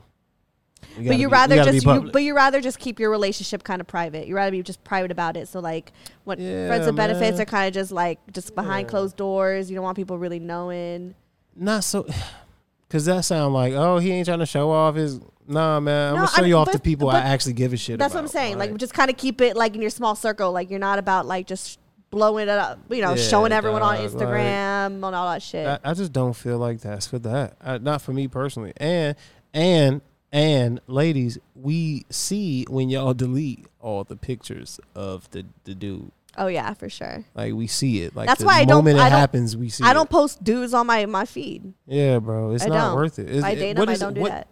But 0.96 1.18
you 1.18 1.28
be- 1.28 1.32
rather 1.32 1.56
just 1.62 1.84
you, 1.84 2.10
but 2.12 2.22
you 2.22 2.34
rather 2.34 2.60
just 2.60 2.78
keep 2.78 2.98
your 2.98 3.10
relationship 3.10 3.62
kind 3.64 3.80
of 3.82 3.86
private. 3.86 4.26
You 4.26 4.34
rather 4.34 4.50
be 4.50 4.62
just 4.62 4.82
private 4.84 5.10
about 5.10 5.36
it. 5.36 5.46
So 5.48 5.60
like 5.60 5.92
what 6.24 6.38
Yeah, 6.38 6.68
friends 6.68 6.86
with 6.86 6.96
benefits 6.96 7.38
are 7.38 7.44
kind 7.44 7.68
of 7.68 7.74
just 7.74 7.92
like 7.92 8.18
just 8.32 8.54
behind 8.54 8.86
Yeah. 8.86 8.90
closed 8.90 9.16
doors. 9.16 9.68
You 9.70 9.74
don't 9.76 9.84
want 9.84 9.96
people 9.96 10.16
really 10.18 10.38
knowing. 10.40 11.14
not 11.54 11.84
so 11.84 12.06
because 12.88 13.04
that 13.06 13.24
sound 13.24 13.54
like 13.54 13.72
oh 13.74 13.98
he 13.98 14.10
ain't 14.12 14.26
trying 14.26 14.38
to 14.40 14.46
show 14.46 14.70
off 14.70 14.94
his 14.94 15.20
nah 15.48 15.78
man 15.80 16.08
i'm 16.10 16.14
No, 16.14 16.20
gonna 16.26 16.36
show 16.36 16.42
I- 16.42 16.46
you 16.46 16.56
off 16.56 16.66
the 16.72 16.78
but- 16.78 16.82
people 16.84 17.08
i 17.10 17.18
actually 17.20 17.52
give 17.54 17.72
a 17.72 17.76
shit 17.76 17.94
about. 17.96 18.04
That's 18.06 18.14
about. 18.14 18.18
what 18.24 18.28
I'm 18.28 18.32
saying. 18.32 18.58
Like 18.58 18.70
Like, 18.72 18.80
just 18.80 18.94
kind 18.94 19.10
of 19.10 19.16
keep 19.16 19.40
it 19.40 19.56
like 19.56 19.74
in 19.74 19.80
your 19.80 19.90
small 19.90 20.14
circle. 20.16 20.52
Like 20.52 20.70
you're 20.70 20.78
not 20.80 20.98
about 20.98 21.26
like 21.26 21.46
just 21.46 21.78
blowing 22.10 22.44
it 22.44 22.48
up. 22.48 22.78
You 22.90 23.02
know, 23.02 23.14
Yeah, 23.14 23.22
showing 23.22 23.52
everyone 23.52 23.82
on 23.82 23.96
dog, 23.96 24.04
like- 24.04 24.12
Instagram 24.12 25.04
on 25.04 25.14
all 25.14 25.30
that 25.30 25.42
shit. 25.42 25.66
I, 25.66 25.78
I 25.84 25.94
just 25.94 26.12
don't 26.12 26.34
feel 26.34 26.58
like 26.58 26.80
that's 26.80 27.06
for 27.06 27.18
that 27.20 27.56
I, 27.60 27.78
not 27.78 28.02
for 28.02 28.12
me 28.12 28.28
personally 28.28 28.72
and 28.76 29.16
and 29.54 30.00
and 30.32 30.80
ladies 30.88 31.38
we 31.54 32.04
see 32.10 32.64
when 32.68 32.88
y'all 32.88 33.14
delete 33.14 33.66
all 33.80 34.02
the 34.04 34.16
pictures 34.16 34.80
of 34.94 35.30
the 35.30 35.44
the 35.64 35.74
dude 35.74 36.10
oh 36.38 36.46
yeah, 36.48 36.72
for 36.74 36.88
sure. 36.88 37.24
like 37.34 37.52
we 37.54 37.66
see 37.66 38.02
it 38.02 38.14
like 38.16 38.26
That's 38.28 38.40
the 38.40 38.46
why 38.46 38.58
I 38.60 38.64
don't- 38.64 38.78
moment 38.84 38.98
I 38.98 39.08
don't- 39.08 39.18
happens 39.18 39.56
we 39.56 39.68
see 39.68 39.84
I 39.84 39.92
don't 39.92 40.10
post 40.10 40.42
dudes 40.44 40.74
on 40.74 40.86
my 40.86 41.06
my 41.06 41.24
feed. 41.24 41.72
yeah 41.86 42.18
bro 42.18 42.52
it's 42.52 42.64
I 42.64 42.68
not 42.68 42.88
don't. 42.88 42.96
worth 42.96 43.18
it 43.18 43.30
If 43.30 43.44
I 43.44 43.50
it- 43.50 43.56
date 43.56 43.78
what 43.78 43.86
them, 43.86 43.94
I 43.94 43.98
don't 43.98 44.14
do 44.14 44.20
what- 44.22 44.30
that. 44.30 44.48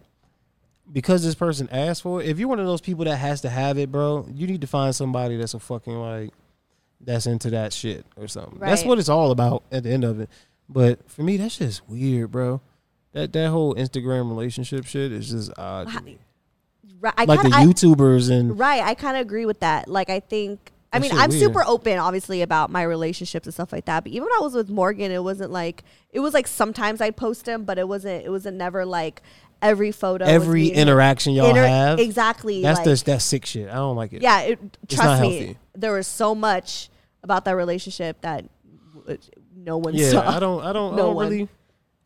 because 0.91 1.23
this 1.23 1.35
person 1.35 1.67
asked 1.71 2.01
for 2.03 2.21
it, 2.21 2.27
if 2.29 2.39
you're 2.39 2.47
one 2.47 2.59
of 2.59 2.65
those 2.67 2.81
people 2.81 3.05
that 3.05 3.17
has 3.17 3.41
to 3.41 3.49
have 3.49 3.77
it, 3.77 3.91
bro, 3.91 4.27
you 4.33 4.47
need 4.47 4.61
to 4.61 4.67
find 4.67 4.95
somebody 4.95 5.37
that's 5.37 5.53
a 5.53 5.59
fucking 5.59 5.95
like 5.95 6.31
that's 7.01 7.25
into 7.27 7.49
that 7.51 7.73
shit 7.73 8.05
or 8.17 8.27
something. 8.27 8.57
That's 8.59 8.83
what 8.83 8.97
it's 8.99 9.09
all 9.09 9.31
about 9.31 9.63
at 9.71 9.83
the 9.83 9.91
end 9.91 10.03
of 10.03 10.19
it. 10.19 10.29
But 10.69 11.09
for 11.09 11.21
me, 11.23 11.37
that's 11.37 11.57
just 11.57 11.87
weird, 11.87 12.31
bro. 12.31 12.61
That 13.13 13.31
that 13.33 13.49
whole 13.49 13.75
Instagram 13.75 14.29
relationship 14.29 14.85
shit 14.85 15.11
is 15.11 15.29
just 15.29 15.51
odd 15.57 16.03
me. 16.03 16.17
Right, 16.99 17.13
I 17.17 17.25
like 17.25 17.41
the 17.43 17.49
kinda, 17.49 17.57
I- 17.57 17.65
YouTubers 17.65 18.31
and 18.31 18.57
Right. 18.57 18.81
I 18.81 18.95
kind 18.95 19.17
of 19.17 19.21
agree 19.21 19.45
with 19.45 19.59
that. 19.59 19.87
Like, 19.87 20.09
I 20.09 20.19
think, 20.19 20.71
I 20.95 20.99
mean, 20.99 21.11
I'm 21.13 21.29
weird. 21.29 21.41
super 21.41 21.63
open, 21.65 21.97
obviously, 21.99 22.41
about 22.41 22.69
my 22.69 22.83
relationships 22.83 23.45
and 23.47 23.53
stuff 23.53 23.71
like 23.71 23.85
that. 23.85 24.03
But 24.03 24.11
even 24.11 24.23
when 24.23 24.33
I 24.37 24.41
was 24.41 24.53
with 24.53 24.69
Morgan, 24.69 25.11
it 25.11 25.23
wasn't 25.23 25.51
like, 25.51 25.83
it 26.11 26.19
was 26.19 26.33
like 26.33 26.47
sometimes 26.47 27.01
I'd 27.01 27.15
post 27.17 27.47
him, 27.47 27.63
but 27.65 27.77
it 27.77 27.87
wasn't, 27.87 28.25
it 28.25 28.29
wasn't 28.29 28.57
never 28.57 28.85
like 28.85 29.21
every 29.61 29.91
photo. 29.91 30.25
every 30.25 30.67
interaction 30.67 31.33
y'all 31.33 31.49
Inter- 31.49 31.65
have. 31.67 31.99
Exactly. 31.99 32.61
That's 32.61 32.79
like, 32.79 32.85
just 32.85 33.05
that 33.05 33.21
sick 33.21 33.45
shit. 33.45 33.69
I 33.69 33.75
don't 33.75 33.95
like 33.95 34.13
it. 34.13 34.21
Yeah. 34.21 34.41
It, 34.41 34.77
trust 34.89 35.21
me, 35.21 35.37
healthy. 35.37 35.57
there 35.75 35.93
was 35.93 36.07
so 36.07 36.35
much 36.35 36.89
about 37.23 37.45
that 37.45 37.55
relationship 37.55 38.21
that 38.21 38.45
no 39.55 39.77
one 39.77 39.93
Yeah, 39.95 40.11
saw. 40.11 40.35
I 40.35 40.39
don't 40.39 40.63
I 40.63 40.73
don't 40.73 40.93
I 40.93 40.95
No 40.97 41.03
don't 41.07 41.15
one. 41.15 41.29
really 41.29 41.49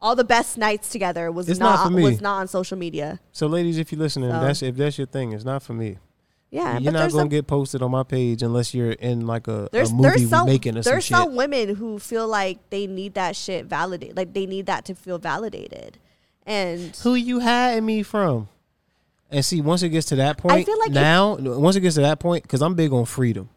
all 0.02 0.16
the 0.16 0.24
best 0.24 0.58
nights 0.58 0.90
together 0.90 1.30
was 1.32 1.50
It's 1.50 1.60
not, 1.60 1.76
not 1.76 1.86
for 1.88 1.92
me. 1.92 2.04
was 2.04 2.22
not 2.22 2.38
on 2.40 2.48
social 2.48 2.78
media. 2.78 3.20
So, 3.34 3.48
ladies, 3.48 3.78
if 3.78 3.92
you're 3.92 4.00
listening, 4.00 4.32
So- 4.32 4.40
that's 4.40 4.64
if 4.64 4.76
that's 4.78 4.98
your 4.98 5.08
thing. 5.08 5.34
It's 5.34 5.44
not 5.44 5.62
for 5.62 5.74
me. 5.74 5.98
Yeah, 6.52 6.80
you're 6.80 6.92
not 6.92 7.00
gonna 7.12 7.12
some- 7.12 7.30
get 7.30 7.46
posted 7.46 7.82
on 7.84 7.92
my 7.92 8.02
page 8.04 8.42
unless 8.42 8.74
you're 8.74 8.92
in 8.92 9.28
like 9.28 9.48
a, 9.48 9.66
a 9.66 9.70
There's 9.72 9.92
movie 9.94 10.10
there's 10.10 10.30
some 10.30 10.48
making 10.48 10.78
or 10.78 10.82
some 10.84 10.92
there's 10.92 11.04
shit. 11.06 11.16
some 11.18 11.36
women 11.36 11.76
who 11.76 12.00
feel 12.00 12.28
like 12.28 12.58
they 12.72 12.88
need 12.88 13.14
that 13.14 13.36
shit 13.36 13.68
validated, 13.68 14.18
like 14.18 14.34
they 14.34 14.48
need 14.48 14.66
that 14.66 14.86
to 14.86 14.96
feel 14.96 15.20
validated, 15.20 16.00
and 16.48 16.96
Who 17.04 17.14
you 17.16 17.40
hiding 17.42 17.86
me 17.86 18.02
from? 18.02 18.50
And 19.30 19.46
see, 19.46 19.62
once 19.62 19.84
it 19.84 19.90
gets 19.90 20.08
to 20.08 20.16
that 20.16 20.40
point, 20.40 20.56
I 20.56 20.64
feel 20.64 20.80
like 20.80 20.90
now, 20.90 21.36
once 21.36 21.76
it 21.76 21.82
gets 21.82 21.96
to 21.96 22.02
that 22.02 22.20
point, 22.20 22.42
because 22.42 22.64
I'm 22.64 22.74
big 22.74 22.92
on 22.94 23.06
freedom. 23.06 23.50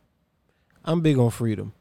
I'm 0.84 1.00
big 1.00 1.16
on 1.16 1.30
freedom. 1.30 1.72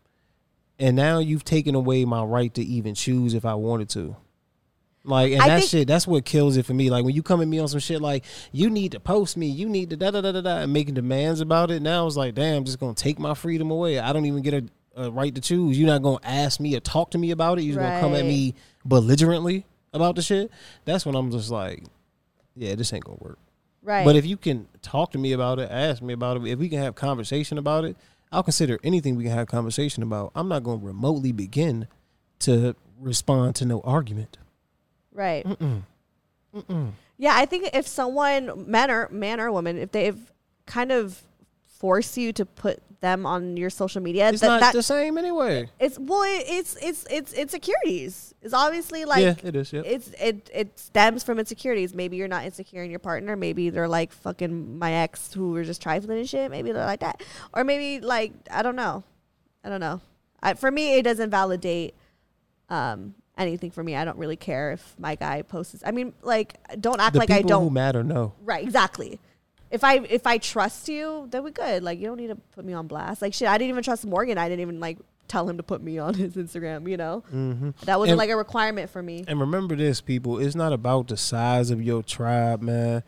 And 0.79 0.95
now 0.95 1.19
you've 1.19 1.43
taken 1.43 1.75
away 1.75 2.05
my 2.05 2.23
right 2.23 2.53
to 2.53 2.63
even 2.63 2.95
choose 2.95 3.33
if 3.33 3.43
I 3.43 3.55
wanted 3.55 3.89
to. 3.89 4.15
Like, 5.03 5.31
and 5.31 5.41
I 5.41 5.47
that 5.47 5.59
think- 5.59 5.69
shit, 5.69 5.87
that's 5.87 6.05
what 6.05 6.25
kills 6.25 6.57
it 6.57 6.65
for 6.65 6.73
me. 6.73 6.89
Like, 6.91 7.03
when 7.03 7.15
you 7.15 7.23
come 7.23 7.41
at 7.41 7.47
me 7.47 7.57
on 7.59 7.67
some 7.67 7.79
shit 7.79 8.01
like, 8.01 8.23
you 8.51 8.69
need 8.69 8.91
to 8.91 8.99
post 8.99 9.35
me, 9.35 9.47
you 9.47 9.67
need 9.67 9.89
to 9.89 9.97
da 9.97 10.11
da 10.11 10.21
da 10.21 10.31
da 10.31 10.41
da, 10.41 10.57
and 10.59 10.73
making 10.73 10.93
demands 10.93 11.41
about 11.41 11.71
it, 11.71 11.81
now 11.81 12.05
it's 12.05 12.15
like, 12.15 12.35
damn, 12.35 12.57
I'm 12.57 12.65
just 12.65 12.79
to 12.95 13.03
take 13.03 13.17
my 13.17 13.33
freedom 13.33 13.71
away. 13.71 13.97
I 13.99 14.13
don't 14.13 14.25
even 14.25 14.41
get 14.43 14.53
a, 14.53 15.03
a 15.05 15.11
right 15.11 15.33
to 15.33 15.41
choose. 15.41 15.79
You're 15.79 15.87
not 15.87 16.03
to 16.21 16.27
ask 16.27 16.59
me 16.59 16.75
or 16.75 16.79
talk 16.81 17.11
to 17.11 17.17
me 17.17 17.31
about 17.31 17.57
it. 17.57 17.63
You're 17.63 17.77
going 17.77 17.91
to 17.91 17.99
come 17.99 18.13
at 18.13 18.25
me 18.25 18.53
belligerently 18.85 19.65
about 19.93 20.15
the 20.15 20.21
shit. 20.21 20.51
That's 20.85 21.05
when 21.05 21.15
I'm 21.15 21.31
just 21.31 21.49
like, 21.49 21.83
yeah, 22.55 22.75
this 22.75 22.93
ain't 22.93 23.05
to 23.19 23.23
work. 23.23 23.39
right. 23.81 24.05
But 24.05 24.15
if 24.15 24.25
you 24.25 24.37
can 24.37 24.67
talk 24.81 25.11
to 25.13 25.17
me 25.17 25.31
about 25.31 25.59
it, 25.59 25.69
ask 25.71 26.01
me 26.03 26.13
about 26.13 26.37
it, 26.37 26.45
if 26.45 26.59
we 26.59 26.69
can 26.69 26.79
have 26.79 26.93
conversation 26.95 27.57
about 27.57 27.85
it, 27.85 27.97
I'll 28.31 28.43
consider 28.43 28.79
anything 28.83 29.15
we 29.15 29.23
can 29.23 29.33
have 29.33 29.47
conversation 29.47 30.03
about. 30.03 30.31
I'm 30.35 30.47
not 30.47 30.63
to 30.63 30.85
remotely 30.85 31.31
begin 31.31 31.87
to 32.39 32.75
respond 32.99 33.55
to 33.55 33.65
no 33.65 33.81
argument. 33.81 34.37
Right, 35.13 35.45
Mm-mm. 35.45 35.83
Mm-mm. 36.55 36.91
yeah, 37.17 37.33
I 37.35 37.45
think 37.45 37.69
if 37.73 37.87
someone 37.87 38.65
men 38.69 38.91
or 38.91 39.07
man 39.09 39.39
or 39.39 39.51
woman, 39.51 39.77
if 39.77 39.91
they've 39.91 40.31
kind 40.65 40.91
of 40.91 41.21
force 41.65 42.17
you 42.17 42.31
to 42.33 42.45
put 42.45 42.79
them 43.01 43.25
on 43.25 43.57
your 43.57 43.71
social 43.71 43.99
media, 44.01 44.29
It's 44.29 44.41
that, 44.41 44.47
not 44.47 44.59
that- 44.59 44.73
the 44.73 44.83
same 44.83 45.17
anyway. 45.17 45.67
It's 45.79 45.97
well, 45.97 46.21
it- 46.23 46.45
it's 46.47 46.75
it's 46.81 47.05
it's 47.09 47.33
insecurities. 47.33 48.35
It's 48.43 48.53
obviously 48.53 49.05
like 49.05 49.21
Yeah, 49.23 49.35
it 49.47 49.55
is, 49.55 49.73
yep. 49.73 49.85
It's 49.87 50.09
it 50.19 50.49
it 50.53 50.77
stems 50.77 51.23
from 51.23 51.39
insecurities. 51.39 51.95
Maybe 51.95 52.17
you're 52.17 52.27
not 52.27 52.45
insecure 52.45 52.83
in 52.83 52.91
your 52.91 52.99
partner. 52.99 53.35
Maybe 53.35 53.69
they're 53.71 53.87
like 53.87 54.11
fucking 54.11 54.77
my 54.77 54.91
ex 54.93 55.33
who 55.33 55.51
were 55.51 55.63
just 55.63 55.81
trifling 55.81 56.19
and 56.19 56.29
shit. 56.29 56.51
Maybe 56.51 56.71
they're 56.71 56.85
like 56.85 56.99
that, 56.99 57.23
or 57.53 57.63
maybe 57.63 57.99
like 58.05 58.33
I 58.51 58.61
don't 58.61 58.75
know, 58.75 59.03
I 59.63 59.69
don't 59.69 59.79
know. 59.79 60.01
I, 60.43 60.53
for 60.55 60.69
me, 60.69 60.95
it 60.97 61.03
doesn't 61.03 61.29
validate 61.31 61.95
um 62.69 63.15
anything 63.47 63.71
for 63.71 63.83
me. 63.83 63.95
I 63.95 64.05
don't 64.05 64.17
really 64.17 64.35
care 64.35 64.71
if 64.71 64.95
my 64.99 65.15
guy 65.15 65.41
posts. 65.41 65.81
I 65.85 65.91
mean, 65.91 66.13
like 66.21 66.55
don't 66.79 66.99
act 66.99 67.13
the 67.13 67.19
like 67.19 67.31
I 67.31 67.41
don't. 67.41 67.63
who 67.63 67.69
matter 67.69 68.03
know. 68.03 68.33
Right, 68.43 68.63
exactly. 68.63 69.19
If 69.69 69.83
I 69.83 69.95
if 69.99 70.27
I 70.27 70.37
trust 70.37 70.89
you, 70.89 71.27
then 71.31 71.43
we 71.43 71.51
good. 71.51 71.81
Like 71.83 71.99
you 71.99 72.07
don't 72.07 72.17
need 72.17 72.27
to 72.27 72.35
put 72.35 72.65
me 72.65 72.73
on 72.73 72.87
blast. 72.87 73.21
Like 73.21 73.33
shit, 73.33 73.47
I 73.47 73.57
didn't 73.57 73.69
even 73.69 73.83
trust 73.83 74.05
Morgan. 74.05 74.37
I 74.37 74.49
didn't 74.49 74.61
even 74.61 74.79
like 74.79 74.97
tell 75.27 75.47
him 75.47 75.55
to 75.57 75.63
put 75.63 75.81
me 75.81 75.97
on 75.97 76.13
his 76.23 76.33
Instagram. 76.35 76.89
You 76.89 76.97
know, 76.97 77.23
Mm-hmm. 77.33 77.69
that 77.85 77.97
wasn't 77.99 78.11
And- 78.13 78.17
like 78.19 78.29
a 78.29 78.35
requirement 78.35 78.89
for 78.89 79.01
me. 79.01 79.23
And 79.27 79.39
remember 79.39 79.75
this, 79.75 80.01
people. 80.01 80.39
It's 80.39 80.55
not 80.55 80.73
about 80.73 81.07
the 81.07 81.15
size 81.17 81.71
of 81.71 81.81
your 81.81 82.03
tribe, 82.03 82.61
man. 82.61 83.03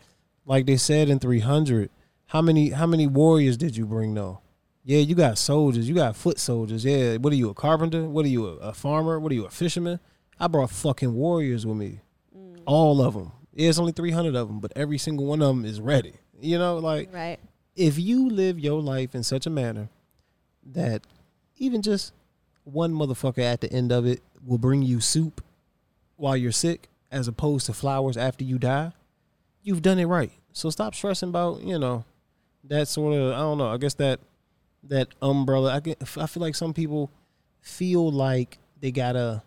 Like 0.46 0.66
they 0.66 0.76
said 0.76 1.08
in 1.08 1.18
300, 1.18 1.90
how 2.26 2.40
many 2.42 2.70
how 2.70 2.86
many 2.86 3.06
warriors 3.06 3.56
did 3.56 3.76
you 3.76 3.84
bring 3.86 4.14
though? 4.14 4.40
Yeah, 4.86 4.98
you 4.98 5.14
got 5.14 5.38
soldiers. 5.38 5.88
You 5.88 5.94
got 5.94 6.14
foot 6.16 6.38
soldiers. 6.38 6.84
Yeah, 6.84 7.16
what 7.16 7.32
are 7.32 7.36
you 7.36 7.48
a 7.48 7.54
carpenter? 7.54 8.04
What 8.04 8.24
are 8.26 8.28
you 8.28 8.46
a, 8.46 8.52
a 8.56 8.72
farmer? 8.74 9.18
What 9.18 9.32
are 9.32 9.34
you 9.34 9.46
a 9.46 9.50
fisherman? 9.50 9.98
I 10.38 10.46
brought 10.48 10.70
fucking 10.70 11.14
warriors 11.14 11.64
with 11.66 11.76
me, 11.76 12.00
all 12.66 13.00
of 13.02 13.14
them. 13.14 13.32
It's 13.52 13.78
only 13.78 13.92
300 13.92 14.34
of 14.34 14.48
them, 14.48 14.60
but 14.60 14.72
every 14.76 14.98
single 14.98 15.26
one 15.26 15.40
of 15.42 15.48
them 15.48 15.64
is 15.64 15.80
ready. 15.80 16.14
You 16.40 16.58
know, 16.58 16.78
like 16.78 17.12
Right. 17.14 17.38
if 17.76 17.98
you 17.98 18.28
live 18.28 18.58
your 18.58 18.82
life 18.82 19.14
in 19.14 19.22
such 19.22 19.46
a 19.46 19.50
manner 19.50 19.88
that 20.72 21.02
even 21.56 21.82
just 21.82 22.12
one 22.64 22.92
motherfucker 22.92 23.38
at 23.42 23.60
the 23.60 23.72
end 23.72 23.92
of 23.92 24.06
it 24.06 24.22
will 24.44 24.58
bring 24.58 24.82
you 24.82 25.00
soup 25.00 25.42
while 26.16 26.36
you're 26.36 26.52
sick 26.52 26.88
as 27.12 27.28
opposed 27.28 27.66
to 27.66 27.72
flowers 27.72 28.16
after 28.16 28.42
you 28.44 28.58
die, 28.58 28.92
you've 29.62 29.82
done 29.82 29.98
it 29.98 30.06
right. 30.06 30.32
So 30.52 30.70
stop 30.70 30.94
stressing 30.94 31.28
about, 31.28 31.62
you 31.62 31.78
know, 31.78 32.04
that 32.64 32.88
sort 32.88 33.14
of 33.14 33.32
I 33.34 33.38
don't 33.38 33.58
know, 33.58 33.68
I 33.68 33.76
guess 33.76 33.94
that 33.94 34.20
that 34.84 35.08
umbrella. 35.22 35.74
I 35.74 35.80
get 35.80 36.02
I 36.16 36.26
feel 36.26 36.40
like 36.42 36.54
some 36.54 36.72
people 36.74 37.10
feel 37.60 38.10
like 38.10 38.58
they 38.80 38.90
gotta 38.90 39.42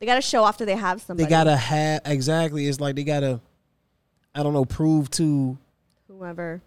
They 0.00 0.06
got 0.06 0.14
to 0.16 0.22
show 0.22 0.44
after 0.46 0.64
they 0.64 0.76
have 0.76 1.00
somebody. 1.02 1.24
they 1.24 1.30
gotta 1.30 1.56
have 1.56 2.00
exactly 2.06 2.66
it's 2.66 2.80
like 2.80 2.96
they 2.96 3.04
gotta 3.04 3.40
I 4.34 4.42
don't 4.42 4.52
know, 4.54 4.64
prove 4.64 5.10
to 5.12 5.58
whoever. 6.08 6.62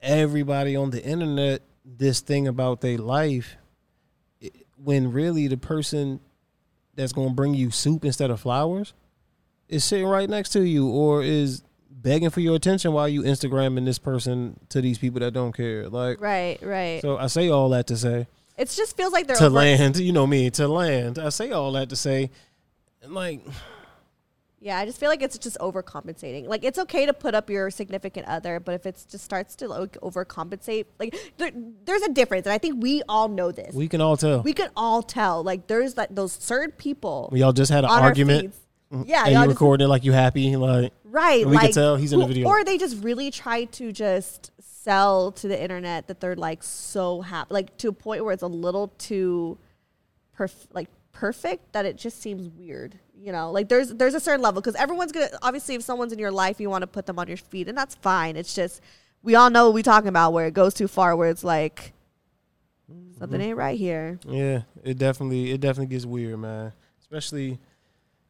everybody 0.00 0.74
on 0.76 0.90
the 0.90 1.04
internet 1.04 1.62
this 1.84 2.20
thing 2.20 2.46
about 2.48 2.80
their 2.80 2.96
life 2.98 3.56
i- 4.42 4.50
when 4.82 5.12
really 5.12 5.48
the 5.48 5.56
person 5.56 6.20
that's 6.94 7.12
going 7.12 7.28
to 7.28 7.34
bring 7.34 7.54
you 7.54 7.70
soup 7.70 8.04
instead 8.04 8.30
of 8.30 8.40
flowers 8.40 8.92
is 9.68 9.82
sitting 9.84 10.06
right 10.06 10.28
next 10.28 10.50
to 10.50 10.60
you 10.62 10.88
or 10.88 11.22
is 11.22 11.62
begging 11.90 12.30
for 12.30 12.40
your 12.40 12.54
attention 12.56 12.92
while 12.92 13.08
you 13.08 13.22
instagramming 13.22 13.84
this 13.84 13.98
person 13.98 14.58
to 14.68 14.80
these 14.80 14.98
people 14.98 15.20
that 15.20 15.32
don't 15.32 15.52
care 15.56 15.88
like 15.88 16.20
Right, 16.20 16.58
right. 16.62 17.00
so 17.02 17.16
i 17.18 17.26
say 17.28 17.48
all 17.48 17.68
that 17.70 17.86
to 17.88 17.96
say 17.96 18.26
it 18.58 18.68
just 18.68 18.96
feels 18.96 19.12
like 19.12 19.26
they're 19.26 19.36
to 19.36 19.46
over- 19.46 19.54
land 19.54 19.96
you 19.98 20.12
know 20.12 20.26
me 20.26 20.50
to 20.50 20.68
land 20.68 21.18
i 21.18 21.28
say 21.30 21.50
all 21.52 21.72
that 21.72 21.88
to 21.90 21.96
say 21.96 22.30
like 23.06 23.40
Yeah, 24.60 24.78
I 24.78 24.84
just 24.86 25.00
feel 25.00 25.08
like 25.08 25.22
it's 25.22 25.38
just 25.38 25.58
overcompensating. 25.58 26.46
Like 26.46 26.62
it's 26.62 26.78
okay 26.78 27.04
to 27.06 27.12
put 27.12 27.34
up 27.34 27.50
your 27.50 27.68
significant 27.70 28.28
other, 28.28 28.60
but 28.60 28.74
if 28.76 28.86
it 28.86 29.04
just 29.10 29.24
starts 29.24 29.56
to 29.56 29.68
like 29.68 29.94
overcompensate, 30.00 30.86
like 31.00 31.16
there, 31.36 31.50
there's 31.84 32.02
a 32.02 32.10
difference, 32.12 32.46
and 32.46 32.52
I 32.52 32.58
think 32.58 32.80
we 32.80 33.02
all 33.08 33.28
know 33.28 33.50
this. 33.50 33.74
we 33.74 33.88
can 33.88 34.00
all 34.00 34.16
tell 34.16 34.42
We 34.42 34.52
can 34.52 34.70
all 34.76 35.02
tell. 35.02 35.42
Like 35.42 35.66
there's 35.66 35.96
like 35.96 36.14
those 36.14 36.32
certain 36.32 36.70
people. 36.72 37.28
we 37.32 37.42
all 37.42 37.52
just 37.52 37.72
had 37.72 37.82
an 37.84 37.90
argument. 37.90 38.54
Yeah, 39.04 39.22
and 39.24 39.32
you 39.32 39.38
just- 39.38 39.48
recording 39.48 39.86
it 39.86 39.88
like 39.88 40.04
you 40.04 40.12
happy 40.12 40.54
like 40.54 40.92
Right. 41.04 41.46
we 41.46 41.54
like, 41.54 41.64
can 41.64 41.72
tell 41.72 41.96
he's 41.96 42.12
in 42.12 42.20
the 42.20 42.26
video 42.26 42.46
Or 42.46 42.62
they 42.62 42.78
just 42.78 43.02
really 43.02 43.30
try 43.30 43.64
to 43.64 43.90
just 43.92 44.50
sell 44.60 45.32
to 45.32 45.48
the 45.48 45.60
internet 45.60 46.06
that 46.08 46.20
they're 46.20 46.36
like 46.36 46.62
so 46.62 47.20
happy, 47.22 47.52
like 47.52 47.76
to 47.78 47.88
a 47.88 47.92
point 47.92 48.24
where 48.24 48.32
it's 48.32 48.42
a 48.42 48.46
little 48.46 48.88
too 48.98 49.58
perf- 50.38 50.68
like 50.72 50.88
perfect 51.12 51.72
that 51.72 51.84
it 51.86 51.96
just 51.96 52.20
seems 52.20 52.48
weird. 52.48 52.98
You 53.16 53.30
know, 53.32 53.50
like 53.52 53.68
there's 53.68 53.90
there's 53.90 54.14
a 54.14 54.20
certain 54.20 54.40
level 54.42 54.60
because 54.60 54.74
everyone's 54.74 55.12
gonna 55.12 55.28
obviously 55.42 55.74
if 55.76 55.82
someone's 55.82 56.12
in 56.12 56.18
your 56.18 56.32
life 56.32 56.58
you 56.60 56.68
want 56.68 56.82
to 56.82 56.86
put 56.88 57.06
them 57.06 57.18
on 57.18 57.28
your 57.28 57.36
feet 57.36 57.68
and 57.68 57.78
that's 57.78 57.94
fine. 57.96 58.36
It's 58.36 58.54
just 58.54 58.80
we 59.22 59.34
all 59.36 59.48
know 59.50 59.66
what 59.66 59.74
we're 59.74 59.82
talking 59.82 60.08
about 60.08 60.32
where 60.32 60.46
it 60.46 60.54
goes 60.54 60.74
too 60.74 60.88
far 60.88 61.14
where 61.14 61.28
it's 61.30 61.44
like 61.44 61.92
something 63.18 63.38
Mm-hmm. 63.40 63.48
ain't 63.50 63.56
right 63.56 63.78
here. 63.78 64.18
Yeah, 64.26 64.62
it 64.82 64.98
definitely 64.98 65.52
it 65.52 65.60
definitely 65.60 65.94
gets 65.94 66.04
weird, 66.04 66.38
man. 66.40 66.72
Especially 67.00 67.58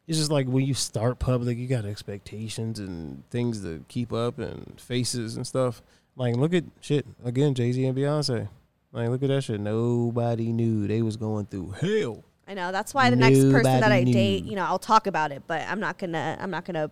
it's 0.07 0.17
just 0.17 0.29
like 0.31 0.45
when 0.47 0.65
you 0.65 0.73
start 0.73 1.17
public, 1.17 1.57
you 1.57 1.65
got 1.67 1.85
expectations 1.85 2.77
and 2.79 3.27
things 3.29 3.61
to 3.63 3.83
keep 3.87 4.11
up 4.13 4.37
and 4.37 4.79
faces 4.79 5.37
and 5.37 5.47
stuff. 5.47 5.81
Like 6.15 6.35
look 6.35 6.53
at 6.53 6.65
shit 6.81 7.05
again, 7.25 7.55
Jay 7.55 7.71
Z 7.71 7.83
and 7.83 7.97
Beyonce. 7.97 8.47
Like 8.91 9.09
look 9.09 9.23
at 9.23 9.29
that 9.29 9.41
shit. 9.43 9.59
Nobody 9.59 10.51
knew 10.51 10.85
they 10.85 11.01
was 11.01 11.17
going 11.17 11.45
through 11.47 11.71
hell. 11.81 12.23
I 12.47 12.53
know 12.53 12.71
that's 12.71 12.93
why 12.93 13.09
the 13.09 13.15
next 13.15 13.39
person 13.39 13.79
that 13.79 13.91
I 13.91 14.03
knew. 14.03 14.13
date, 14.13 14.43
you 14.43 14.55
know, 14.55 14.63
I'll 14.65 14.79
talk 14.79 15.07
about 15.07 15.31
it, 15.31 15.43
but 15.47 15.61
I'm 15.67 15.79
not 15.79 15.97
gonna 15.97 16.37
I'm 16.39 16.49
not 16.51 16.65
gonna 16.65 16.91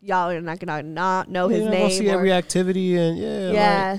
y'all 0.00 0.30
are 0.30 0.40
not 0.40 0.58
gonna 0.58 0.82
not 0.82 1.28
know 1.30 1.48
his 1.48 1.60
gonna 1.64 1.70
name. 1.70 1.90
see 1.90 2.08
or- 2.10 2.14
every 2.14 2.32
activity 2.32 2.96
and 2.96 3.18
yeah, 3.18 3.38
like, 3.46 3.54
yeah. 3.54 3.98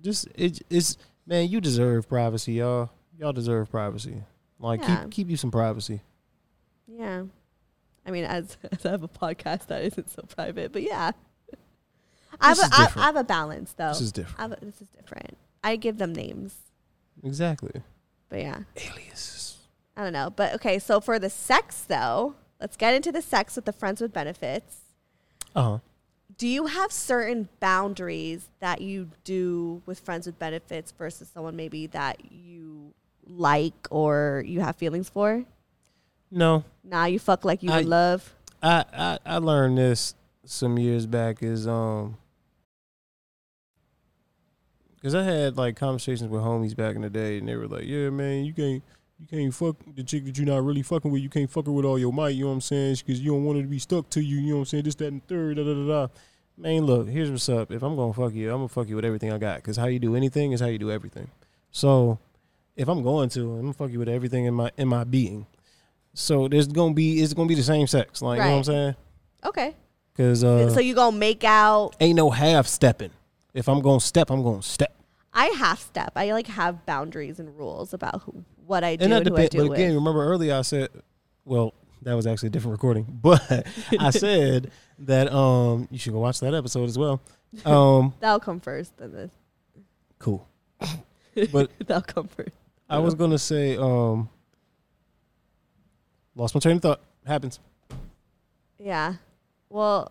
just 0.00 0.28
it, 0.34 0.60
it's 0.68 0.96
man, 1.26 1.48
you 1.48 1.60
deserve 1.60 2.08
privacy, 2.08 2.54
y'all. 2.54 2.90
Y'all 3.18 3.32
deserve 3.32 3.70
privacy. 3.70 4.22
Like 4.58 4.80
Yeah. 4.82 5.02
keep 5.02 5.10
keep 5.10 5.30
you 5.30 5.36
some 5.36 5.50
privacy. 5.50 6.00
Yeah. 6.86 7.24
I 8.04 8.10
mean, 8.10 8.24
as, 8.24 8.56
as 8.72 8.84
I 8.84 8.90
have 8.90 9.02
a 9.04 9.08
podcast 9.08 9.66
that 9.68 9.82
isn't 9.84 10.10
so 10.10 10.22
private, 10.22 10.72
but 10.72 10.82
yeah. 10.82 11.12
I 12.40 12.48
have, 12.48 12.58
a, 12.58 12.62
I. 12.72 12.88
I 12.96 13.00
have 13.06 13.16
a 13.16 13.24
balance, 13.24 13.74
though. 13.74 13.88
This 13.90 14.00
is 14.00 14.10
different. 14.10 14.54
A- 14.54 14.64
this 14.64 14.80
is 14.80 14.88
different. 14.88 15.36
I 15.62 15.76
give 15.76 15.98
them 15.98 16.12
names, 16.12 16.56
Exactly. 17.22 17.82
but 18.28 18.40
yeah. 18.40 18.60
Aliases. 18.76 19.31
I 20.02 20.06
don't 20.06 20.12
know. 20.14 20.30
But 20.30 20.54
okay, 20.54 20.80
so 20.80 21.00
for 21.00 21.20
the 21.20 21.30
sex, 21.30 21.82
though, 21.86 22.34
let's 22.60 22.76
get 22.76 22.92
into 22.92 23.12
the 23.12 23.22
sex 23.22 23.54
with 23.54 23.66
the 23.66 23.72
friends 23.72 24.00
with 24.00 24.12
benefits. 24.12 24.78
Uh 25.54 25.62
huh. 25.62 25.78
Do 26.36 26.48
you 26.48 26.66
have 26.66 26.90
certain 26.90 27.48
boundaries 27.60 28.48
that 28.58 28.80
you 28.80 29.10
do 29.22 29.80
with 29.86 30.00
friends 30.00 30.26
with 30.26 30.40
benefits 30.40 30.90
versus 30.90 31.28
someone 31.32 31.54
maybe 31.54 31.86
that 31.88 32.32
you 32.32 32.94
like 33.28 33.74
or 33.92 34.42
you 34.44 34.60
have 34.60 34.74
feelings 34.74 35.08
for? 35.08 35.44
No. 36.32 36.64
Nah, 36.82 37.04
you 37.04 37.20
fuck 37.20 37.44
like 37.44 37.62
you 37.62 37.70
I- 37.70 37.82
love. 37.82 38.34
I, 38.60 38.84
I 38.92 39.18
I 39.24 39.38
learned 39.38 39.78
this 39.78 40.16
some 40.44 40.78
years 40.78 41.06
back 41.06 41.44
is 41.44 41.68
um 41.68 42.16
because 44.96 45.14
I 45.14 45.22
had 45.22 45.56
like 45.56 45.76
conversations 45.76 46.28
with 46.28 46.42
homies 46.42 46.74
back 46.76 46.96
in 46.96 47.02
the 47.02 47.10
day 47.10 47.38
and 47.38 47.48
they 47.48 47.54
were 47.54 47.68
like, 47.68 47.84
yeah 47.84 48.10
man, 48.10 48.44
you 48.44 48.52
can't 48.52 48.82
you 49.22 49.38
can't 49.38 49.54
fuck 49.54 49.76
the 49.94 50.02
chick 50.02 50.24
that 50.24 50.36
you're 50.36 50.46
not 50.46 50.64
really 50.64 50.82
fucking 50.82 51.10
with. 51.10 51.22
You 51.22 51.28
can't 51.28 51.48
fuck 51.48 51.66
her 51.66 51.72
with 51.72 51.84
all 51.84 51.98
your 51.98 52.12
might. 52.12 52.30
You 52.30 52.44
know 52.44 52.48
what 52.48 52.54
I'm 52.54 52.60
saying? 52.60 52.96
Because 53.06 53.20
you 53.20 53.30
don't 53.30 53.44
want 53.44 53.58
her 53.58 53.62
to 53.62 53.68
be 53.68 53.78
stuck 53.78 54.10
to 54.10 54.20
you. 54.20 54.38
You 54.38 54.48
know 54.48 54.54
what 54.54 54.60
I'm 54.60 54.64
saying? 54.66 54.84
This, 54.84 54.94
that, 54.96 55.06
and 55.06 55.26
third. 55.28 55.58
Da 55.58 55.64
da 55.64 55.74
da 55.74 55.86
da. 55.86 56.08
Man, 56.56 56.84
look. 56.84 57.08
Here's 57.08 57.30
what's 57.30 57.48
up. 57.48 57.70
If 57.70 57.82
I'm 57.82 57.94
gonna 57.94 58.12
fuck 58.12 58.34
you, 58.34 58.50
I'm 58.50 58.58
gonna 58.58 58.68
fuck 58.68 58.88
you 58.88 58.96
with 58.96 59.04
everything 59.04 59.32
I 59.32 59.38
got. 59.38 59.56
Because 59.56 59.76
how 59.76 59.86
you 59.86 60.00
do 60.00 60.16
anything 60.16 60.52
is 60.52 60.60
how 60.60 60.66
you 60.66 60.78
do 60.78 60.90
everything. 60.90 61.30
So, 61.70 62.18
if 62.76 62.88
I'm 62.88 63.02
going 63.02 63.28
to, 63.30 63.52
I'm 63.52 63.60
gonna 63.60 63.72
fuck 63.72 63.92
you 63.92 64.00
with 64.00 64.08
everything 64.08 64.46
in 64.46 64.54
my 64.54 64.72
in 64.76 64.88
my 64.88 65.04
being. 65.04 65.46
So 66.14 66.48
there's 66.48 66.66
gonna 66.66 66.94
be 66.94 67.22
it's 67.22 67.32
gonna 67.32 67.48
be 67.48 67.54
the 67.54 67.62
same 67.62 67.86
sex. 67.86 68.22
Like 68.22 68.38
you 68.38 68.44
know 68.44 68.50
what 68.50 68.56
I'm 68.58 68.64
saying? 68.64 68.96
Okay. 69.44 69.76
Because 70.12 70.44
uh, 70.44 70.68
so 70.70 70.80
you 70.80 70.94
gonna 70.94 71.16
make 71.16 71.44
out? 71.44 71.92
ain't 72.00 72.16
no 72.16 72.30
half 72.30 72.66
stepping. 72.66 73.10
If 73.54 73.68
I'm 73.68 73.80
gonna 73.80 74.00
step, 74.00 74.30
I'm 74.30 74.42
gonna 74.42 74.62
step. 74.62 74.94
I 75.32 75.46
half 75.46 75.80
step. 75.80 76.12
I 76.16 76.32
like 76.32 76.46
have 76.48 76.84
boundaries 76.84 77.38
and 77.38 77.56
rules 77.56 77.94
about 77.94 78.22
who, 78.22 78.44
what 78.66 78.84
I 78.84 78.96
do 78.96 79.04
and 79.04 79.12
and, 79.14 79.28
who 79.28 79.36
I 79.36 79.46
do 79.48 79.68
But 79.68 79.74
again, 79.74 79.88
with. 79.88 79.96
remember 79.96 80.24
earlier 80.24 80.54
I 80.54 80.62
said, 80.62 80.88
well, 81.44 81.74
that 82.02 82.14
was 82.14 82.26
actually 82.26 82.48
a 82.48 82.50
different 82.50 82.72
recording. 82.72 83.04
But 83.22 83.66
I 83.98 84.10
said 84.24 84.70
that 85.00 85.32
um 85.32 85.88
you 85.90 85.98
should 85.98 86.12
go 86.12 86.20
watch 86.20 86.40
that 86.40 86.54
episode 86.54 86.88
as 86.88 86.98
well. 86.98 87.20
Um, 87.64 88.14
That'll 88.20 88.40
come 88.40 88.60
first. 88.60 88.96
Then 88.96 89.12
this. 89.12 89.30
cool. 90.18 90.48
But 91.50 91.70
That'll 91.86 92.02
come 92.02 92.28
first. 92.28 92.52
I 92.90 92.98
was 92.98 93.14
gonna 93.14 93.38
say 93.38 93.76
um 93.76 94.28
lost 96.34 96.54
my 96.54 96.60
train 96.60 96.76
of 96.76 96.82
thought. 96.82 97.00
Happens. 97.26 97.60
Yeah. 98.78 99.14
Well, 99.68 100.10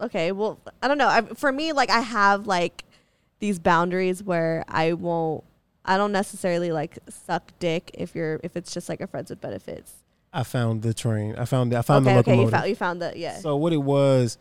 okay. 0.00 0.32
Well, 0.32 0.58
I 0.82 0.88
don't 0.88 0.96
know. 0.98 1.08
I, 1.08 1.22
for 1.22 1.50
me, 1.50 1.72
like 1.72 1.90
I 1.90 2.00
have 2.00 2.46
like 2.46 2.84
these 3.40 3.58
boundaries 3.58 4.22
where 4.22 4.64
I 4.68 4.92
won't. 4.92 5.44
I 5.86 5.96
don't 5.96 6.12
necessarily 6.12 6.72
like 6.72 6.98
suck 7.08 7.52
dick 7.58 7.90
if 7.94 8.14
you're 8.14 8.40
if 8.42 8.56
it's 8.56 8.72
just 8.74 8.88
like 8.88 9.00
a 9.00 9.06
friends 9.06 9.30
with 9.30 9.40
benefits. 9.40 9.92
I 10.32 10.42
found 10.42 10.82
the 10.82 10.92
train. 10.92 11.34
I 11.36 11.44
found 11.46 11.72
I 11.74 11.82
found 11.82 12.06
okay. 12.06 12.14
the 12.14 12.20
Okay. 12.20 12.30
locomotive. 12.36 12.46
You 12.46 12.50
found 12.58 12.68
you 12.70 12.74
found 12.76 13.02
the 13.02 13.12
yeah. 13.18 13.38
So 13.38 13.56
what 13.56 13.72
it 13.72 13.82
was 13.82 14.36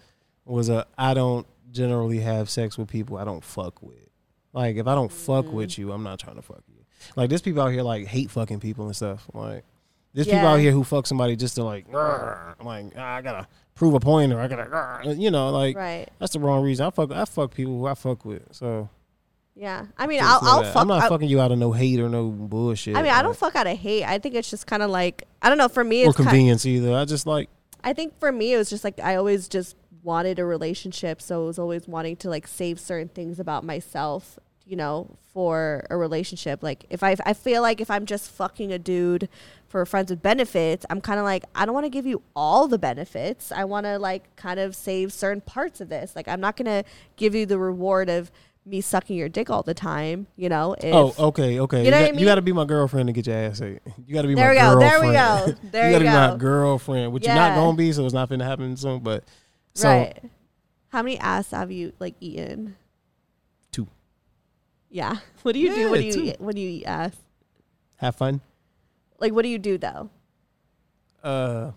was 0.46 0.70
a 0.70 0.86
I 0.98 1.14
don't 1.14 1.46
generally 1.72 2.20
have 2.20 2.50
sex 2.50 2.78
with 2.78 2.88
people 2.90 3.18
I 3.18 3.24
don't 3.24 3.44
fuck 3.44 3.82
with. 3.82 3.96
Like 4.54 4.76
if 4.78 4.88
I 4.88 4.96
don't 4.96 5.12
fuck 5.12 5.46
Mm-hmm. 5.46 5.56
with 5.56 5.78
you, 5.78 5.92
I'm 5.92 6.04
not 6.04 6.20
trying 6.20 6.36
to 6.38 6.42
fuck 6.42 6.64
you. 6.68 6.84
Like 7.16 7.30
there's 7.30 7.42
people 7.42 7.62
out 7.62 7.72
here 7.72 7.84
like 7.84 8.08
hate 8.08 8.32
fucking 8.32 8.60
people 8.60 8.86
and 8.88 8.96
stuff. 8.96 9.28
Like 9.34 9.64
there's 10.14 10.28
people 10.28 10.48
out 10.48 10.60
here 10.60 10.72
who 10.72 10.84
fuck 10.84 11.06
somebody 11.08 11.36
just 11.36 11.56
to 11.56 11.64
like, 11.64 11.90
"Grr," 11.92 12.56
like 12.64 12.94
"Ah, 12.98 13.16
I 13.16 13.22
gotta 13.22 13.48
prove 13.76 13.94
a 13.94 14.00
point 14.00 14.32
or 14.32 14.40
I 14.40 14.48
gotta, 14.48 15.14
you 15.16 15.30
know, 15.30 15.50
like 15.50 15.76
Right. 15.76 16.08
that's 16.20 16.32
the 16.34 16.40
wrong 16.40 16.64
reason. 16.64 16.86
I 16.86 16.90
fuck 16.90 17.12
I 17.12 17.26
fuck 17.26 17.54
people 17.54 17.78
who 17.78 17.86
I 17.86 17.94
fuck 17.96 18.24
with. 18.26 18.44
So 18.52 18.90
Yeah. 19.56 19.86
I 19.98 20.06
mean, 20.06 20.20
I'll, 20.22 20.40
I'll 20.42 20.64
fuck. 20.64 20.76
I'm 20.76 20.88
not 20.88 21.04
I, 21.04 21.10
fucking 21.10 21.30
you 21.30 21.40
out 21.40 21.52
of 21.52 21.58
no 21.58 21.72
hate 21.72 22.00
or 22.00 22.10
no 22.10 22.30
bullshit. 22.30 22.96
I 22.96 23.02
mean, 23.02 23.12
I 23.12 23.22
don't 23.22 23.38
fuck 23.38 23.56
out 23.56 23.68
of 23.68 23.78
hate. 23.78 24.04
I 24.04 24.20
think 24.20 24.36
it's 24.36 24.50
just 24.50 24.68
kind 24.68 24.84
of 24.84 24.90
like 24.90 25.24
I 25.42 25.50
don't 25.50 25.58
know. 25.58 25.70
For 25.70 25.84
me, 25.84 26.06
or 26.06 26.10
it's 26.10 26.18
convenience 26.18 26.66
either. 26.66 26.94
I 26.94 27.06
just 27.06 27.26
like 27.26 27.50
I 27.84 27.94
think 27.94 28.20
for 28.20 28.32
me, 28.32 28.54
it 28.54 28.58
was 28.58 28.70
just 28.70 28.84
like 28.84 29.00
I 29.00 29.16
always 29.16 29.48
just 29.48 29.78
wanted 30.04 30.40
a 30.40 30.46
relationship, 30.46 31.22
so 31.22 31.44
I 31.44 31.48
was 31.48 31.58
always 31.58 31.88
wanting 31.88 32.18
to 32.18 32.30
like 32.30 32.48
save 32.48 32.80
certain 32.80 33.08
things 33.08 33.40
about 33.40 33.64
myself, 33.64 34.38
you 34.66 34.76
know, 34.76 35.18
for 35.34 35.86
a 35.90 35.96
relationship. 35.96 36.62
Like 36.62 36.86
if 36.90 37.02
I 37.02 37.16
I 37.26 37.34
feel 37.34 37.62
like 37.62 37.80
if 37.80 37.90
I'm 37.90 38.06
just 38.06 38.30
fucking 38.32 38.74
a 38.74 38.80
dude 38.80 39.30
for 39.70 39.86
friends 39.86 40.10
with 40.10 40.22
benefits, 40.22 40.86
I'm 40.90 41.00
kind 41.00 41.20
of 41.20 41.24
like 41.24 41.46
I 41.56 41.66
don't 41.66 41.74
want 41.74 41.86
to 41.86 41.90
give 41.90 42.06
you 42.06 42.24
all 42.36 42.68
the 42.68 42.80
benefits. 42.80 43.54
I 43.54 43.64
want 43.64 43.86
to 43.86 44.00
like 44.00 44.36
kind 44.36 44.60
of 44.60 44.76
save 44.76 45.14
certain 45.14 45.42
parts 45.42 45.80
of 45.80 45.88
this. 45.88 46.14
Like 46.14 46.28
I'm 46.28 46.42
not 46.42 46.58
gonna 46.58 46.84
give 47.16 47.36
you 47.36 47.46
the 47.46 47.60
reward 47.60 48.10
of 48.10 48.32
me 48.66 48.82
sucking 48.82 49.16
your 49.16 49.30
dick 49.30 49.50
all 49.50 49.62
the 49.64 49.74
time, 49.76 50.26
you 50.36 50.50
know. 50.50 50.74
If, 50.74 50.94
Oh, 50.94 51.14
okay, 51.28 51.60
okay. 51.60 51.86
You 51.86 51.92
know 51.92 51.98
got, 51.98 52.02
what 52.02 52.08
I 52.10 52.12
mean? 52.12 52.20
You 52.20 52.26
got 52.26 52.36
to 52.36 52.42
be 52.42 52.52
my 52.52 52.66
girlfriend 52.66 53.08
to 53.08 53.14
get 53.14 53.28
your 53.28 53.36
ass 53.38 53.62
ate. 53.62 53.80
You 54.08 54.14
got 54.16 54.24
to 54.24 54.28
be 54.28 54.34
There 54.36 54.54
my 54.54 54.60
girlfriend. 54.60 54.82
There 54.82 55.02
we 55.02 55.08
go, 55.08 55.12
there 55.14 55.46
we 55.46 55.52
go, 55.54 55.58
there 55.72 55.84
you 55.84 55.88
you 55.88 55.94
got 55.94 56.00
to 56.00 56.06
be 56.06 56.10
my 56.10 56.28
go. 56.32 56.38
girlfriend, 56.38 57.14
which 57.14 57.26
you're 57.26 57.36
not 57.36 57.56
gonna 57.56 57.78
be, 57.78 57.92
so 57.92 58.06
it's 58.06 58.14
not 58.14 58.28
gonna 58.30 58.44
happen 58.46 58.76
soon. 58.76 59.00
But 59.02 59.24
so 59.76 59.88
right. 59.90 60.18
How 60.90 61.04
many 61.04 61.18
ass 61.20 61.52
have 61.52 61.72
you 61.72 61.94
like 62.00 62.16
eaten? 62.20 62.76
two. 63.72 63.88
Yeah. 64.90 65.18
What 65.44 65.54
do 65.54 65.60
you 65.60 65.76
do 65.76 65.82
Yeah, 65.82 65.92
when 65.92 66.04
you 66.04 66.12
two. 66.14 66.24
eat, 66.24 66.42
when 66.42 66.58
you 66.58 66.68
eat 66.70 66.86
ass? 66.86 67.16
Have 67.98 68.16
fun. 68.16 68.42
Like, 69.20 69.32
what 69.34 69.44
do 69.44 69.50
you 69.50 69.60
do 69.60 69.78
though? 69.78 70.10
Uh, 71.24 71.72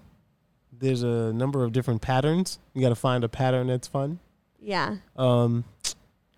there's 0.73 1.03
a 1.03 1.33
number 1.33 1.65
of 1.65 1.73
different 1.73 2.01
patterns. 2.01 2.59
You 2.75 2.81
got 2.81 2.89
to 2.91 2.95
find 2.95 3.25
a 3.25 3.29
pattern 3.29 3.67
that's 3.67 3.89
fun. 3.89 4.21
Yeah. 4.61 4.97
Um, 5.17 5.65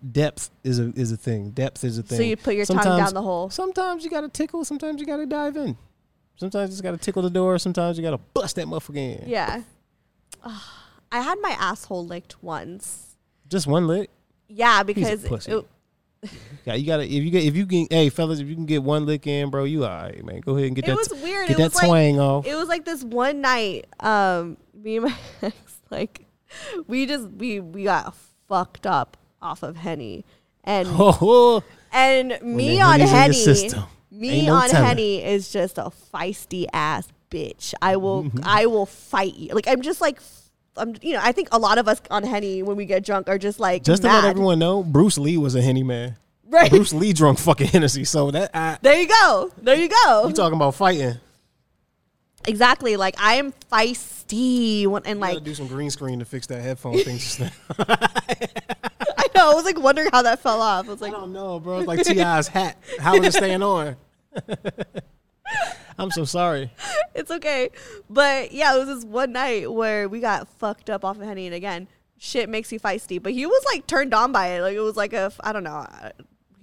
depth 0.09 0.49
is 0.63 0.79
a 0.79 0.91
is 0.95 1.11
a 1.11 1.17
thing. 1.17 1.51
Depth 1.51 1.83
is 1.83 1.97
a 1.97 2.03
thing. 2.03 2.17
So 2.17 2.23
you 2.23 2.37
put 2.37 2.55
your 2.55 2.65
tongue 2.65 2.77
down 2.97 3.13
the 3.13 3.21
hole. 3.21 3.49
Sometimes 3.49 4.03
you 4.03 4.09
got 4.09 4.21
to 4.21 4.29
tickle. 4.29 4.63
Sometimes 4.65 4.99
you 4.99 5.05
got 5.05 5.17
to 5.17 5.25
dive 5.25 5.55
in. 5.57 5.77
Sometimes 6.37 6.69
you 6.69 6.73
just 6.73 6.83
got 6.83 6.91
to 6.91 6.97
tickle 6.97 7.21
the 7.21 7.29
door. 7.29 7.59
Sometimes 7.59 7.97
you 7.97 8.03
got 8.03 8.11
to 8.11 8.17
bust 8.33 8.55
that 8.55 8.65
motherfucker 8.65 9.21
in. 9.21 9.29
Yeah. 9.29 9.61
I 10.43 11.21
had 11.21 11.39
my 11.41 11.51
asshole 11.59 12.05
licked 12.05 12.41
once. 12.41 13.15
Just 13.47 13.67
one 13.67 13.87
lick. 13.87 14.09
Yeah, 14.47 14.83
because 14.83 15.23
pussy. 15.23 15.51
it- 15.51 15.67
Yeah, 16.65 16.75
you 16.75 16.85
gotta 16.85 17.03
if 17.03 17.11
you 17.11 17.31
get 17.31 17.43
if 17.45 17.55
you 17.55 17.65
can 17.65 17.87
hey 17.89 18.09
fellas 18.09 18.39
if 18.39 18.47
you 18.47 18.53
can 18.53 18.67
get 18.67 18.83
one 18.83 19.07
lick 19.07 19.25
in 19.25 19.49
bro 19.49 19.63
you 19.63 19.83
alright 19.85 20.23
man 20.23 20.41
go 20.41 20.55
ahead 20.55 20.67
and 20.67 20.75
get 20.75 20.85
it 20.85 20.87
that 20.89 20.95
was 20.95 21.09
weird. 21.23 21.47
get 21.47 21.55
it 21.55 21.57
that 21.57 21.63
was 21.63 21.75
like, 21.75 21.87
twang 21.87 22.19
off 22.19 22.45
It 22.45 22.53
was 22.53 22.67
like 22.67 22.85
this 22.85 23.03
one 23.03 23.41
night, 23.41 23.87
um, 23.99 24.55
me 24.75 24.97
and 24.97 25.05
my 25.05 25.15
ex, 25.41 25.55
like, 25.89 26.25
we 26.85 27.07
just 27.07 27.27
we 27.29 27.59
we 27.59 27.85
got 27.85 28.15
fucked 28.47 28.85
up 28.85 29.17
off 29.41 29.63
of 29.63 29.77
henny, 29.77 30.25
and 30.63 30.87
oh, 30.91 31.63
and 31.91 32.39
me 32.41 32.79
on 32.81 32.99
Henny's 32.99 33.47
in 33.47 33.69
your 33.69 33.73
henny, 33.75 33.87
me 34.11 34.45
no 34.47 34.55
on 34.55 34.69
telling. 34.69 34.87
henny 34.87 35.23
is 35.23 35.51
just 35.51 35.77
a 35.77 35.91
feisty 36.13 36.65
ass 36.73 37.07
bitch. 37.29 37.73
I 37.81 37.95
will 37.95 38.23
Mm-hmm. 38.23 38.39
I 38.43 38.65
will 38.65 38.85
fight 38.85 39.35
you. 39.35 39.53
Like 39.53 39.67
I'm 39.67 39.81
just 39.81 40.01
like. 40.01 40.19
I'm, 40.77 40.95
you 41.01 41.11
know, 41.11 41.19
I 41.21 41.33
think 41.33 41.49
a 41.51 41.59
lot 41.59 41.79
of 41.79 41.89
us 41.89 42.01
on 42.09 42.23
Henny 42.23 42.63
when 42.63 42.77
we 42.77 42.85
get 42.85 43.03
drunk 43.03 43.27
are 43.27 43.37
just 43.37 43.59
like 43.59 43.83
just 43.83 44.03
to 44.03 44.07
let 44.07 44.23
everyone 44.23 44.57
know 44.57 44.83
Bruce 44.83 45.17
Lee 45.17 45.37
was 45.37 45.53
a 45.53 45.61
henny 45.61 45.83
man 45.83 46.15
Right. 46.51 46.69
Bruce 46.69 46.93
Lee 46.93 47.11
drunk 47.11 47.39
fucking 47.39 47.67
Hennessy 47.67 48.05
so 48.05 48.31
that 48.31 48.51
I, 48.53 48.77
There 48.81 48.99
you 49.01 49.07
go. 49.07 49.51
There 49.61 49.75
you 49.75 49.89
go. 49.89 50.27
you 50.29 50.33
talking 50.33 50.55
about 50.55 50.75
fighting 50.75 51.15
exactly. 52.47 52.97
Like 52.97 53.15
I 53.19 53.35
am 53.35 53.53
feisty 53.71 54.20
when, 54.31 55.03
and 55.05 55.19
you 55.19 55.21
like 55.21 55.43
do 55.43 55.53
some 55.53 55.67
green 55.67 55.89
screen 55.89 56.19
to 56.19 56.25
fix 56.25 56.47
that 56.47 56.61
headphone 56.61 56.97
thing 56.99 57.17
just 57.17 57.39
now 57.39 57.49
I 57.79 59.27
know. 59.35 59.51
I 59.51 59.53
was 59.53 59.65
like 59.65 59.79
wondering 59.79 60.09
how 60.11 60.21
that 60.21 60.39
fell 60.39 60.61
off. 60.61 60.87
I 60.87 60.91
was 60.91 61.01
like, 61.01 61.13
I 61.13 61.17
don't 61.17 61.33
know 61.33 61.59
bro 61.59 61.79
it's 61.79 61.87
like 61.87 62.03
T.I.'s 62.03 62.47
hat 62.47 62.77
how 62.99 63.15
is 63.15 63.25
it 63.25 63.33
staying 63.33 63.63
on 63.63 63.95
I'm 65.97 66.11
so 66.11 66.23
sorry 66.25 66.71
it's 67.13 67.31
okay. 67.31 67.69
But 68.09 68.51
yeah, 68.51 68.75
it 68.75 68.79
was 68.79 68.87
this 68.87 69.05
one 69.05 69.33
night 69.33 69.71
where 69.71 70.07
we 70.07 70.19
got 70.19 70.47
fucked 70.47 70.89
up 70.89 71.03
off 71.03 71.17
of 71.17 71.23
Henny, 71.23 71.45
and 71.45 71.55
again, 71.55 71.87
shit 72.17 72.49
makes 72.49 72.71
you 72.71 72.79
feisty. 72.79 73.21
But 73.21 73.33
he 73.33 73.45
was 73.45 73.63
like 73.65 73.87
turned 73.87 74.13
on 74.13 74.31
by 74.31 74.47
it. 74.47 74.61
Like 74.61 74.75
it 74.75 74.79
was 74.79 74.95
like 74.95 75.13
a, 75.13 75.31
I 75.41 75.51
don't 75.51 75.63
know. 75.63 75.85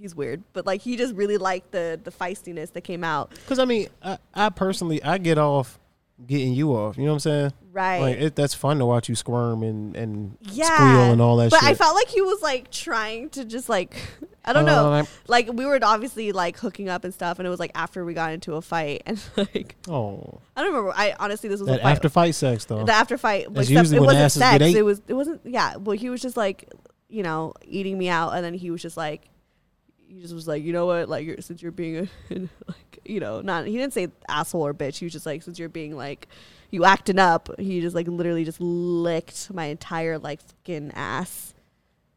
He's 0.00 0.14
weird, 0.14 0.42
but 0.52 0.64
like 0.66 0.80
he 0.80 0.96
just 0.96 1.14
really 1.14 1.38
liked 1.38 1.72
the 1.72 2.00
the 2.02 2.10
feistiness 2.10 2.72
that 2.72 2.82
came 2.82 3.04
out. 3.04 3.30
because 3.30 3.58
I 3.58 3.64
mean 3.64 3.88
I, 4.02 4.18
I 4.32 4.48
personally 4.48 5.02
I 5.02 5.18
get 5.18 5.38
off 5.38 5.78
getting 6.26 6.52
you 6.52 6.72
off 6.74 6.96
you 6.98 7.04
know 7.04 7.10
what 7.10 7.14
I'm 7.16 7.20
saying 7.20 7.52
Right. 7.70 8.00
like 8.00 8.16
it, 8.18 8.34
that's 8.36 8.54
fun 8.54 8.78
to 8.80 8.86
watch 8.86 9.08
you 9.08 9.14
squirm 9.14 9.62
and 9.62 9.94
and 9.96 10.36
Yeah, 10.40 10.74
squeal 10.74 11.12
and 11.12 11.20
all 11.22 11.36
that 11.36 11.50
But 11.50 11.60
shit 11.60 11.68
I 11.68 11.74
felt 11.74 11.94
like 11.94 12.08
he 12.08 12.20
was 12.20 12.42
like 12.42 12.72
trying 12.72 13.30
to 13.30 13.44
just 13.44 13.68
like 13.68 13.94
I 14.44 14.52
don't 14.52 14.68
Uh, 14.68 14.74
know. 14.74 14.92
I'm- 14.94 15.06
Like 15.28 15.50
we 15.52 15.64
were 15.64 15.78
obviously 15.82 16.32
like 16.32 16.56
hooking 16.58 16.88
up 16.88 17.04
and 17.04 17.12
stuff, 17.14 17.38
and 17.38 17.46
it 17.46 17.50
was 17.50 17.60
like 17.60 17.70
after 17.74 18.04
we 18.04 18.14
got 18.14 18.32
into 18.32 18.54
a 18.54 18.62
fight, 18.62 19.02
and 19.06 19.22
like 19.36 19.76
oh 19.88 20.40
I 20.56 20.62
don't 20.62 20.72
remember. 20.72 20.92
I 20.96 21.14
honestly 21.20 21.48
this 21.50 21.60
was 21.60 21.68
that 21.68 21.80
a 21.80 21.82
fight. 21.82 21.90
after 21.92 22.08
fight 22.08 22.34
sex 22.34 22.64
though 22.64 22.84
the 22.84 22.92
after 22.92 23.16
fight. 23.18 23.52
That's 23.52 23.68
except 23.70 23.92
it 23.92 24.00
wasn't 24.00 24.32
sex. 24.32 24.64
It 24.64 24.84
was. 24.84 25.00
It 25.06 25.14
wasn't. 25.14 25.42
Yeah. 25.44 25.76
Well, 25.76 25.96
he 25.96 26.08
was 26.10 26.20
just 26.22 26.36
like, 26.36 26.72
you 27.08 27.22
know, 27.22 27.52
eating 27.64 27.96
me 27.98 28.08
out, 28.08 28.30
and 28.34 28.42
then 28.44 28.54
he 28.54 28.70
was 28.70 28.80
just 28.82 28.96
like, 28.96 29.28
he 30.08 30.20
just 30.20 30.34
was 30.34 30.48
like, 30.48 30.62
you 30.62 30.72
know 30.72 30.86
what, 30.86 31.08
like, 31.08 31.26
you're, 31.26 31.40
since 31.40 31.62
you're 31.62 31.72
being 31.72 31.96
a, 31.96 32.34
like, 32.66 32.98
you 33.04 33.20
know, 33.20 33.40
not. 33.40 33.66
He 33.66 33.76
didn't 33.76 33.92
say 33.92 34.08
asshole 34.28 34.66
or 34.66 34.74
bitch. 34.74 34.98
He 34.98 35.04
was 35.04 35.12
just 35.12 35.26
like, 35.26 35.42
since 35.42 35.58
you're 35.58 35.68
being 35.68 35.96
like, 35.96 36.28
you 36.70 36.84
acting 36.84 37.18
up. 37.18 37.48
He 37.58 37.80
just 37.80 37.94
like 37.94 38.08
literally 38.08 38.44
just 38.44 38.60
licked 38.60 39.52
my 39.52 39.66
entire 39.66 40.18
like 40.18 40.40
fucking 40.40 40.92
ass, 40.94 41.54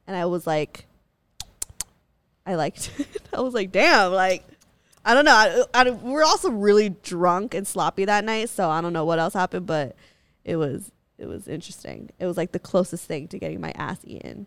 and 0.07 0.15
I 0.15 0.25
was 0.25 0.45
like, 0.45 0.85
I 2.45 2.55
liked. 2.55 2.91
it. 2.97 3.21
I 3.33 3.41
was 3.41 3.53
like, 3.53 3.71
damn, 3.71 4.11
like. 4.11 4.45
I 5.03 5.15
don't 5.15 5.25
know. 5.25 5.33
I, 5.33 5.63
I, 5.73 5.89
we 5.89 6.11
were 6.11 6.23
also 6.23 6.51
really 6.51 6.89
drunk 6.89 7.55
and 7.55 7.67
sloppy 7.67 8.05
that 8.05 8.23
night, 8.23 8.49
so 8.49 8.69
I 8.69 8.81
don't 8.81 8.93
know 8.93 9.03
what 9.03 9.17
else 9.17 9.33
happened, 9.33 9.65
but 9.65 9.95
it 10.45 10.57
was 10.57 10.91
it 11.17 11.27
was 11.27 11.47
interesting. 11.47 12.11
It 12.19 12.27
was 12.27 12.37
like 12.37 12.51
the 12.51 12.59
closest 12.59 13.05
thing 13.05 13.27
to 13.29 13.39
getting 13.39 13.59
my 13.59 13.71
ass 13.71 13.97
eaten. 14.03 14.45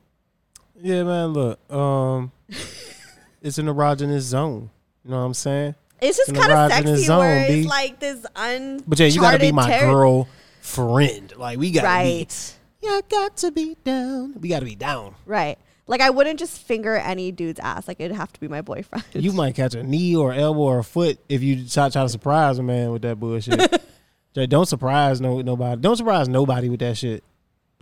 Yeah, 0.80 1.02
man. 1.02 1.32
Look, 1.32 1.72
um, 1.72 2.30
it's 3.44 3.58
in 3.58 3.68
an 3.68 3.74
erogenous 3.76 4.20
zone. 4.20 4.70
You 5.04 5.10
know 5.10 5.18
what 5.18 5.26
I'm 5.26 5.34
saying? 5.34 5.74
It's 6.00 6.16
just 6.16 6.34
kind 6.34 6.50
of 6.50 6.72
sexy 6.72 7.04
zone, 7.04 7.18
where 7.18 7.46
B. 7.46 7.64
like 7.64 8.00
this 8.00 8.26
uncharted 8.34 8.84
But 8.88 8.98
yeah, 8.98 9.06
you 9.06 9.20
gotta 9.20 9.38
be 9.38 9.52
my 9.52 9.70
terri- 9.70 9.90
girl 9.90 10.28
friend. 10.60 11.32
Like 11.36 11.58
we 11.58 11.70
gotta 11.70 11.86
right? 11.86 12.56
be. 12.80 12.86
Yeah, 12.88 13.00
got 13.08 13.36
to 13.38 13.52
be 13.52 13.76
down. 13.84 14.34
We 14.40 14.48
gotta 14.48 14.64
be 14.64 14.74
down. 14.74 15.14
Right. 15.24 15.58
Like 15.86 16.00
I 16.00 16.10
wouldn't 16.10 16.38
just 16.38 16.60
finger 16.60 16.96
any 16.96 17.30
dude's 17.32 17.60
ass. 17.60 17.86
Like 17.86 18.00
it'd 18.00 18.16
have 18.16 18.32
to 18.32 18.40
be 18.40 18.48
my 18.48 18.62
boyfriend. 18.62 19.04
You 19.12 19.32
might 19.32 19.54
catch 19.54 19.74
a 19.74 19.82
knee 19.82 20.16
or 20.16 20.32
elbow 20.32 20.60
or 20.60 20.78
a 20.80 20.84
foot 20.84 21.18
if 21.28 21.42
you 21.42 21.68
try, 21.68 21.90
try 21.90 22.02
to 22.02 22.08
surprise 22.08 22.58
a 22.58 22.62
man 22.62 22.90
with 22.90 23.02
that 23.02 23.20
bullshit. 23.20 23.60
Jay, 24.34 24.46
don't 24.46 24.66
surprise 24.66 25.20
no 25.20 25.40
nobody. 25.42 25.80
Don't 25.80 25.96
surprise 25.96 26.28
nobody 26.28 26.68
with 26.68 26.80
that 26.80 26.96
shit. 26.96 27.22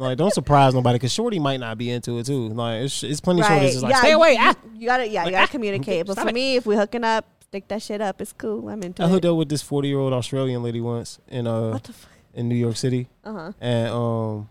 Like, 0.02 0.18
don't 0.18 0.32
surprise 0.32 0.74
nobody 0.74 0.96
because 0.96 1.12
Shorty 1.12 1.38
might 1.38 1.60
not 1.60 1.78
be 1.78 1.90
into 1.90 2.18
it 2.18 2.26
too. 2.26 2.48
Like, 2.48 2.82
it's, 2.82 3.02
it's 3.02 3.20
plenty 3.20 3.40
of 3.42 3.46
shorties 3.46 3.60
that's 3.72 3.82
like, 3.82 3.90
yeah, 3.92 3.98
stay 4.00 4.10
you- 4.10 4.16
away. 4.16 4.32
You, 4.32 4.38
ah. 4.40 4.54
you 4.74 4.86
gotta, 4.86 5.08
yeah, 5.08 5.24
you 5.24 5.30
gotta 5.30 5.44
ah, 5.44 5.46
communicate. 5.46 6.06
But 6.06 6.12
stop 6.14 6.24
for 6.24 6.30
it. 6.30 6.34
me, 6.34 6.56
if 6.56 6.66
we 6.66 6.74
hooking 6.76 7.04
up, 7.04 7.24
stick 7.40 7.68
that 7.68 7.82
shit 7.82 8.00
up. 8.00 8.20
It's 8.20 8.32
cool. 8.32 8.68
I'm 8.68 8.82
into 8.82 9.02
I 9.04 9.08
hooked 9.08 9.24
up 9.24 9.36
with 9.36 9.48
this 9.48 9.62
forty 9.62 9.88
year 9.88 9.98
old 9.98 10.12
Australian 10.12 10.62
lady 10.62 10.80
once 10.80 11.18
in 11.28 11.46
uh 11.46 11.70
What 11.72 11.84
the 11.84 11.92
fuck? 11.92 12.10
in 12.34 12.48
New 12.48 12.54
York 12.56 12.76
City, 12.76 13.08
Uh-huh. 13.24 13.52
and 13.60 13.88
um, 13.90 14.48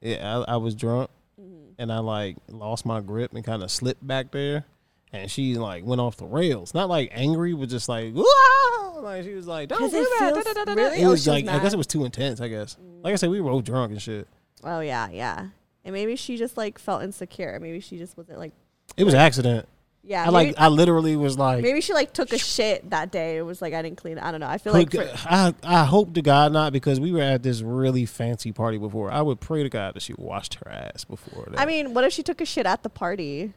yeah, 0.00 0.38
I, 0.46 0.52
I 0.54 0.56
was 0.56 0.74
drunk, 0.74 1.10
Mm-hmm. 1.40 1.72
and 1.78 1.92
I 1.92 1.98
like 1.98 2.36
lost 2.48 2.84
my 2.86 3.00
grip 3.00 3.32
and 3.34 3.44
kind 3.44 3.62
of 3.62 3.70
slipped 3.70 4.04
back 4.06 4.30
there, 4.32 4.64
and 5.12 5.30
she 5.30 5.54
like 5.54 5.84
went 5.84 6.00
off 6.00 6.16
the 6.16 6.26
rails. 6.26 6.74
Not 6.74 6.88
like 6.88 7.10
angry, 7.12 7.54
but 7.54 7.68
just 7.68 7.88
like 7.88 8.14
wow, 8.14 9.00
like 9.02 9.24
she 9.24 9.34
was 9.34 9.46
like, 9.46 9.68
"Don't 9.68 9.90
do 9.90 10.08
that. 10.18 10.32
da, 10.34 10.42
da, 10.42 10.52
da, 10.52 10.64
da. 10.64 10.72
really? 10.74 11.00
It 11.00 11.06
was 11.06 11.26
like 11.26 11.46
I 11.46 11.58
guess 11.58 11.72
it 11.72 11.78
was 11.78 11.86
too 11.86 12.04
intense. 12.04 12.40
I 12.40 12.48
guess, 12.48 12.76
like 13.02 13.12
I 13.12 13.16
said, 13.16 13.30
we 13.30 13.40
were 13.40 13.50
both 13.50 13.64
drunk 13.64 13.92
and 13.92 14.02
shit. 14.02 14.28
Oh 14.64 14.80
yeah, 14.80 15.08
yeah. 15.10 15.48
And 15.84 15.94
maybe 15.94 16.16
she 16.16 16.36
just 16.36 16.56
like 16.56 16.78
felt 16.78 17.02
insecure. 17.02 17.58
Maybe 17.60 17.80
she 17.80 17.98
just 17.98 18.16
wasn't 18.16 18.38
like. 18.38 18.52
It 18.96 19.04
was 19.04 19.14
an 19.14 19.20
accident. 19.20 19.68
Yeah. 20.08 20.24
I 20.24 20.30
like 20.30 20.54
I 20.56 20.68
literally 20.68 21.16
was 21.16 21.36
like, 21.36 21.62
Maybe 21.62 21.82
she 21.82 21.92
like 21.92 22.14
took 22.14 22.32
a 22.32 22.38
shit 22.38 22.88
that 22.90 23.10
day. 23.10 23.36
It 23.36 23.42
was 23.42 23.60
like 23.60 23.74
I 23.74 23.82
didn't 23.82 23.98
clean 23.98 24.16
it. 24.16 24.24
I 24.24 24.30
don't 24.30 24.40
know. 24.40 24.46
I 24.46 24.56
feel 24.56 24.72
like 24.72 24.90
for, 24.92 25.06
I 25.26 25.54
I 25.62 25.84
hope 25.84 26.14
to 26.14 26.22
God 26.22 26.52
not 26.52 26.72
because 26.72 26.98
we 26.98 27.12
were 27.12 27.20
at 27.20 27.42
this 27.42 27.60
really 27.60 28.06
fancy 28.06 28.50
party 28.50 28.78
before. 28.78 29.10
I 29.10 29.20
would 29.20 29.38
pray 29.38 29.62
to 29.62 29.68
God 29.68 29.94
that 29.94 30.02
she 30.02 30.14
washed 30.16 30.54
her 30.54 30.70
ass 30.70 31.04
before 31.04 31.48
that. 31.50 31.60
I 31.60 31.66
mean, 31.66 31.92
what 31.92 32.04
if 32.04 32.12
she 32.14 32.22
took 32.22 32.40
a 32.40 32.46
shit 32.46 32.64
at 32.64 32.82
the 32.82 32.88
party? 32.88 33.52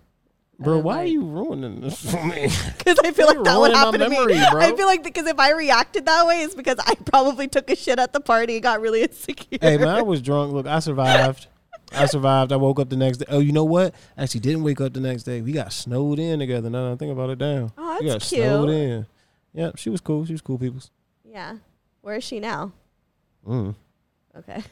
Bro, 0.61 0.79
why 0.79 0.99
are 0.99 1.05
you 1.05 1.23
ruining 1.23 1.81
this 1.81 2.11
for 2.11 2.23
me? 2.25 2.49
Because 2.77 2.99
I 3.03 3.11
feel 3.11 3.27
like 3.27 3.43
that 3.43 3.57
would 3.59 3.73
happen 3.73 3.99
to 3.99 4.09
memory, 4.09 4.33
me. 4.35 4.45
bro. 4.51 4.61
I 4.61 4.75
feel 4.75 4.87
like 4.87 5.03
because 5.03 5.27
if 5.27 5.39
I 5.39 5.51
reacted 5.51 6.05
that 6.05 6.25
way, 6.25 6.41
it's 6.41 6.55
because 6.55 6.77
I 6.79 6.95
probably 6.95 7.47
took 7.47 7.69
a 7.69 7.75
shit 7.75 7.99
at 7.99 8.13
the 8.13 8.19
party 8.19 8.55
and 8.55 8.63
got 8.63 8.81
really 8.81 9.01
insecure. 9.03 9.59
hey 9.61 9.77
man, 9.77 9.87
I 9.89 10.01
was 10.01 10.21
drunk. 10.21 10.53
Look, 10.53 10.67
I 10.67 10.79
survived. 10.79 11.47
I 11.93 12.05
survived. 12.05 12.51
I 12.53 12.55
woke 12.55 12.79
up 12.79 12.89
the 12.89 12.95
next 12.95 13.17
day. 13.17 13.25
Oh, 13.27 13.39
you 13.39 13.51
know 13.51 13.65
what? 13.65 13.93
Actually, 14.17 14.39
didn't 14.41 14.63
wake 14.63 14.79
up 14.79 14.93
the 14.93 15.01
next 15.01 15.23
day. 15.23 15.41
We 15.41 15.51
got 15.51 15.73
snowed 15.73 16.19
in 16.19 16.39
together. 16.39 16.69
Now 16.69 16.85
that 16.85 16.93
I 16.93 16.95
think 16.95 17.11
about 17.11 17.29
it, 17.31 17.39
damn. 17.39 17.71
Oh, 17.77 17.89
that's 17.89 18.01
we 18.01 18.07
got 18.07 18.13
that's 18.13 18.27
snowed 18.27 18.69
in. 18.69 19.05
Yep, 19.53 19.77
she 19.77 19.89
was 19.89 19.99
cool. 19.99 20.25
She 20.25 20.31
was 20.31 20.41
cool, 20.41 20.57
people. 20.57 20.79
Yeah. 21.25 21.57
Where 22.01 22.15
is 22.15 22.23
she 22.23 22.39
now? 22.39 22.71
Mm. 23.45 23.75
Okay. 24.37 24.63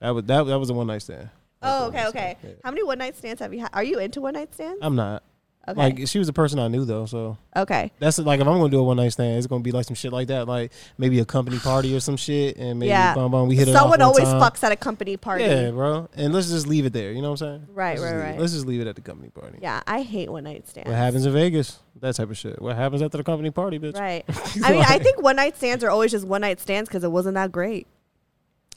That 0.00 0.10
was 0.10 0.24
that. 0.24 0.44
That 0.44 0.58
was 0.58 0.70
a 0.70 0.74
one 0.74 0.86
night 0.86 1.02
stand. 1.02 1.30
Oh, 1.62 1.86
okay, 1.88 2.06
okay. 2.08 2.36
How 2.62 2.70
many 2.70 2.82
one 2.82 2.98
night 2.98 3.16
stands 3.16 3.40
have 3.40 3.52
you 3.54 3.60
had? 3.60 3.70
Are 3.72 3.82
you 3.84 3.98
into 3.98 4.20
one 4.20 4.34
night 4.34 4.52
stands? 4.54 4.78
I'm 4.82 4.94
not. 4.96 5.22
Okay. 5.68 5.80
Like 5.80 6.06
she 6.06 6.20
was 6.20 6.28
a 6.28 6.32
person 6.32 6.60
I 6.60 6.68
knew 6.68 6.84
though, 6.84 7.06
so 7.06 7.38
Okay. 7.56 7.90
that's 7.98 8.20
like 8.20 8.38
if 8.40 8.46
I'm 8.46 8.56
gonna 8.58 8.70
do 8.70 8.78
a 8.78 8.84
one 8.84 8.98
night 8.98 9.08
stand, 9.08 9.36
it's 9.38 9.48
gonna 9.48 9.64
be 9.64 9.72
like 9.72 9.84
some 9.84 9.96
shit 9.96 10.12
like 10.12 10.28
that, 10.28 10.46
like 10.46 10.70
maybe 10.96 11.18
a 11.18 11.24
company 11.24 11.58
party 11.58 11.92
or 11.96 11.98
some 11.98 12.16
shit, 12.16 12.56
and 12.56 12.78
maybe 12.78 12.90
yeah. 12.90 13.16
bum, 13.16 13.32
bum, 13.32 13.48
we 13.48 13.56
hit 13.56 13.66
it 13.66 13.72
Someone 13.72 14.00
always 14.00 14.26
time. 14.26 14.40
fucks 14.40 14.62
at 14.62 14.70
a 14.70 14.76
company 14.76 15.16
party. 15.16 15.42
Yeah, 15.42 15.72
bro. 15.72 16.08
And 16.14 16.32
let's 16.32 16.50
just 16.50 16.68
leave 16.68 16.86
it 16.86 16.92
there. 16.92 17.10
You 17.10 17.20
know 17.20 17.32
what 17.32 17.42
I'm 17.42 17.62
saying? 17.62 17.66
Right, 17.74 17.98
Let's 17.98 18.02
just 18.02 18.12
right, 18.14 18.18
it- 18.20 18.30
right. 18.30 18.40
Let's 18.40 18.52
just 18.52 18.66
leave 18.66 18.80
it 18.80 18.86
at 18.86 18.94
the 18.94 19.00
company 19.00 19.30
party. 19.30 19.58
Yeah, 19.60 19.82
I 19.88 20.02
hate 20.02 20.30
one 20.30 20.44
night 20.44 20.68
stands. 20.68 20.88
What 20.88 20.96
happens 20.98 21.26
in 21.26 21.32
Vegas? 21.32 21.80
That 21.98 22.14
type 22.14 22.30
of 22.30 22.38
shit. 22.38 22.62
What 22.62 22.76
happens 22.76 23.02
after 23.02 23.16
the 23.18 23.24
company 23.24 23.50
party, 23.50 23.80
bitch? 23.80 23.98
Right. 23.98 24.24
I 24.62 24.70
mean, 24.70 24.84
I 24.86 25.00
think 25.00 25.20
one 25.20 25.34
night 25.34 25.56
stands 25.56 25.82
are 25.82 25.90
always 25.90 26.12
just 26.12 26.28
one 26.28 26.42
night 26.42 26.60
stands 26.60 26.88
because 26.88 27.02
it 27.02 27.10
wasn't 27.10 27.34
that 27.34 27.50
great. 27.50 27.88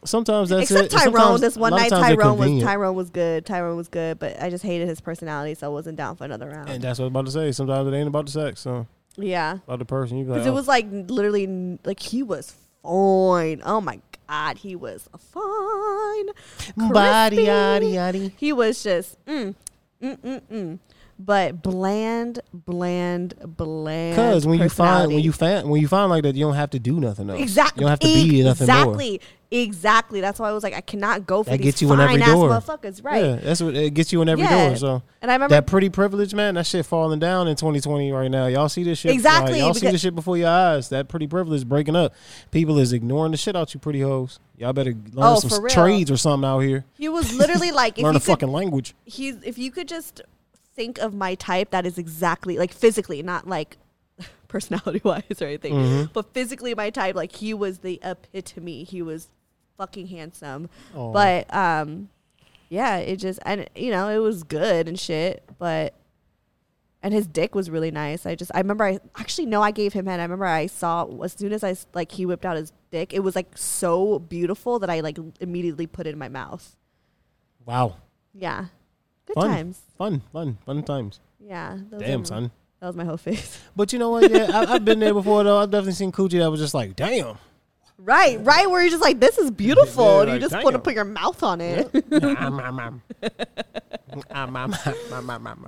Sometimes 0.06 0.50
that's 0.50 0.72
Except 0.72 0.94
it. 0.94 0.98
Tyrone. 0.98 1.14
Sometimes- 1.14 1.42
This 1.42 1.58
one 1.58 1.72
night 1.72 1.90
Tyrone 1.90 2.38
was. 2.38 2.64
Tyrone 2.64 2.96
was 2.96 3.10
good. 3.10 3.46
Tyrone 3.46 3.78
was 3.78 3.88
good, 3.90 4.20
but 4.20 4.42
I 4.42 4.50
just 4.50 4.64
hated 4.64 4.88
his 4.88 5.02
personality, 5.02 5.56
so 5.56 5.68
I 5.68 5.70
wasn't 5.70 5.98
down 5.98 6.16
for 6.16 6.24
another 6.24 6.50
round. 6.50 6.70
And 6.70 6.82
that's 6.82 7.00
what 7.00 7.06
I 7.06 7.08
was 7.08 7.12
about 7.12 7.26
to 7.26 7.32
say. 7.32 7.52
Sometimes 7.52 7.88
it 7.88 7.96
ain't 7.96 8.08
about 8.08 8.26
the 8.26 8.32
sex, 8.32 8.62
so 8.62 8.88
yeah, 9.18 9.58
about 9.68 9.80
the 9.80 9.86
person. 9.86 10.18
You 10.18 10.24
be 10.24 10.32
like, 10.32 10.38
because 10.38 10.48
it 10.48 10.52
oh, 10.52 10.54
was 10.54 10.68
like 10.68 10.88
literally 10.90 11.78
like 11.84 12.00
he 12.00 12.24
was 12.24 12.56
fine. 12.82 13.62
Oh 13.66 13.82
my 13.82 14.00
god, 14.28 14.58
he 14.58 14.76
was 14.76 15.10
fine. 15.18 16.28
Body, 16.78 17.38
yaddy, 17.38 17.94
yaddy. 17.94 18.32
He 18.38 18.54
was 18.54 18.82
just 18.82 19.24
mm, 19.26 19.54
mm, 20.02 20.18
mm, 20.18 20.42
mm. 20.42 20.80
But 21.22 21.62
bland, 21.62 22.40
bland, 22.54 23.34
bland. 23.46 24.16
Because 24.16 24.48
when 24.48 24.60
you 24.60 24.70
find 24.70 25.12
when 25.12 25.20
you 25.20 25.34
find 25.34 25.70
when 25.70 25.82
you 25.82 25.88
find 25.90 26.10
like 26.10 26.24
that, 26.24 26.36
you 26.36 26.46
don't 26.46 26.56
have 26.56 26.70
to 26.70 26.80
do 26.80 26.98
nothing 26.98 27.30
else. 27.30 27.42
Exactly. 27.42 27.82
You 27.82 27.88
don't 27.88 27.90
have 27.90 28.00
to 28.00 28.08
be 28.08 28.44
nothing 28.44 28.68
more. 28.68 28.76
Exactly. 28.78 29.22
Exactly. 29.52 30.22
That's 30.22 30.40
why 30.40 30.50
I 30.50 30.52
was 30.52 30.64
like, 30.64 30.76
I 30.76 30.82
cannot 30.82 31.26
go 31.26 31.42
for 31.44 31.50
That 31.50 31.58
these 31.58 31.66
gets 31.66 31.82
you 31.82 31.92
in 31.92 32.00
every 32.00 32.18
door. 32.22 32.50
motherfuckers. 32.50 33.04
Right. 33.04 33.24
Yeah, 33.26 33.36
that's 33.38 33.62
what 33.62 33.76
it 33.76 33.94
gets 33.96 34.14
you 34.14 34.22
in 34.22 34.30
every 34.30 34.44
Yeah. 34.44 34.68
door. 34.70 34.76
So 34.78 35.04
And 35.24 35.32
I 35.32 35.34
remember 35.34 35.56
that 35.56 35.66
pretty 35.66 35.90
privilege, 35.90 36.36
man. 36.36 36.54
That 36.54 36.68
shit 36.68 36.86
falling 36.86 37.18
down 37.20 37.48
in 37.48 37.56
2020 37.56 38.12
right 38.12 38.30
now. 38.30 38.46
Y'all 38.46 38.70
see 38.70 38.84
this 38.84 39.00
shit? 39.00 39.12
Exactly, 39.12 39.54
like, 39.54 39.62
y'all 39.62 39.74
see 39.74 39.90
this 39.90 40.02
shit 40.02 40.14
before 40.14 40.38
your 40.38 40.50
eyes. 40.50 40.90
That 40.90 41.08
pretty 41.08 41.26
privilege 41.26 41.68
breaking 41.68 41.96
up. 41.96 42.14
People 42.52 42.78
is 42.78 42.94
ignoring 42.94 43.32
the 43.32 43.38
shit 43.38 43.56
out 43.56 43.74
you, 43.74 43.80
pretty 43.80 44.02
hoes. 44.02 44.40
Y'all 44.58 44.72
better 44.74 44.92
learn 44.92 45.14
Oh, 45.18 45.40
some 45.40 45.50
for 45.50 45.56
s- 45.56 45.62
real. 45.62 45.70
trades 45.74 46.12
or 46.12 46.18
something 46.18 46.48
out 46.48 46.60
here. 46.60 46.86
he 46.98 47.10
was 47.10 47.34
literally 47.34 47.72
like, 47.72 47.98
learn 47.98 48.16
a 48.16 48.20
could, 48.20 48.26
fucking 48.28 48.50
language. 48.52 48.94
he's 49.06 49.38
if 49.44 49.58
you 49.58 49.72
could 49.72 49.88
just 49.88 50.22
think 50.76 51.00
of 51.00 51.14
my 51.16 51.34
type 51.36 51.72
that 51.72 51.86
is 51.88 51.98
exactly 51.98 52.58
like 52.60 52.72
physically, 52.72 53.24
not 53.24 53.48
like 53.48 53.78
personality 54.48 55.02
wise 55.04 55.24
or 55.42 55.46
anything, 55.46 55.74
Mhm. 55.74 56.14
but 56.14 56.34
physically 56.34 56.76
my 56.76 56.90
type. 56.92 57.16
Like 57.16 57.36
he 57.36 57.54
was 57.54 57.80
the 57.80 58.00
epitome. 58.04 58.84
He 58.84 59.02
was 59.02 59.28
fucking 59.80 60.06
handsome. 60.08 60.70
Aw. 60.96 61.12
But 61.12 61.52
um, 61.52 62.10
yeah, 62.70 62.98
it 62.98 63.16
just 63.16 63.40
and 63.44 63.68
you 63.76 63.90
know 63.90 64.10
it 64.10 64.20
was 64.20 64.44
good 64.44 64.88
and 64.88 65.00
shit, 65.00 65.44
but. 65.58 65.96
And 67.02 67.14
his 67.14 67.28
dick 67.28 67.56
was 67.56 67.70
really 67.70 67.92
nice. 67.92 68.26
I 68.26 68.36
just, 68.36 68.52
I 68.54 68.58
remember, 68.58 68.84
I 68.84 69.00
actually 69.16 69.46
no, 69.46 69.62
I 69.62 69.72
gave 69.72 69.94
him 69.94 70.06
head. 70.06 70.20
I 70.20 70.24
remember 70.24 70.44
I 70.44 70.66
saw 70.66 71.08
as 71.24 71.32
soon 71.32 71.54
as 71.54 71.64
I 71.64 71.74
like 71.94 72.12
he 72.12 72.26
whipped 72.26 72.46
out 72.46 72.58
his 72.58 72.74
dick, 72.92 73.14
it 73.14 73.22
was 73.22 73.38
like 73.38 73.58
so 73.58 74.20
beautiful 74.20 74.80
that 74.80 74.90
I 74.90 75.00
like 75.00 75.18
immediately 75.40 75.88
put 75.88 76.08
it 76.08 76.10
in 76.10 76.20
my 76.20 76.28
mouth. 76.28 76.76
Wow. 77.66 77.96
Yeah, 78.34 78.66
good 79.28 79.36
fun. 79.36 79.48
times. 79.48 79.80
Fun, 79.98 80.24
fun, 80.34 80.58
fun 80.66 80.84
times. 80.84 81.22
Yeah. 81.40 81.78
Damn, 81.98 82.26
son. 82.26 82.52
That 82.82 82.88
was 82.88 82.98
my 82.98 83.06
whole 83.06 83.16
face. 83.16 83.62
But 83.78 83.94
you 83.94 84.00
know 84.00 84.10
what? 84.10 84.30
Yeah, 84.30 84.52
I, 84.54 84.74
I've 84.74 84.84
been 84.84 85.00
there 85.00 85.14
before 85.14 85.46
though. 85.46 85.60
I've 85.60 85.72
definitely 85.72 85.94
seen 85.94 86.12
coochie 86.12 86.40
that 86.40 86.52
was 86.52 86.60
just 86.60 86.74
like, 86.74 86.98
damn. 86.98 87.38
Right, 88.02 88.40
right, 88.46 88.70
where 88.70 88.82
you're 88.82 88.92
just 88.92 89.04
like, 89.04 89.20
this 89.20 89.38
is 89.38 89.52
beautiful, 89.52 90.06
Yeah, 90.06 90.22
and 90.22 90.28
you 90.30 90.34
like, 90.40 90.52
just 90.52 90.64
want 90.64 90.74
to 90.74 90.80
put 90.80 90.94
your 90.94 91.04
mouth 91.04 91.44
on 91.44 91.60
it. 91.62 91.92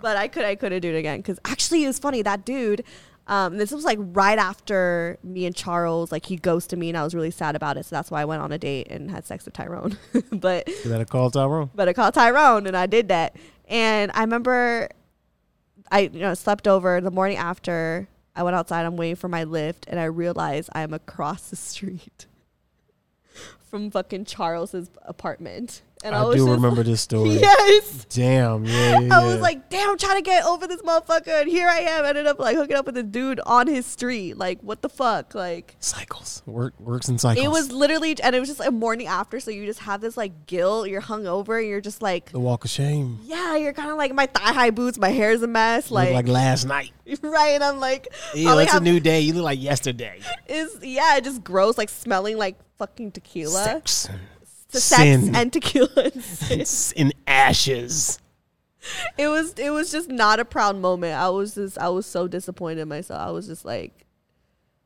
But 0.01 0.17
I 0.17 0.27
could, 0.27 0.45
I 0.45 0.55
couldn't 0.55 0.82
do 0.82 0.93
it 0.93 0.97
again 0.97 1.17
because 1.19 1.39
actually 1.45 1.84
it 1.84 1.88
was 1.88 1.99
funny. 1.99 2.21
That 2.21 2.45
dude, 2.45 2.84
um, 3.27 3.57
this 3.57 3.71
was 3.71 3.84
like 3.84 3.99
right 4.01 4.39
after 4.39 5.17
me 5.23 5.45
and 5.45 5.55
Charles, 5.55 6.11
like 6.11 6.25
he 6.25 6.38
ghosted 6.38 6.79
me, 6.79 6.89
and 6.89 6.97
I 6.97 7.03
was 7.03 7.13
really 7.13 7.32
sad 7.32 7.55
about 7.55 7.77
it. 7.77 7.86
So 7.86 7.95
that's 7.95 8.09
why 8.09 8.21
I 8.21 8.25
went 8.25 8.41
on 8.41 8.51
a 8.51 8.57
date 8.57 8.88
and 8.89 9.11
had 9.11 9.25
sex 9.25 9.45
with 9.45 9.53
Tyrone. 9.53 9.97
but 10.32 10.67
You 10.67 10.89
better 10.89 11.05
call 11.05 11.32
Tyrone. 11.32 11.69
but 11.75 11.88
I 11.89 11.93
called 11.93 12.13
Tyrone 12.13 12.65
and 12.65 12.75
I 12.77 12.86
did 12.88 13.09
that. 13.09 13.36
And 13.67 14.11
I 14.13 14.21
remember 14.21 14.89
I 15.91 16.01
you 16.01 16.19
know 16.19 16.34
slept 16.34 16.67
over 16.67 17.01
the 17.01 17.11
morning 17.11 17.38
after 17.38 18.07
I 18.36 18.43
went 18.43 18.55
outside, 18.55 18.86
I'm 18.86 18.97
waiting 18.97 19.15
for 19.15 19.27
my 19.27 19.43
lift 19.43 19.86
and 19.88 19.99
I 19.99 20.05
realize 20.05 20.69
I'm 20.73 20.93
across 20.93 21.49
the 21.49 21.55
street 21.57 22.25
from 23.69 23.91
fucking 23.91 24.25
Charles's 24.25 24.89
apartment. 25.03 25.82
And 26.04 26.16
I, 26.16 26.26
I 26.26 26.36
do 26.36 26.45
remember 26.49 26.78
like- 26.78 26.86
this 26.88 27.02
story. 27.02 27.32
Yes. 27.32 28.06
Damn, 28.10 28.66
yeah, 28.66 28.99
yeah, 28.99 29.18
I 29.20 29.24
was 29.26 29.36
yeah. 29.36 29.41
like, 29.41 29.70
damn, 29.70 29.97
trying 29.97 30.16
to 30.18 30.22
get 30.22 30.43
over 30.45 30.68
this 30.68 30.82
motherfucker, 30.82 31.41
and 31.41 31.49
here 31.49 31.68
I 31.70 31.80
am. 31.80 32.06
Ended 32.06 32.26
up 32.28 32.39
like 32.39 32.56
hooking 32.58 32.76
up 32.76 32.86
with 32.86 32.97
a 32.97 33.04
dude 33.04 33.39
on 33.45 33.68
his 33.68 33.86
street. 33.86 34.38
Like, 34.38 34.60
what 34.62 34.82
the 34.82 34.89
fuck? 34.89 35.36
Like, 35.36 35.76
cycles. 35.80 36.41
Work 36.45 36.74
works 36.80 37.08
in 37.10 37.18
cycles. 37.18 37.45
it 37.45 37.49
was 37.49 37.72
literally, 37.72 38.16
and 38.22 38.36
it 38.36 38.39
was 38.39 38.49
just 38.49 38.60
a 38.62 38.72
morning 38.72 39.08
after, 39.08 39.39
so 39.39 39.52
you 39.52 39.66
just 39.66 39.80
have 39.82 40.02
this 40.02 40.18
like 40.18 40.45
guilt. 40.47 40.89
You're 40.89 41.02
hungover, 41.02 41.60
and 41.60 41.68
you're 41.70 41.82
just 41.82 42.02
like, 42.02 42.32
the 42.32 42.39
walk 42.39 42.66
of 42.66 42.72
shame. 42.72 43.20
yeah, 43.24 43.56
you're 43.56 43.74
kind 43.74 43.91
of 43.91 43.97
like 43.97 44.14
my 44.14 44.26
thigh 44.26 44.54
high 44.54 44.70
boots. 44.72 44.97
My 44.97 45.10
hair's 45.10 45.41
a 45.43 45.47
mess. 45.47 45.91
Like, 45.91 46.14
Like, 46.14 46.28
last 46.28 46.66
night. 46.66 46.91
right, 47.22 47.49
and 47.52 47.64
I'm 47.64 47.80
like, 47.80 48.08
I 48.36 48.62
it's 48.64 48.74
a 48.74 48.80
new 48.80 48.99
day. 48.99 49.22
You 49.22 49.34
look 49.34 49.43
like 49.43 49.62
yesterday. 49.62 50.20
is 50.47 50.78
yeah, 50.82 51.18
it 51.18 51.24
just 51.24 51.43
gross, 51.43 51.78
like 51.78 51.89
smelling 51.89 52.38
like 52.38 52.58
fucking 52.78 53.12
tequila, 53.12 53.64
Sex. 53.64 54.10
To 54.72 54.80
sin. 54.80 55.26
sex 55.26 55.38
and 55.38 55.53
tequila. 55.53 55.89
and 56.13 56.24
sin. 56.24 56.59
It's 56.61 56.91
in 56.93 57.13
ashes. 57.28 58.19
it 59.17 59.28
was 59.28 59.53
it 59.59 59.69
was 59.72 59.91
just 59.91 60.09
not 60.09 60.39
a 60.39 60.45
proud 60.45 60.76
moment. 60.78 61.13
I 61.15 61.30
was 61.30 61.55
just 61.55 61.78
I 61.78 61.89
was 61.89 62.05
so 62.05 62.28
disappointed 62.28 62.80
in 62.82 62.88
myself. 62.88 63.19
I 63.22 63.32
was 63.32 63.47
just 63.47 63.65
like, 63.65 64.05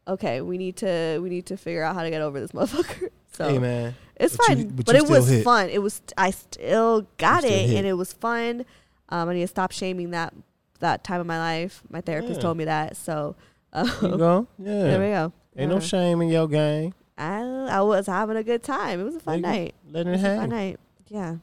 okay, 0.07 0.41
we 0.41 0.57
need 0.57 0.75
to 0.77 1.19
we 1.21 1.29
need 1.29 1.45
to 1.47 1.57
figure 1.57 1.83
out 1.83 1.95
how 1.95 2.03
to 2.03 2.09
get 2.09 2.21
over 2.21 2.39
this 2.39 2.51
motherfucker. 2.57 3.09
So 3.33 3.49
hey 3.49 3.59
man, 3.59 3.95
it's 4.15 4.35
But 4.37 4.49
you- 4.49 4.55
fine, 4.55 4.67
but 4.69 4.85
but, 4.85 4.95
you 4.95 5.03
it 5.03 5.09
was 5.09 5.27
hit. 5.29 5.43
fun. 5.43 5.69
It 5.69 5.81
was 5.81 6.01
I 6.17 6.31
still 6.31 7.07
got 7.17 7.43
still 7.43 7.53
it, 7.53 7.67
hit. 7.69 7.77
and 7.77 7.87
it 7.87 7.93
was 7.93 8.13
fun. 8.13 8.65
Um, 9.09 9.29
I 9.29 9.33
need 9.35 9.41
to 9.41 9.47
stop 9.47 9.71
shaming 9.71 10.11
that 10.11 10.33
that 10.79 11.03
time 11.03 11.21
of 11.21 11.27
my 11.27 11.37
life. 11.37 11.83
My 11.89 12.01
therapist 12.01 12.35
Yeah. 12.35 12.41
told 12.41 12.57
me 12.57 12.65
that. 12.65 12.97
So 12.97 13.35
um, 13.73 13.87
There 14.01 14.09
you 14.11 14.17
go. 14.17 14.47
Yeah. 14.57 14.83
there 14.83 14.99
we 14.99 15.05
go. 15.07 15.33
Ain't 15.57 15.69
no 15.71 15.77
Uh, 15.77 15.79
shame 15.79 16.21
in 16.21 16.29
your 16.29 16.47
game. 16.47 16.93
I 17.17 17.39
I 17.69 17.81
was 17.81 18.07
having 18.07 18.37
a 18.37 18.43
good 18.43 18.63
time. 18.63 18.99
It 18.99 19.03
was 19.03 19.15
a 19.15 19.19
fun 19.19 19.41
go. 19.41 19.49
night. 19.49 19.75
Let 19.89 20.07
It 20.07 20.15
it 20.15 20.19
a 20.19 20.35
fun 20.37 20.49
night. 20.49 20.79
Yeah. 21.07 21.35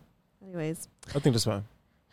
Anyways, 0.44 0.88
I 1.14 1.18
think 1.18 1.34
that's 1.34 1.44
fine. 1.44 1.64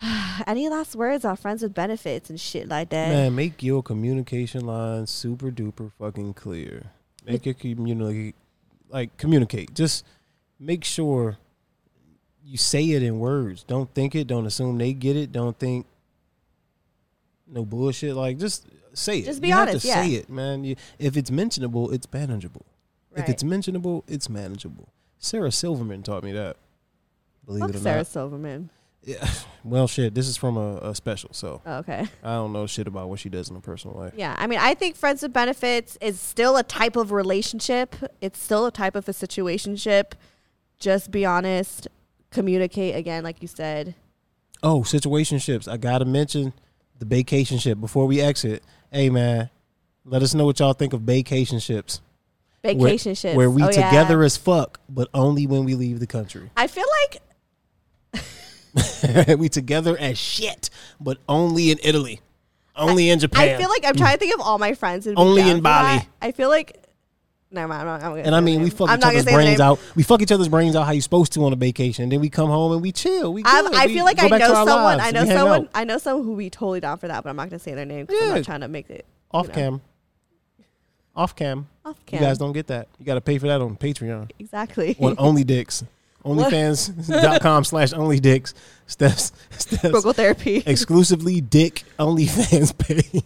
any 0.47 0.70
last 0.70 0.95
words 0.95 1.26
on 1.26 1.36
friends 1.36 1.62
with 1.62 1.74
benefits 1.74 2.30
and 2.30 2.39
shit 2.39 2.68
like 2.70 2.89
that? 2.89 3.10
Man, 3.10 3.36
make 3.36 3.62
your 3.62 3.84
communication 3.84 4.66
lines 4.66 5.10
super 5.10 5.51
duper 5.51 5.91
fucking 5.99 6.34
clear. 6.36 6.88
Make 7.26 7.45
your 7.45 7.55
communicate 7.55 8.36
like 8.89 9.16
communicate. 9.18 9.74
Just 9.74 10.05
make 10.60 10.84
sure 10.84 11.38
you 12.45 12.57
say 12.57 12.84
it 12.91 13.03
in 13.03 13.20
words. 13.20 13.64
Don't 13.64 13.93
think 13.93 14.16
it. 14.16 14.28
Don't 14.28 14.45
assume 14.45 14.78
they 14.78 14.93
get 14.93 15.16
it. 15.16 15.32
Don't 15.32 15.57
think 15.57 15.86
no 17.47 17.66
bullshit. 17.66 18.16
Like 18.16 18.38
just 18.38 18.68
say 18.93 19.20
it. 19.20 19.26
Just 19.26 19.41
be 19.41 19.49
you 19.49 19.53
honest, 19.53 19.74
Have 19.74 19.82
to 19.82 19.88
yeah. 19.88 20.03
say 20.03 20.10
it, 20.22 20.30
man. 20.30 20.64
You, 20.64 20.76
if 20.97 21.18
it's 21.18 21.30
mentionable, 21.30 21.91
it's 21.91 22.07
manageable. 22.12 22.66
If 23.16 23.28
it's 23.30 23.43
mentionable, 23.43 24.03
it's 24.07 24.30
manageable. 24.30 24.89
Sarah 25.18 25.51
Silverman 25.51 26.03
taught 26.03 26.24
me 26.24 26.32
that. 26.32 26.57
Believe 27.45 27.62
Fuck 27.62 27.70
it 27.72 27.76
or 27.76 27.80
Sarah 27.80 27.97
not. 27.97 28.07
Silverman. 28.07 28.70
Yeah. 29.03 29.28
Well, 29.66 29.88
shit. 29.88 30.16
This 30.16 30.30
is 30.30 30.38
from 30.38 30.55
a, 30.55 30.78
a 30.78 30.95
special, 30.95 31.32
so 31.34 31.62
Oh, 31.66 31.80
okay. 31.80 32.07
I 32.24 32.36
don't 32.36 32.53
know 32.53 32.66
shit 32.66 32.88
about 32.88 33.10
what 33.10 33.20
she 33.20 33.28
does 33.28 33.49
in 33.49 33.55
her 33.55 33.62
personal 33.62 33.97
life. 33.97 34.14
Yeah, 34.16 34.34
I 34.39 34.47
mean, 34.47 34.57
I 34.60 34.74
think 34.74 34.95
friends 34.95 35.22
with 35.22 35.34
benefits 35.34 35.97
is 35.99 36.18
still 36.18 36.55
a 36.55 36.64
type 36.64 36.95
of 36.95 37.12
relationship. 37.12 37.93
It's 38.22 38.39
still 38.39 38.66
a 38.66 38.72
type 38.72 38.95
of 38.95 39.10
a 39.10 39.12
situationship. 39.12 40.14
Just 40.80 41.12
be 41.12 41.26
honest, 41.26 41.89
communicate 42.32 42.95
again, 42.95 43.26
like 43.26 43.41
you 43.41 43.49
said. 43.49 43.95
Oh, 44.64 44.80
situationships. 44.82 45.68
I 45.68 45.76
gotta 45.76 46.05
mention 46.05 46.53
the 46.97 47.05
vacation 47.05 47.57
ship 47.57 47.82
before 47.82 48.05
we 48.05 48.22
exit. 48.22 48.64
Hey 48.91 49.10
man, 49.10 49.49
let 50.05 50.22
us 50.24 50.34
know 50.34 50.45
what 50.45 50.60
y'all 50.60 50.72
think 50.74 50.93
of 50.93 51.01
vacation 51.01 51.60
ships. 51.60 51.99
Where- 52.62 52.74
Vacation 52.76 53.16
ships. 53.16 53.36
Where 53.36 53.49
we 53.49 53.64
Oh, 53.64 53.70
yeah. 53.70 53.89
together 53.89 54.22
as 54.24 54.36
fuck, 54.38 54.80
but 54.89 55.07
only 55.14 55.47
when 55.47 55.64
we 55.64 55.76
leave 55.76 55.99
the 55.99 56.07
country. 56.07 56.49
I 56.57 56.68
feel 56.68 56.86
like 57.01 57.22
we 59.39 59.49
together 59.49 59.97
as 59.97 60.18
shit, 60.18 60.70
but 60.99 61.18
only 61.28 61.72
in 61.72 61.80
Italy. 61.84 62.22
Only 62.76 63.10
in 63.10 63.20
Japan. 63.20 63.49
I 63.49 63.57
feel 63.57 63.70
like 63.70 63.84
I'm 63.86 63.95
trying 63.95 64.14
to 64.14 64.18
think 64.20 64.34
of 64.34 64.41
all 64.41 64.57
my 64.57 64.74
friends. 64.74 65.07
Only 65.07 65.49
in 65.49 65.62
Bali. 65.62 66.07
I 66.22 66.32
feel 66.32 66.49
like. 66.49 66.76
Never 67.51 67.68
mind. 67.68 67.89
I'm 67.89 67.99
not, 67.99 68.12
I'm 68.12 68.18
and 68.26 68.36
I 68.36 68.41
mean, 68.41 68.62
we 68.62 68.70
fuck 68.70 68.89
I'm 68.89 68.99
each 68.99 69.05
other's 69.05 69.24
gonna 69.24 69.24
say 69.24 69.32
the 69.32 69.38
brains 69.38 69.60
out. 69.60 69.80
We 69.95 70.03
fuck 70.03 70.22
each 70.22 70.32
other's 70.32 70.49
brains 70.49 70.76
out 70.76 70.84
how 70.84 70.91
you 70.91 71.01
supposed 71.01 71.34
to 71.34 71.43
on 71.45 71.51
a 71.51 71.55
vacation, 71.55 72.03
and 72.03 72.12
then 72.12 72.20
we 72.22 72.30
come 72.30 72.47
home 72.49 72.74
and 72.74 72.82
we 72.82 72.91
chill. 72.91 73.34
We 73.34 73.41
I. 73.43 73.68
I 73.74 73.88
feel 73.88 74.05
like 74.05 74.22
I 74.22 74.28
know 74.28 74.53
someone. 74.66 74.99
I 74.99 75.10
know 75.12 75.26
someone. 75.26 75.62
out. 75.64 75.70
I 75.74 75.84
know 75.84 75.97
someone 75.97 76.26
who 76.26 76.34
we 76.34 76.49
totally 76.51 76.80
down 76.80 76.99
for 76.99 77.07
that, 77.07 77.24
but 77.24 77.30
I'm 77.32 77.36
not 77.36 77.49
gonna 77.49 77.57
say 77.60 77.74
their 77.74 77.86
name 77.86 78.05
because 78.05 78.22
I'm 78.22 78.36
not 78.36 78.45
trying 78.45 78.62
to 78.62 78.68
make 78.68 78.89
it 78.91 79.05
off 79.32 79.45
you 79.47 79.49
know. 79.49 79.55
cam. 79.55 79.82
Off 81.16 81.36
cam. 81.36 81.68
Off 81.89 81.97
You 82.11 82.19
guys 82.19 82.37
don't 82.37 82.53
get 82.53 82.67
that. 82.67 82.87
You 82.99 83.05
got 83.05 83.15
to 83.15 83.21
pay 83.21 83.37
for 83.37 83.47
that 83.47 83.61
on 83.61 83.75
Patreon. 83.77 84.31
exactly. 84.39 84.95
on 84.99 85.15
Only 85.17 85.43
Dicks. 85.43 85.83
OnlyFans.com 86.25 87.63
slash 87.63 87.93
Only 87.93 88.19
Dicks. 88.19 88.53
Steps, 88.87 89.31
steps. 89.51 89.89
Vocal 89.89 90.13
therapy. 90.13 90.63
Exclusively 90.65 91.41
Dick 91.41 91.83
OnlyFans 91.97 92.77
pay. 92.77 93.21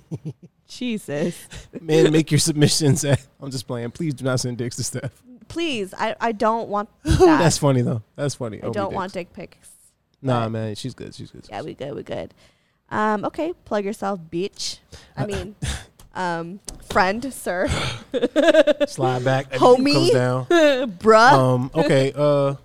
Jesus. 0.68 1.48
Man, 1.82 2.12
make 2.12 2.32
your 2.32 2.40
submissions 2.40 3.04
at. 3.06 3.26
I'm 3.42 3.52
just 3.52 3.68
playing. 3.68 3.92
Please 3.92 4.14
do 4.14 4.24
not 4.26 4.40
send 4.40 4.58
dicks 4.58 4.76
to 4.78 4.84
Steph. 4.84 5.12
Please, 5.48 5.94
I, 5.98 6.16
I 6.20 6.32
don't 6.32 6.70
want 6.70 6.90
that. 7.04 7.20
That's 7.20 7.58
funny 7.58 7.82
though. 7.82 8.02
That's 8.16 8.36
funny. 8.36 8.58
I 8.62 8.66
Only 8.68 8.74
don't 8.74 8.90
dicks. 8.90 8.96
want 8.96 9.14
dick 9.14 9.34
pics. 9.34 9.70
Nah, 10.22 10.48
man, 10.50 10.76
she's 10.76 10.94
good. 10.94 11.14
She's 11.14 11.32
good. 11.32 11.46
Yeah, 11.50 11.62
we 11.62 11.74
good. 11.74 11.94
We 11.96 12.04
good. 12.04 12.34
Um, 12.90 13.26
okay, 13.26 13.54
plug 13.66 13.84
yourself, 13.86 14.20
bitch. 14.32 14.80
I 15.18 15.26
mean, 15.26 15.56
um, 16.14 16.60
friend, 16.90 17.34
sir, 17.34 17.68
Slide 18.88 19.24
back. 19.24 19.52
homie, 19.54 20.12
down. 20.12 20.46
bruh. 21.00 21.32
Um. 21.32 21.72
Okay. 21.74 22.14
Uh. 22.16 22.56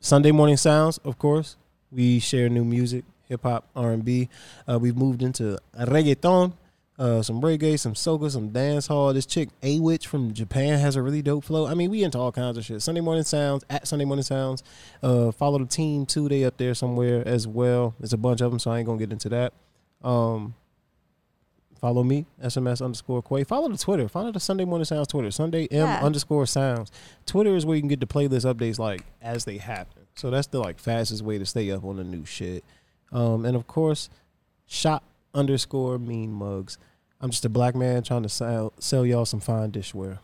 Sunday 0.00 0.32
morning 0.32 0.56
sounds. 0.56 0.98
Of 0.98 1.18
course, 1.18 1.56
we 1.90 2.18
share 2.18 2.48
new 2.48 2.64
music, 2.64 3.04
hip 3.28 3.42
hop, 3.42 3.68
R 3.74 3.92
and 3.92 4.04
B. 4.04 4.28
Uh, 4.66 4.78
we've 4.78 4.96
moved 4.96 5.22
into 5.22 5.58
reggaeton, 5.76 6.52
uh, 6.98 7.22
some 7.22 7.42
reggae, 7.42 7.78
some 7.78 7.94
soca, 7.94 8.30
some 8.30 8.50
dance 8.50 8.86
hall. 8.86 9.12
This 9.12 9.26
chick 9.26 9.48
Awich 9.62 10.06
from 10.06 10.32
Japan 10.32 10.78
has 10.78 10.96
a 10.96 11.02
really 11.02 11.22
dope 11.22 11.44
flow. 11.44 11.66
I 11.66 11.74
mean, 11.74 11.90
we 11.90 12.04
into 12.04 12.18
all 12.18 12.32
kinds 12.32 12.56
of 12.56 12.64
shit. 12.64 12.80
Sunday 12.82 13.00
morning 13.00 13.24
sounds 13.24 13.64
at 13.68 13.86
Sunday 13.86 14.04
morning 14.04 14.22
sounds. 14.22 14.62
Uh, 15.02 15.32
follow 15.32 15.58
the 15.58 15.66
team 15.66 16.06
too. 16.06 16.28
They 16.28 16.44
up 16.44 16.56
there 16.56 16.74
somewhere 16.74 17.26
as 17.26 17.46
well. 17.46 17.94
There's 17.98 18.12
a 18.12 18.18
bunch 18.18 18.40
of 18.40 18.50
them, 18.50 18.60
so 18.60 18.70
I 18.70 18.78
ain't 18.78 18.86
gonna 18.86 18.98
get 18.98 19.12
into 19.12 19.28
that. 19.30 19.52
Um. 20.02 20.54
Follow 21.80 22.02
me, 22.02 22.26
SMS 22.42 22.82
underscore 22.82 23.22
Quay. 23.22 23.44
Follow 23.44 23.68
the 23.68 23.76
Twitter. 23.76 24.08
Follow 24.08 24.32
the 24.32 24.40
Sunday 24.40 24.64
Morning 24.64 24.84
Sounds 24.84 25.08
Twitter. 25.08 25.30
Sunday 25.30 25.66
M 25.70 25.86
Yeah. 25.86 26.00
underscore 26.04 26.46
Sounds. 26.46 26.90
Twitter 27.26 27.54
is 27.54 27.66
where 27.66 27.76
you 27.76 27.82
can 27.82 27.88
get 27.88 28.00
the 28.00 28.06
playlist 28.06 28.50
updates 28.52 28.78
like 28.78 29.02
as 29.20 29.44
they 29.44 29.58
happen. 29.58 30.04
So 30.14 30.30
that's 30.30 30.46
the 30.46 30.58
like 30.58 30.78
fastest 30.78 31.22
way 31.22 31.38
to 31.38 31.44
stay 31.46 31.70
up 31.70 31.84
on 31.84 31.96
the 31.96 32.04
new 32.04 32.24
shit. 32.24 32.64
Um, 33.12 33.44
and 33.44 33.56
of 33.56 33.66
course, 33.66 34.08
shop 34.66 35.04
underscore 35.34 35.98
mean 35.98 36.32
mugs. 36.32 36.78
I'm 37.20 37.30
just 37.30 37.44
a 37.44 37.48
black 37.48 37.74
man 37.74 38.02
trying 38.02 38.22
to 38.22 38.28
sell 38.28 38.72
sell 38.78 39.04
y'all 39.06 39.26
some 39.26 39.40
fine 39.40 39.70
dishware. 39.72 40.18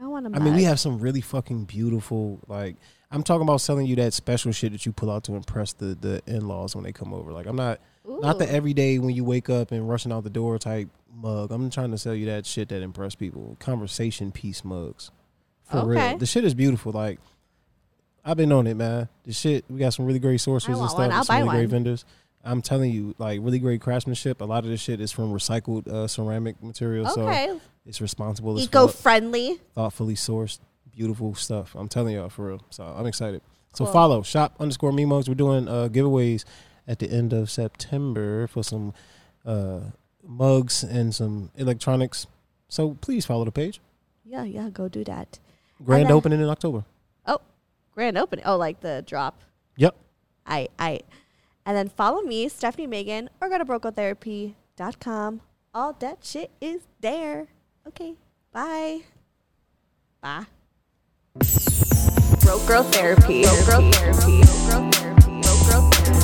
I 0.00 0.06
want 0.06 0.32
to. 0.32 0.38
I 0.38 0.42
mean, 0.42 0.54
we 0.54 0.64
have 0.64 0.80
some 0.80 0.98
really 0.98 1.20
fucking 1.20 1.64
beautiful 1.64 2.40
like. 2.48 2.76
I'm 3.10 3.22
talking 3.22 3.42
about 3.42 3.60
selling 3.60 3.86
you 3.86 3.94
that 3.96 4.12
special 4.12 4.50
shit 4.52 4.72
that 4.72 4.84
you 4.84 4.92
pull 4.92 5.10
out 5.10 5.24
to 5.24 5.34
impress 5.36 5.72
the 5.74 5.94
the 6.00 6.22
in 6.26 6.48
laws 6.48 6.74
when 6.74 6.84
they 6.84 6.92
come 6.92 7.12
over. 7.14 7.32
Like 7.32 7.46
I'm 7.46 7.56
not 7.56 7.78
not 8.06 8.38
the 8.38 8.50
everyday 8.50 8.98
when 8.98 9.14
you 9.14 9.24
wake 9.24 9.48
up 9.50 9.72
and 9.72 9.88
rushing 9.88 10.12
out 10.12 10.24
the 10.24 10.30
door 10.30 10.58
type 10.58 10.88
mug. 11.14 11.50
I'm 11.50 11.70
trying 11.70 11.90
to 11.92 11.98
sell 11.98 12.14
you 12.14 12.26
that 12.26 12.44
shit 12.46 12.68
that 12.70 12.82
impress 12.82 13.14
people. 13.14 13.56
Conversation 13.60 14.32
piece 14.32 14.64
mugs. 14.64 15.10
For 15.70 15.78
Okay. 15.78 16.08
real. 16.10 16.18
The 16.18 16.26
shit 16.26 16.44
is 16.44 16.54
beautiful. 16.54 16.92
Like 16.92 17.18
I've 18.24 18.36
been 18.36 18.52
on 18.52 18.66
it, 18.66 18.74
man. 18.74 19.08
The 19.24 19.32
shit 19.32 19.64
we 19.68 19.78
got 19.78 19.94
some 19.94 20.04
really 20.06 20.18
great 20.18 20.40
sources 20.40 20.78
and 20.78 20.88
stuff. 20.88 20.98
one. 20.98 21.12
and 21.12 21.24
some 21.26 21.36
really 21.38 21.48
great 21.58 21.68
vendors. 21.70 22.04
I'm 22.46 22.60
telling 22.60 22.90
you, 22.90 23.14
like 23.16 23.40
really 23.42 23.58
great 23.58 23.80
craftsmanship. 23.80 24.40
A 24.42 24.44
lot 24.44 24.64
of 24.64 24.70
this 24.70 24.80
shit 24.80 25.00
is 25.00 25.10
from 25.12 25.32
recycled 25.32 25.88
uh, 25.88 26.06
ceramic 26.06 26.62
material. 26.62 27.06
Okay. 27.10 27.46
So 27.48 27.60
it's 27.86 28.00
responsible 28.02 28.58
Eco 28.60 28.86
friendly. 28.88 29.58
thoughtfully 29.74 30.14
sourced, 30.14 30.58
beautiful 30.94 31.34
stuff. 31.34 31.74
I'm 31.74 31.88
telling 31.88 32.14
y'all 32.16 32.28
for 32.28 32.48
real. 32.48 32.62
So 32.70 32.84
I'm 32.84 33.06
excited. 33.06 33.40
So 33.74 33.84
Cool. 33.86 33.92
follow 33.94 34.22
shop 34.22 34.54
underscore 34.60 34.92
me 34.92 35.04
mugs. 35.06 35.26
We're 35.28 35.34
doing 35.34 35.68
uh, 35.68 35.88
giveaways 35.90 36.44
at 36.86 36.98
the 36.98 37.10
end 37.10 37.32
of 37.32 37.50
September 37.50 38.46
for 38.46 38.62
some 38.62 38.92
uh, 39.44 39.80
mugs 40.22 40.82
and 40.82 41.14
some 41.14 41.50
electronics. 41.56 42.26
So 42.68 42.96
please 43.00 43.24
follow 43.26 43.44
the 43.44 43.52
page. 43.52 43.80
Yeah, 44.24 44.44
yeah. 44.44 44.70
Go 44.70 44.88
do 44.88 45.04
that. 45.04 45.38
Grand 45.84 46.06
then- 46.06 46.12
opening 46.12 46.40
in 46.40 46.48
October. 46.48 46.84
Oh, 47.26 47.40
grand 47.92 48.16
opening. 48.18 48.44
Oh, 48.46 48.56
like 48.56 48.80
the 48.80 49.02
drop. 49.06 49.40
Yep. 49.76 49.96
I 50.46 50.68
I, 50.78 51.00
and 51.66 51.76
then 51.76 51.88
follow 51.88 52.20
me, 52.22 52.48
Stephanie 52.48 52.86
Megan, 52.86 53.30
or 53.40 53.48
go 53.48 53.58
to 53.58 53.64
brokegirltherapy.com. 53.64 55.40
All 55.74 55.92
that 55.94 56.18
shit 56.24 56.50
is 56.60 56.82
there. 57.00 57.48
Okay. 57.88 58.14
Bye. 58.52 59.00
Bye. 60.20 60.46
Broke 62.40 62.66
Girl 62.66 62.82
Therapy. 62.84 63.42
Broke 63.42 63.66
Girl 63.66 63.92
Therapy. 63.92 64.42
Broke 64.42 64.68
Girl 64.70 64.90
Therapy. 64.92 65.40
Broke 65.42 65.70
Girl 65.70 65.90
Therapy. 65.90 66.23